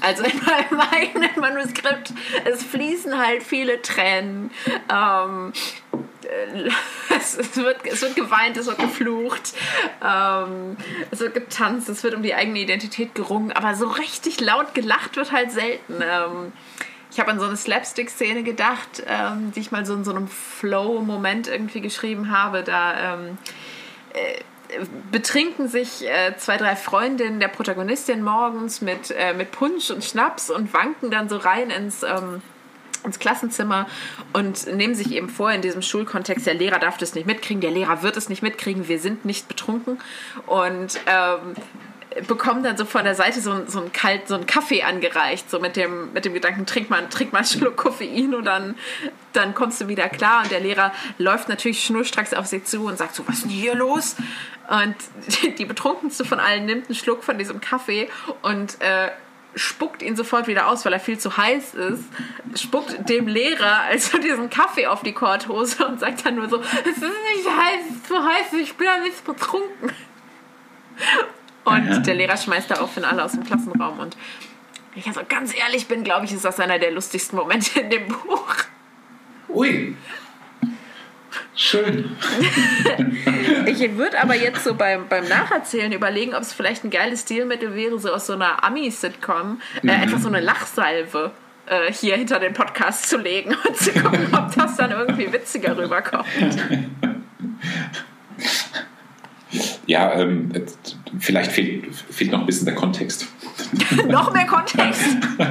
Also 0.00 0.24
in 0.24 0.40
meinem 0.44 0.80
eigenen 0.92 1.30
Manuskript, 1.40 2.12
es 2.44 2.62
fließen 2.62 3.16
halt 3.18 3.42
viele 3.42 3.80
Tränen. 3.82 4.50
Ähm, 4.92 5.52
äh, 6.28 6.70
es, 7.16 7.36
es, 7.36 7.56
wird, 7.56 7.78
es 7.84 8.02
wird 8.02 8.16
geweint, 8.16 8.56
es 8.56 8.66
wird 8.66 8.78
geflucht, 8.78 9.54
ähm, 10.04 10.76
es 11.10 11.20
wird 11.20 11.34
getanzt, 11.34 11.88
es 11.88 12.02
wird 12.02 12.14
um 12.14 12.22
die 12.22 12.34
eigene 12.34 12.58
Identität 12.58 13.14
gerungen, 13.14 13.52
aber 13.52 13.74
so 13.74 13.88
richtig 13.88 14.40
laut 14.40 14.74
gelacht 14.74 15.16
wird 15.16 15.32
halt 15.32 15.50
selten. 15.52 16.02
Ähm, 16.02 16.52
ich 17.10 17.18
habe 17.20 17.30
an 17.30 17.40
so 17.40 17.46
eine 17.46 17.56
Slapstick-Szene 17.56 18.42
gedacht, 18.42 19.02
ähm, 19.06 19.52
die 19.54 19.60
ich 19.60 19.70
mal 19.70 19.86
so 19.86 19.94
in 19.94 20.04
so 20.04 20.10
einem 20.10 20.28
Flow-Moment 20.28 21.48
irgendwie 21.48 21.80
geschrieben 21.80 22.30
habe. 22.30 22.62
Da 22.62 23.14
ähm, 23.14 23.38
äh, 24.12 24.42
betrinken 25.10 25.68
sich 25.68 26.06
äh, 26.06 26.36
zwei, 26.36 26.58
drei 26.58 26.76
Freundinnen 26.76 27.40
der 27.40 27.48
Protagonistin 27.48 28.22
morgens 28.22 28.82
mit, 28.82 29.10
äh, 29.10 29.32
mit 29.32 29.50
Punsch 29.52 29.90
und 29.90 30.04
Schnaps 30.04 30.50
und 30.50 30.72
wanken 30.74 31.10
dann 31.10 31.28
so 31.28 31.36
rein 31.36 31.70
ins. 31.70 32.02
Ähm, 32.02 32.42
ins 33.04 33.20
Klassenzimmer 33.20 33.86
und 34.32 34.66
nehmen 34.74 34.96
sich 34.96 35.12
eben 35.12 35.28
vor, 35.28 35.52
in 35.52 35.62
diesem 35.62 35.82
Schulkontext, 35.82 36.46
der 36.46 36.54
Lehrer 36.54 36.80
darf 36.80 36.98
das 36.98 37.14
nicht 37.14 37.28
mitkriegen, 37.28 37.60
der 37.60 37.70
Lehrer 37.70 38.02
wird 38.02 38.16
es 38.16 38.28
nicht 38.28 38.42
mitkriegen, 38.42 38.88
wir 38.88 38.98
sind 38.98 39.24
nicht 39.24 39.46
betrunken 39.46 40.00
und 40.46 40.98
ähm, 41.06 41.54
bekommen 42.26 42.62
dann 42.62 42.76
so 42.76 42.84
von 42.84 43.04
der 43.04 43.14
Seite 43.14 43.40
so, 43.40 43.52
ein- 43.52 43.68
so 43.68 43.80
einen 43.80 43.92
kalt, 43.92 44.28
so 44.28 44.34
einen 44.34 44.46
Kaffee 44.46 44.82
angereicht, 44.82 45.50
so 45.50 45.60
mit 45.60 45.76
dem, 45.76 46.12
mit 46.12 46.24
dem 46.24 46.34
Gedanken, 46.34 46.66
trink 46.66 46.90
mal, 46.90 47.06
trink 47.08 47.32
mal 47.32 47.38
einen 47.40 47.46
Schluck 47.46 47.76
Koffein 47.76 48.34
und 48.34 48.44
dann, 48.44 48.74
dann 49.32 49.54
kommst 49.54 49.80
du 49.80 49.88
wieder 49.88 50.08
klar. 50.08 50.42
Und 50.42 50.50
der 50.50 50.60
Lehrer 50.60 50.92
läuft 51.18 51.48
natürlich 51.48 51.84
schnurstracks 51.84 52.34
auf 52.34 52.46
sie 52.46 52.64
zu 52.64 52.86
und 52.86 52.98
sagt 52.98 53.14
so, 53.14 53.26
was 53.28 53.36
ist 53.36 53.44
denn 53.44 53.50
hier 53.50 53.74
los? 53.74 54.16
Und 54.68 54.96
die, 55.42 55.54
die 55.54 55.64
Betrunkenste 55.64 56.24
von 56.24 56.40
allen 56.40 56.66
nimmt 56.66 56.86
einen 56.88 56.94
Schluck 56.96 57.24
von 57.24 57.38
diesem 57.38 57.60
Kaffee 57.60 58.08
und 58.42 58.80
äh, 58.80 59.10
spuckt 59.54 60.02
ihn 60.02 60.14
sofort 60.14 60.46
wieder 60.46 60.68
aus, 60.68 60.84
weil 60.84 60.92
er 60.92 61.00
viel 61.00 61.18
zu 61.18 61.36
heiß 61.36 61.74
ist, 61.74 62.04
spuckt 62.54 63.08
dem 63.08 63.26
Lehrer 63.26 63.80
also 63.88 64.18
diesen 64.18 64.50
Kaffee 64.50 64.86
auf 64.86 65.02
die 65.02 65.12
Korthose 65.12 65.86
und 65.86 65.98
sagt 65.98 66.24
dann 66.26 66.36
nur 66.36 66.48
so, 66.48 66.60
es 66.60 66.96
ist 66.96 67.00
nicht 67.00 67.48
heiß, 67.48 67.80
es 67.90 67.96
ist 67.96 68.06
zu 68.06 68.22
heiß, 68.22 68.52
ich 68.60 68.74
bin 68.76 68.86
ja 68.86 68.98
nicht 68.98 69.24
betrunken. 69.24 69.90
Und 71.68 71.88
Ja. 71.88 71.98
der 71.98 72.14
Lehrer 72.14 72.36
schmeißt 72.36 72.70
daraufhin 72.70 73.04
alle 73.04 73.24
aus 73.24 73.32
dem 73.32 73.44
Klassenraum. 73.44 73.98
Und 73.98 74.16
ich 74.94 75.06
also 75.06 75.20
ganz 75.28 75.54
ehrlich 75.56 75.86
bin, 75.86 76.04
glaube 76.04 76.24
ich, 76.26 76.32
ist 76.32 76.44
das 76.44 76.58
einer 76.60 76.78
der 76.78 76.90
lustigsten 76.92 77.38
Momente 77.38 77.80
in 77.80 77.90
dem 77.90 78.08
Buch. 78.08 78.54
Ui. 79.48 79.94
Schön. 81.54 82.16
Ich 83.66 83.96
würde 83.96 84.20
aber 84.20 84.34
jetzt 84.34 84.64
so 84.64 84.74
beim, 84.74 85.08
beim 85.08 85.28
Nacherzählen 85.28 85.92
überlegen, 85.92 86.34
ob 86.34 86.40
es 86.40 86.52
vielleicht 86.54 86.84
ein 86.84 86.90
geiles 86.90 87.22
Stilmittel 87.22 87.74
wäre, 87.74 87.98
so 87.98 88.10
aus 88.10 88.26
so 88.26 88.32
einer 88.32 88.64
Ami-Sitcom, 88.64 89.60
äh, 89.84 89.90
einfach 89.90 90.18
so 90.18 90.28
eine 90.28 90.40
Lachsalve 90.40 91.32
äh, 91.66 91.92
hier 91.92 92.16
hinter 92.16 92.40
den 92.40 92.54
Podcast 92.54 93.08
zu 93.08 93.18
legen 93.18 93.54
und 93.66 93.76
zu 93.76 93.92
gucken, 93.92 94.28
ob 94.32 94.54
das 94.54 94.76
dann 94.76 94.90
irgendwie 94.90 95.30
witziger 95.32 95.76
rüberkommt. 95.76 96.26
Ja, 99.86 100.12
ähm, 100.14 100.50
vielleicht 101.18 101.52
fehlt, 101.52 101.84
fehlt 101.94 102.32
noch 102.32 102.40
ein 102.40 102.46
bisschen 102.46 102.66
der 102.66 102.74
Kontext. 102.74 103.26
Noch 104.08 104.32
mehr 104.32 104.46
Kontext. 104.46 105.16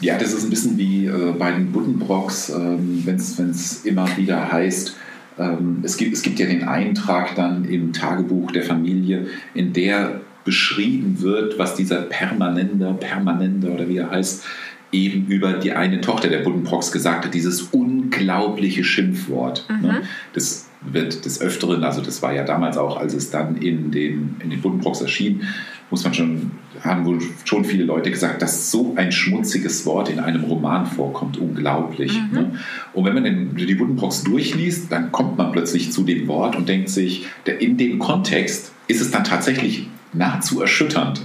Ja, 0.00 0.18
das 0.18 0.34
ist 0.34 0.44
ein 0.44 0.50
bisschen 0.50 0.76
wie 0.76 1.06
äh, 1.06 1.32
bei 1.38 1.50
den 1.50 1.72
Buddenbrocks, 1.72 2.50
ähm, 2.50 3.02
wenn 3.06 3.16
es 3.16 3.86
immer 3.86 4.06
wieder 4.18 4.52
heißt, 4.52 4.94
ähm, 5.38 5.80
es, 5.82 5.96
gibt, 5.96 6.14
es 6.14 6.22
gibt 6.22 6.38
ja 6.38 6.46
den 6.46 6.64
Eintrag 6.64 7.34
dann 7.34 7.64
im 7.64 7.92
Tagebuch 7.92 8.52
der 8.52 8.62
Familie, 8.62 9.28
in 9.54 9.72
der 9.72 10.20
beschrieben 10.44 11.20
wird, 11.20 11.58
was 11.58 11.74
dieser 11.74 12.02
Permanenter, 12.02 12.92
Permanenter 12.92 13.72
oder 13.72 13.88
wie 13.88 13.96
er 13.96 14.10
heißt, 14.10 14.44
eben 14.92 15.26
über 15.26 15.54
die 15.54 15.72
eine 15.72 16.00
Tochter 16.00 16.28
der 16.28 16.40
Buddenbrocks 16.40 16.92
gesagt 16.92 17.24
hat, 17.24 17.34
dieses 17.34 17.62
unglaubliche 17.62 18.84
Schimpfwort. 18.84 19.66
Ne? 19.80 20.02
Das 20.34 20.68
wird 20.90 21.24
des 21.24 21.40
Öfteren, 21.40 21.84
also 21.84 22.00
das 22.00 22.22
war 22.22 22.32
ja 22.34 22.44
damals 22.44 22.76
auch, 22.76 22.96
als 22.96 23.14
es 23.14 23.30
dann 23.30 23.56
in 23.56 23.90
den, 23.90 24.36
in 24.40 24.50
den 24.50 24.60
Buddenbrocks 24.60 25.00
erschien, 25.00 25.42
muss 25.90 26.04
man 26.04 26.14
schon, 26.14 26.50
haben 26.82 27.04
wohl 27.04 27.18
schon 27.44 27.64
viele 27.64 27.84
Leute 27.84 28.10
gesagt, 28.10 28.42
dass 28.42 28.70
so 28.70 28.94
ein 28.96 29.12
schmutziges 29.12 29.86
Wort 29.86 30.08
in 30.08 30.18
einem 30.18 30.44
Roman 30.44 30.86
vorkommt. 30.86 31.38
Unglaublich. 31.38 32.18
Ne? 32.32 32.58
Und 32.92 33.04
wenn 33.04 33.14
man 33.14 33.24
den, 33.24 33.54
die 33.54 33.74
Buddenbrocks 33.74 34.24
durchliest, 34.24 34.90
dann 34.90 35.12
kommt 35.12 35.38
man 35.38 35.52
plötzlich 35.52 35.92
zu 35.92 36.02
dem 36.02 36.26
Wort 36.26 36.56
und 36.56 36.68
denkt 36.68 36.88
sich, 36.88 37.26
der, 37.46 37.60
in 37.60 37.76
dem 37.76 37.98
Kontext 37.98 38.72
ist 38.88 39.00
es 39.00 39.10
dann 39.10 39.24
tatsächlich 39.24 39.88
nahezu 40.12 40.60
erschütternd. 40.60 41.22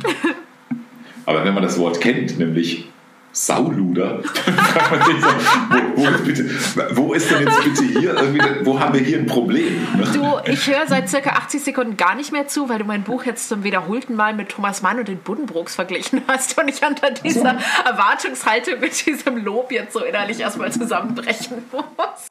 Aber 1.26 1.45
wenn 1.45 1.53
man 1.53 1.64
das 1.64 1.80
Wort 1.80 2.01
kennt, 2.01 2.38
nämlich 2.39 2.89
Sauluder, 3.32 4.23
wo, 5.95 6.01
wo, 6.01 6.07
ist 6.09 6.25
bitte, 6.25 6.49
wo 6.95 7.13
ist 7.13 7.30
denn 7.30 7.47
jetzt 7.47 7.63
bitte 7.63 7.84
hier, 7.84 8.15
irgendwie, 8.15 8.65
wo 8.65 8.80
haben 8.80 8.95
wir 8.95 9.01
hier 9.01 9.19
ein 9.19 9.27
Problem? 9.27 9.88
ne? 9.95 10.03
Du, 10.13 10.51
ich 10.51 10.67
höre 10.67 10.88
seit 10.88 11.09
circa 11.09 11.32
80 11.32 11.63
Sekunden 11.63 11.95
gar 11.95 12.15
nicht 12.15 12.32
mehr 12.32 12.47
zu, 12.47 12.69
weil 12.69 12.80
du 12.80 12.86
mein 12.86 13.03
Buch 13.03 13.25
jetzt 13.25 13.47
zum 13.47 13.63
wiederholten 13.63 14.15
Mal 14.15 14.34
mit 14.34 14.49
Thomas 14.49 14.82
Mann 14.82 14.97
und 14.97 15.07
den 15.07 15.19
Buddenbrooks 15.19 15.75
verglichen 15.75 16.21
hast 16.27 16.57
und 16.59 16.69
ich 16.69 16.84
unter 16.84 17.11
dieser 17.11 17.59
Erwartungshaltung 17.86 18.80
mit 18.80 19.05
diesem 19.05 19.38
Lob 19.43 19.71
jetzt 19.71 19.93
so 19.93 20.03
innerlich 20.03 20.39
erstmal 20.39 20.71
zusammenbrechen 20.71 21.57
muss. 21.71 22.27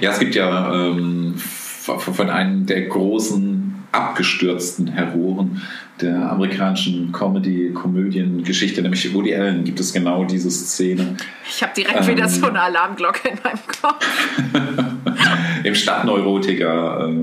Ja, 0.00 0.12
es 0.12 0.18
gibt 0.20 0.36
ja 0.36 0.72
ähm, 0.72 1.34
von 1.38 2.30
einem 2.30 2.66
der 2.66 2.82
großen 2.82 3.74
abgestürzten 3.92 4.88
Heroen 4.88 5.62
der 6.00 6.30
amerikanischen 6.30 7.12
Comedy-Komödien-Geschichte, 7.12 8.82
nämlich 8.82 9.14
Woody 9.14 9.34
Allen, 9.34 9.64
gibt 9.64 9.78
es 9.78 9.92
genau 9.92 10.24
diese 10.24 10.50
Szene. 10.50 11.16
Ich 11.48 11.62
habe 11.62 11.72
direkt 11.76 12.00
Ähm. 12.00 12.08
wieder 12.08 12.28
so 12.28 12.46
eine 12.46 12.60
Alarmglocke 12.60 13.28
in 13.28 13.38
meinem 13.44 13.60
Kopf. 13.80 14.04
Im 15.64 15.74
Stadtneurotiker 15.74 17.08
äh, 17.08 17.14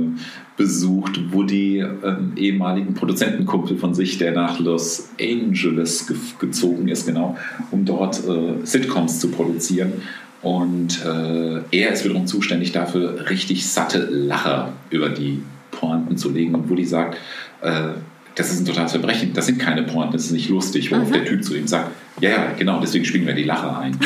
besucht 0.55 1.34
Woody 1.34 1.84
einen 1.84 2.34
ehemaligen 2.38 2.93
Produzentenkumpel 2.93 3.78
von 3.78 3.93
sich, 3.93 4.17
der 4.17 4.32
nach 4.32 4.59
Los 4.59 5.09
Angeles 5.19 6.07
ge 6.07 6.15
gezogen 6.39 6.88
ist, 6.88 7.05
genau, 7.05 7.38
um 7.72 7.84
dort 7.86 8.26
äh, 8.28 8.65
Sitcoms 8.65 9.19
zu 9.19 9.32
produzieren. 9.32 9.93
Und 10.41 11.05
äh, 11.05 11.61
er 11.72 11.91
ist 11.91 12.03
wiederum 12.03 12.26
zuständig 12.26 12.72
dafür, 12.72 13.30
richtig 13.30 13.67
satte 13.67 13.99
Lacher 13.99 14.74
über 14.89 15.09
die 15.09 15.43
Pointen 15.72 16.17
zu 16.17 16.30
legen. 16.30 16.55
Und 16.55 16.69
Woody 16.69 16.86
sagt, 16.86 17.17
äh, 17.61 17.89
das 18.36 18.51
ist 18.51 18.61
ein 18.61 18.65
totales 18.65 18.91
Verbrechen, 18.91 19.34
das 19.34 19.47
sind 19.47 19.59
keine 19.59 19.84
Pointen, 19.84 20.13
das 20.13 20.25
ist 20.25 20.32
nicht 20.32 20.49
lustig. 20.49 20.91
Worauf 20.91 21.11
der 21.11 21.25
Typ 21.25 21.43
zu 21.43 21.55
ihm 21.55 21.67
sagt, 21.67 21.91
ja, 22.19 22.29
ja, 22.29 22.51
genau, 22.57 22.79
deswegen 22.79 23.05
spielen 23.05 23.27
wir 23.27 23.34
die 23.34 23.43
Lacher 23.43 23.77
ein. 23.77 23.97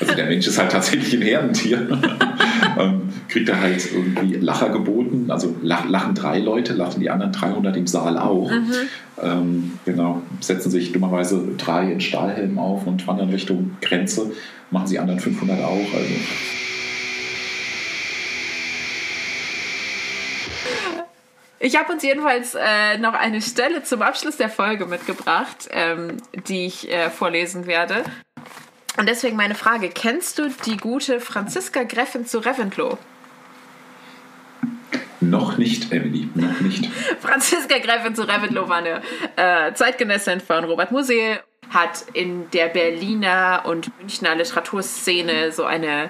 Also 0.00 0.14
der 0.14 0.26
Mensch 0.26 0.46
ist 0.46 0.58
halt 0.58 0.70
tatsächlich 0.70 1.12
ein 1.14 1.22
Herdentier. 1.22 1.88
ähm, 2.78 3.02
kriegt 3.28 3.48
er 3.48 3.60
halt 3.60 3.88
irgendwie 3.92 4.36
Lacher 4.36 4.70
geboten. 4.70 5.30
Also 5.30 5.56
lach, 5.62 5.88
lachen 5.88 6.14
drei 6.14 6.38
Leute, 6.38 6.72
lachen 6.74 7.00
die 7.00 7.10
anderen 7.10 7.32
300 7.32 7.76
im 7.76 7.86
Saal 7.86 8.18
auch. 8.18 8.50
Ähm, 9.22 9.72
genau, 9.84 10.22
setzen 10.40 10.70
sich 10.70 10.92
dummerweise 10.92 11.42
drei 11.56 11.90
in 11.90 12.00
Stahlhelm 12.00 12.58
auf 12.58 12.86
und 12.86 13.06
wandern 13.06 13.30
Richtung 13.30 13.72
Grenze. 13.80 14.32
Machen 14.70 14.86
sie 14.86 14.98
anderen 14.98 15.18
500 15.20 15.62
auch. 15.62 15.94
Also 15.94 16.14
Ich 21.60 21.76
habe 21.76 21.92
uns 21.92 22.02
jedenfalls 22.02 22.54
äh, 22.54 22.98
noch 22.98 23.14
eine 23.14 23.42
Stelle 23.42 23.82
zum 23.82 24.02
Abschluss 24.02 24.36
der 24.36 24.48
Folge 24.48 24.86
mitgebracht, 24.86 25.68
ähm, 25.70 26.18
die 26.46 26.66
ich 26.66 26.90
äh, 26.90 27.10
vorlesen 27.10 27.66
werde. 27.66 28.04
Und 28.96 29.08
deswegen 29.08 29.36
meine 29.36 29.56
Frage: 29.56 29.88
Kennst 29.88 30.38
du 30.38 30.50
die 30.66 30.76
gute 30.76 31.20
Franziska 31.20 31.82
Gräfin 31.82 32.26
zu 32.26 32.38
Reventlow? 32.38 32.98
noch 35.20 35.58
nicht, 35.58 35.92
Emily, 35.92 36.30
noch 36.34 36.60
nicht. 36.60 36.86
Franziska 37.20 37.76
Gräfin 37.78 38.14
zu 38.14 38.22
Reventlow 38.22 38.66
war 38.68 38.78
eine 38.78 39.02
äh, 39.36 39.74
Zeitgenössin 39.74 40.40
von 40.40 40.64
Robert 40.64 40.90
Musil, 40.92 41.40
hat 41.70 42.04
in 42.12 42.48
der 42.50 42.68
Berliner 42.68 43.64
und 43.66 43.90
Münchner 43.98 44.34
Literaturszene 44.34 45.52
so 45.52 45.64
eine 45.64 46.04
äh, 46.04 46.08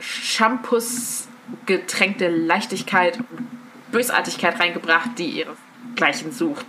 Shampoos-getränkte 0.00 2.28
Leichtigkeit 2.28 3.18
und 3.18 3.61
Bösartigkeit 3.92 4.58
reingebracht, 4.58 5.10
die 5.18 5.44
ihresgleichen 5.44 6.32
sucht. 6.32 6.66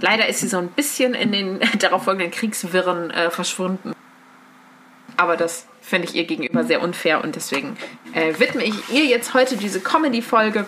Leider 0.00 0.28
ist 0.28 0.40
sie 0.40 0.48
so 0.48 0.58
ein 0.58 0.68
bisschen 0.68 1.14
in 1.14 1.32
den 1.32 1.60
darauf 1.78 2.04
folgenden 2.04 2.30
Kriegswirren 2.30 3.10
äh, 3.10 3.30
verschwunden. 3.30 3.92
Aber 5.16 5.36
das 5.36 5.66
finde 5.80 6.08
ich 6.08 6.14
ihr 6.14 6.24
gegenüber 6.24 6.64
sehr 6.64 6.80
unfair 6.80 7.22
und 7.24 7.36
deswegen 7.36 7.76
äh, 8.14 8.38
widme 8.38 8.64
ich 8.64 8.88
ihr 8.90 9.04
jetzt 9.04 9.34
heute 9.34 9.56
diese 9.56 9.80
Comedy-Folge 9.80 10.66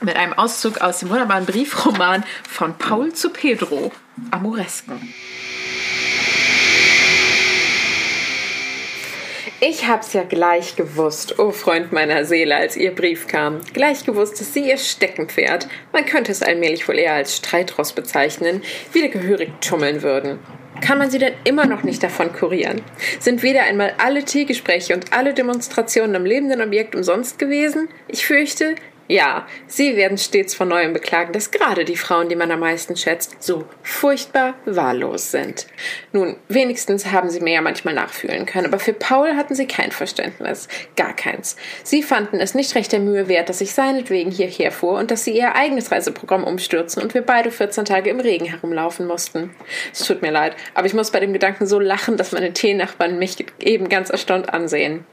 mit 0.00 0.16
einem 0.16 0.32
Auszug 0.32 0.80
aus 0.80 0.98
dem 0.98 1.10
wunderbaren 1.10 1.46
Briefroman 1.46 2.24
von 2.48 2.76
Paul 2.78 3.12
zu 3.12 3.30
Pedro, 3.30 3.92
Amoresken. 4.30 5.12
Ich 9.58 9.88
hab's 9.88 10.12
ja 10.12 10.22
gleich 10.22 10.76
gewusst, 10.76 11.38
oh 11.38 11.50
Freund 11.50 11.90
meiner 11.90 12.26
Seele, 12.26 12.56
als 12.56 12.76
ihr 12.76 12.94
Brief 12.94 13.26
kam. 13.26 13.60
Gleich 13.72 14.04
gewusst, 14.04 14.38
dass 14.38 14.52
sie 14.52 14.68
ihr 14.68 14.76
Steckenpferd, 14.76 15.66
man 15.94 16.04
könnte 16.04 16.30
es 16.30 16.42
allmählich 16.42 16.86
wohl 16.86 16.98
eher 16.98 17.14
als 17.14 17.38
Streitross 17.38 17.94
bezeichnen, 17.94 18.60
wieder 18.92 19.08
gehörig 19.08 19.50
tummeln 19.62 20.02
würden. 20.02 20.40
Kann 20.82 20.98
man 20.98 21.10
sie 21.10 21.18
denn 21.18 21.32
immer 21.44 21.64
noch 21.64 21.84
nicht 21.84 22.02
davon 22.02 22.34
kurieren? 22.34 22.82
Sind 23.18 23.42
weder 23.42 23.62
einmal 23.62 23.94
alle 23.96 24.26
Teegespräche 24.26 24.92
und 24.92 25.14
alle 25.14 25.32
Demonstrationen 25.32 26.16
am 26.16 26.26
lebenden 26.26 26.60
Objekt 26.60 26.94
umsonst 26.94 27.38
gewesen? 27.38 27.88
Ich 28.08 28.26
fürchte, 28.26 28.74
ja, 29.08 29.46
sie 29.66 29.96
werden 29.96 30.18
stets 30.18 30.54
von 30.54 30.68
neuem 30.68 30.92
beklagen, 30.92 31.32
dass 31.32 31.50
gerade 31.50 31.84
die 31.84 31.96
Frauen, 31.96 32.28
die 32.28 32.36
man 32.36 32.50
am 32.50 32.60
meisten 32.60 32.96
schätzt, 32.96 33.42
so 33.42 33.64
furchtbar 33.82 34.54
wahllos 34.64 35.30
sind. 35.30 35.66
Nun, 36.12 36.36
wenigstens 36.48 37.06
haben 37.06 37.30
sie 37.30 37.40
mir 37.40 37.54
ja 37.54 37.60
manchmal 37.60 37.94
nachfühlen 37.94 38.46
können, 38.46 38.66
aber 38.66 38.78
für 38.78 38.92
Paul 38.92 39.36
hatten 39.36 39.54
sie 39.54 39.66
kein 39.66 39.92
Verständnis. 39.92 40.68
Gar 40.96 41.14
keins. 41.14 41.56
Sie 41.82 42.02
fanden 42.02 42.40
es 42.40 42.54
nicht 42.54 42.74
recht 42.74 42.92
der 42.92 43.00
Mühe 43.00 43.28
wert, 43.28 43.48
dass 43.48 43.60
ich 43.60 43.72
seinetwegen 43.72 44.30
hierher 44.30 44.72
fuhr 44.72 44.98
und 44.98 45.10
dass 45.10 45.24
sie 45.24 45.36
ihr 45.36 45.54
eigenes 45.54 45.92
Reiseprogramm 45.92 46.44
umstürzen 46.44 47.02
und 47.02 47.14
wir 47.14 47.22
beide 47.22 47.50
14 47.50 47.84
Tage 47.84 48.10
im 48.10 48.20
Regen 48.20 48.46
herumlaufen 48.46 49.06
mussten. 49.06 49.54
Es 49.92 50.00
tut 50.00 50.22
mir 50.22 50.30
leid, 50.32 50.56
aber 50.74 50.86
ich 50.86 50.94
muss 50.94 51.10
bei 51.10 51.20
dem 51.20 51.32
Gedanken 51.32 51.66
so 51.66 51.78
lachen, 51.78 52.16
dass 52.16 52.32
meine 52.32 52.52
Teenachbarn 52.52 53.18
mich 53.18 53.36
eben 53.60 53.88
ganz 53.88 54.10
erstaunt 54.10 54.52
ansehen. 54.52 55.04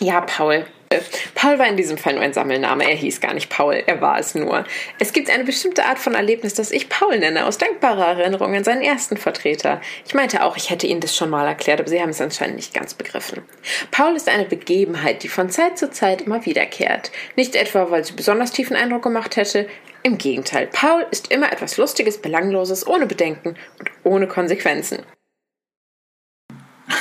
Ja, 0.00 0.20
Paul. 0.20 0.66
Äh, 0.90 1.00
Paul 1.34 1.58
war 1.58 1.66
in 1.66 1.76
diesem 1.76 1.98
Fall 1.98 2.14
nur 2.14 2.22
ein 2.22 2.32
Sammelname. 2.32 2.88
Er 2.88 2.96
hieß 2.96 3.20
gar 3.20 3.34
nicht 3.34 3.48
Paul, 3.48 3.82
er 3.86 4.00
war 4.00 4.18
es 4.18 4.34
nur. 4.34 4.64
Es 4.98 5.12
gibt 5.12 5.30
eine 5.30 5.44
bestimmte 5.44 5.84
Art 5.84 5.98
von 5.98 6.14
Erlebnis, 6.14 6.54
das 6.54 6.70
ich 6.70 6.88
Paul 6.88 7.18
nenne, 7.18 7.46
aus 7.46 7.58
dankbarer 7.58 8.18
Erinnerung 8.18 8.54
an 8.54 8.64
seinen 8.64 8.82
ersten 8.82 9.16
Vertreter. 9.16 9.80
Ich 10.06 10.14
meinte 10.14 10.42
auch, 10.44 10.56
ich 10.56 10.70
hätte 10.70 10.86
Ihnen 10.86 11.00
das 11.00 11.16
schon 11.16 11.30
mal 11.30 11.46
erklärt, 11.46 11.80
aber 11.80 11.88
Sie 11.88 12.00
haben 12.00 12.10
es 12.10 12.20
anscheinend 12.20 12.56
nicht 12.56 12.74
ganz 12.74 12.94
begriffen. 12.94 13.42
Paul 13.90 14.14
ist 14.14 14.28
eine 14.28 14.44
Begebenheit, 14.44 15.22
die 15.22 15.28
von 15.28 15.50
Zeit 15.50 15.78
zu 15.78 15.90
Zeit 15.90 16.22
immer 16.22 16.44
wiederkehrt. 16.44 17.10
Nicht 17.36 17.56
etwa, 17.56 17.90
weil 17.90 18.04
sie 18.04 18.12
besonders 18.12 18.52
tiefen 18.52 18.76
Eindruck 18.76 19.02
gemacht 19.02 19.36
hätte. 19.36 19.66
Im 20.02 20.18
Gegenteil, 20.18 20.68
Paul 20.70 21.06
ist 21.10 21.32
immer 21.32 21.50
etwas 21.50 21.78
Lustiges, 21.78 22.18
Belangloses, 22.18 22.86
ohne 22.86 23.06
Bedenken 23.06 23.56
und 23.78 23.90
ohne 24.02 24.28
Konsequenzen. 24.28 24.98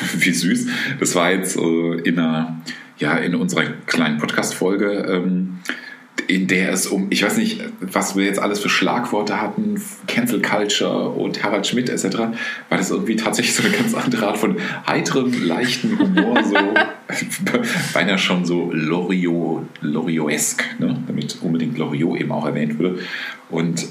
Wie 0.17 0.31
süß. 0.31 0.67
Das 0.99 1.15
war 1.15 1.31
jetzt 1.31 1.57
äh, 1.57 1.95
in, 2.03 2.19
einer, 2.19 2.61
ja, 2.97 3.15
in 3.17 3.35
unserer 3.35 3.65
kleinen 3.85 4.17
Podcast-Folge, 4.17 5.05
ähm, 5.09 5.59
in 6.27 6.47
der 6.47 6.71
es 6.71 6.87
um, 6.87 7.07
ich 7.09 7.23
weiß 7.23 7.37
nicht, 7.37 7.61
was 7.81 8.15
wir 8.15 8.25
jetzt 8.25 8.39
alles 8.39 8.59
für 8.59 8.69
Schlagworte 8.69 9.41
hatten, 9.41 9.81
Cancel 10.07 10.41
Culture 10.41 11.09
und 11.09 11.43
Harald 11.43 11.67
Schmidt 11.67 11.89
etc., 11.89 12.17
war 12.69 12.77
das 12.77 12.91
irgendwie 12.91 13.15
tatsächlich 13.15 13.55
so 13.55 13.63
eine 13.63 13.75
ganz 13.75 13.93
andere 13.93 14.27
Art 14.27 14.37
von 14.37 14.57
heiterem, 14.87 15.33
leichten 15.45 15.97
Humor, 15.99 16.41
so 16.43 16.55
beinahe 17.93 18.17
schon 18.17 18.45
so 18.45 18.71
Loriot, 18.71 19.65
Loriot-esk, 19.81 20.63
ne? 20.79 20.97
damit 21.07 21.37
unbedingt 21.41 21.77
Loriot 21.77 22.19
eben 22.19 22.31
auch 22.31 22.45
erwähnt 22.45 22.79
wurde. 22.79 22.99
Und 23.49 23.87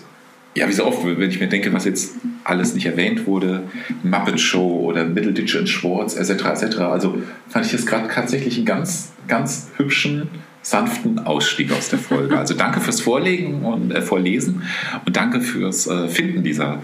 ja, 0.55 0.69
wie 0.69 0.73
so 0.73 0.85
oft, 0.85 1.05
wenn 1.05 1.31
ich 1.31 1.41
mir 1.41 1.49
denke, 1.49 1.73
was 1.73 1.85
jetzt 1.85 2.15
alles 2.45 2.75
nicht 2.75 2.87
erwähnt 2.87 3.27
wurde, 3.27 3.63
Muppet 4.03 4.41
Show 4.41 4.81
oder 4.85 5.05
Middleditch 5.05 5.57
und 5.57 5.69
Schwartz 5.69 6.15
etc. 6.17 6.45
etc. 6.63 6.79
Also 6.81 7.23
fand 7.49 7.67
ich 7.67 7.73
das 7.73 7.87
gerade 7.87 8.09
tatsächlich 8.09 8.57
einen 8.57 8.67
ganz, 8.67 9.13
ganz 9.29 9.71
hübschen, 9.77 10.29
sanften 10.61 11.21
Ausstieg 11.21 11.73
aus 11.73 11.89
der 11.89 11.99
Folge. 11.99 12.39
Also 12.39 12.55
danke 12.55 12.81
fürs 12.81 13.01
Vorlegen 13.01 13.65
und 13.65 13.93
äh, 13.93 14.03
Vorlesen 14.03 14.63
und 15.07 15.17
danke 15.17 15.41
fürs 15.41 15.87
äh, 15.87 16.09
Finden 16.09 16.43
dieser 16.43 16.81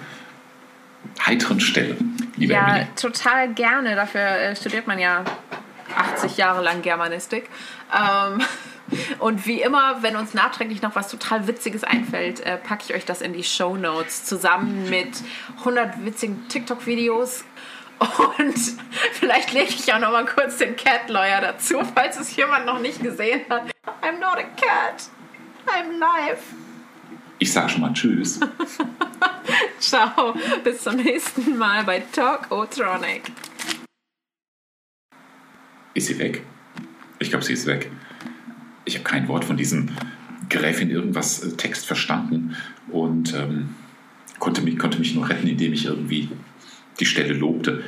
heiteren 1.24 1.60
Stelle, 1.60 1.96
liebe 2.36 2.52
Ja, 2.54 2.68
Emily. 2.68 2.86
total 2.96 3.52
gerne. 3.54 3.94
Dafür 3.94 4.20
äh, 4.20 4.56
studiert 4.56 4.86
man 4.86 4.98
ja 4.98 5.24
80 5.96 6.36
Jahre 6.36 6.62
lang 6.62 6.82
Germanistik. 6.82 7.44
Ähm, 7.94 8.40
und 9.18 9.46
wie 9.46 9.60
immer, 9.60 10.02
wenn 10.02 10.16
uns 10.16 10.34
nachträglich 10.34 10.82
noch 10.82 10.94
was 10.96 11.08
total 11.08 11.46
Witziges 11.46 11.84
einfällt, 11.84 12.40
äh, 12.40 12.56
packe 12.56 12.84
ich 12.88 12.94
euch 12.94 13.04
das 13.04 13.20
in 13.20 13.32
die 13.32 13.44
Show 13.44 13.76
Notes 13.76 14.24
zusammen 14.24 14.88
mit 14.88 15.22
100 15.58 16.04
witzigen 16.04 16.48
TikTok-Videos. 16.48 17.44
Und 17.98 18.58
vielleicht 19.12 19.52
lege 19.52 19.70
ich 19.70 19.92
auch 19.92 19.98
noch 19.98 20.12
mal 20.12 20.24
kurz 20.24 20.58
den 20.58 20.76
Cat 20.76 21.08
Lawyer 21.08 21.40
dazu, 21.40 21.80
falls 21.94 22.18
es 22.18 22.34
jemand 22.36 22.66
noch 22.66 22.78
nicht 22.78 23.02
gesehen 23.02 23.42
hat. 23.48 23.62
I'm 24.02 24.18
not 24.20 24.36
a 24.36 24.44
cat. 24.56 25.08
I'm 25.66 25.98
live. 25.98 26.42
Ich 27.40 27.52
sag 27.52 27.70
schon 27.70 27.82
mal 27.82 27.92
Tschüss. 27.92 28.40
Ciao. 29.78 30.34
Bis 30.64 30.82
zum 30.82 30.96
nächsten 30.96 31.56
Mal 31.56 31.84
bei 31.84 32.00
Talk 32.12 32.50
Otronic. 32.50 33.30
Ist 35.94 36.06
sie 36.06 36.18
weg? 36.18 36.44
Ich 37.18 37.30
glaube, 37.30 37.44
sie 37.44 37.52
ist 37.52 37.66
weg. 37.66 37.90
Ich 38.88 38.94
habe 38.94 39.04
kein 39.04 39.28
Wort 39.28 39.44
von 39.44 39.58
diesem 39.58 39.90
Gräfin 40.48 40.90
irgendwas 40.90 41.42
äh, 41.42 41.52
Text 41.56 41.86
verstanden 41.86 42.56
und 42.90 43.34
ähm, 43.34 43.74
konnte, 44.38 44.62
mich, 44.62 44.78
konnte 44.78 44.98
mich 44.98 45.14
nur 45.14 45.28
retten, 45.28 45.46
indem 45.46 45.74
ich 45.74 45.84
irgendwie 45.84 46.30
die 46.98 47.06
Stelle 47.06 47.34
lobte. 47.34 47.82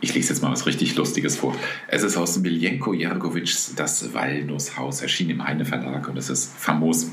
Ich 0.00 0.12
lese 0.12 0.30
jetzt 0.30 0.42
mal 0.42 0.50
was 0.50 0.66
richtig 0.66 0.96
Lustiges 0.96 1.36
vor. 1.36 1.56
Es 1.86 2.02
ist 2.02 2.16
aus 2.16 2.36
Miljenko 2.38 2.92
Jergowitschs 2.92 3.74
Das 3.76 4.12
Walnusshaus, 4.12 5.00
erschien 5.00 5.30
im 5.30 5.44
Heine 5.44 5.64
Verlag 5.64 6.08
und 6.08 6.18
es 6.18 6.30
ist 6.30 6.52
famos. 6.58 7.10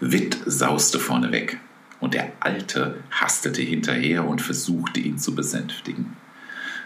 Witt 0.00 0.38
sauste 0.46 1.00
vorneweg 1.00 1.58
und 2.00 2.14
der 2.14 2.32
Alte 2.38 3.02
hastete 3.10 3.60
hinterher 3.60 4.26
und 4.26 4.40
versuchte 4.40 5.00
ihn 5.00 5.18
zu 5.18 5.34
besänftigen. 5.34 6.16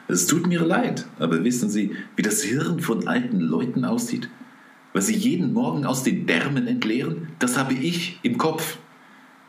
Es 0.09 0.26
tut 0.26 0.46
mir 0.46 0.62
leid, 0.62 1.06
aber 1.18 1.44
wissen 1.44 1.68
Sie, 1.68 1.92
wie 2.16 2.22
das 2.22 2.42
Hirn 2.42 2.80
von 2.80 3.06
alten 3.06 3.40
Leuten 3.40 3.84
aussieht? 3.84 4.28
Was 4.94 5.06
sie 5.06 5.14
jeden 5.14 5.52
Morgen 5.52 5.84
aus 5.84 6.02
den 6.02 6.26
Därmen 6.26 6.66
entleeren, 6.66 7.28
das 7.38 7.59
habe 7.59 7.74
ich 7.74 8.18
im 8.22 8.38
Kopf. 8.38 8.78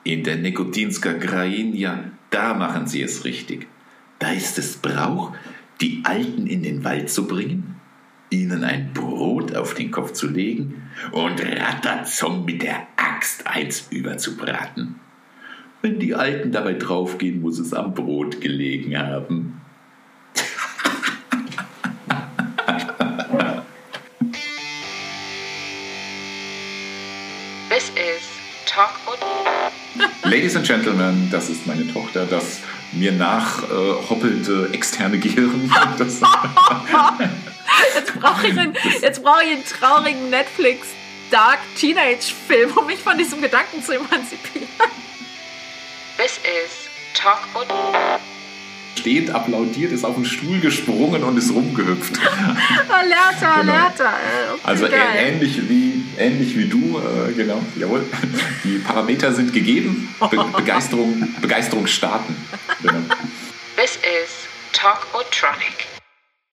In 0.04 0.24
der 0.24 0.36
Nekotinsker 0.36 1.14
Grainja, 1.14 2.12
da 2.30 2.54
machen 2.54 2.88
sie 2.88 3.02
es 3.02 3.24
richtig. 3.24 3.68
Da 4.20 4.32
ist 4.32 4.60
es 4.60 4.78
Brauch, 4.78 5.34
die 5.80 6.02
Alten 6.04 6.46
in 6.46 6.64
den 6.64 6.84
Wald 6.84 7.10
zu 7.10 7.26
bringen, 7.26 7.76
ihnen 8.30 8.66
ein 8.66 8.92
Brot 8.94 9.56
auf 9.56 9.74
den 9.76 9.92
Kopf 9.92 10.12
zu 10.12 10.28
legen 10.28 10.84
und 11.14 11.42
Ratazong 11.42 12.44
mit 12.44 12.62
der 12.62 12.88
Axt 12.98 13.48
eins 13.48 13.88
überzubraten. 13.92 14.96
Wenn 15.82 16.00
die 16.00 16.16
Alten 16.16 16.52
dabei 16.52 16.74
draufgehen, 16.74 17.42
muss 17.42 17.60
es 17.60 17.74
am 17.74 17.94
Brot 17.94 18.42
gelegen 18.42 18.98
haben. 18.98 19.59
Und 29.06 30.32
Ladies 30.32 30.56
and 30.56 30.66
Gentlemen, 30.66 31.30
das 31.32 31.50
ist 31.50 31.66
meine 31.68 31.92
Tochter, 31.92 32.26
das 32.26 32.60
mir 32.92 33.12
nachhoppelte 33.12 34.70
äh, 34.72 34.76
externe 34.76 35.20
Gehirn. 35.20 35.72
Das, 35.98 36.20
Jetzt 37.96 38.20
brauche 38.20 38.48
ich, 38.48 38.58
einen- 38.58 38.76
jetzt 39.02 39.22
brauche 39.24 39.44
ich 39.44 39.52
einen 39.52 39.66
traurigen 39.66 40.30
Netflix 40.30 40.88
Dark 41.32 41.60
Teenage 41.76 42.34
Film, 42.48 42.72
um 42.78 42.86
mich 42.88 43.00
von 43.00 43.18
diesem 43.18 43.42
Gedanken 43.42 43.84
zu 43.84 43.94
emanzipieren. 43.96 44.68
This 46.18 46.38
is 46.38 46.90
Talk 47.14 47.40
und 47.54 47.68
Steht, 48.98 49.30
applaudiert, 49.32 49.94
ist 49.94 50.04
auf 50.04 50.16
den 50.16 50.26
Stuhl 50.26 50.60
gesprungen 50.60 51.24
und 51.24 51.38
ist 51.38 51.54
rumgehüpft. 51.54 52.20
Alerta, 52.90 53.62
Genau. 53.62 53.72
Alerta. 53.74 54.04
Äh, 54.10 54.52
okay, 54.54 54.62
Also 54.64 54.86
ä- 54.88 54.90
geil. 54.90 55.00
ähnlich 55.18 55.70
wie, 55.70 56.04
ähnlich 56.18 56.58
wie 56.58 56.66
du, 56.68 57.00
äh, 57.00 57.32
genau, 57.34 57.62
jawohl. 57.78 58.06
Die 58.66 58.80
Parameter 58.80 59.32
sind 59.34 59.54
gegeben. 59.54 60.14
Be 60.30 60.44
Begeisterung, 60.58 61.28
Begeisterung 61.42 61.88
starten. 61.88 62.36
Genau. 62.82 63.00
This 63.78 63.96
is 63.98 64.30
Talk 64.74 65.08
Otronic. 65.14 65.88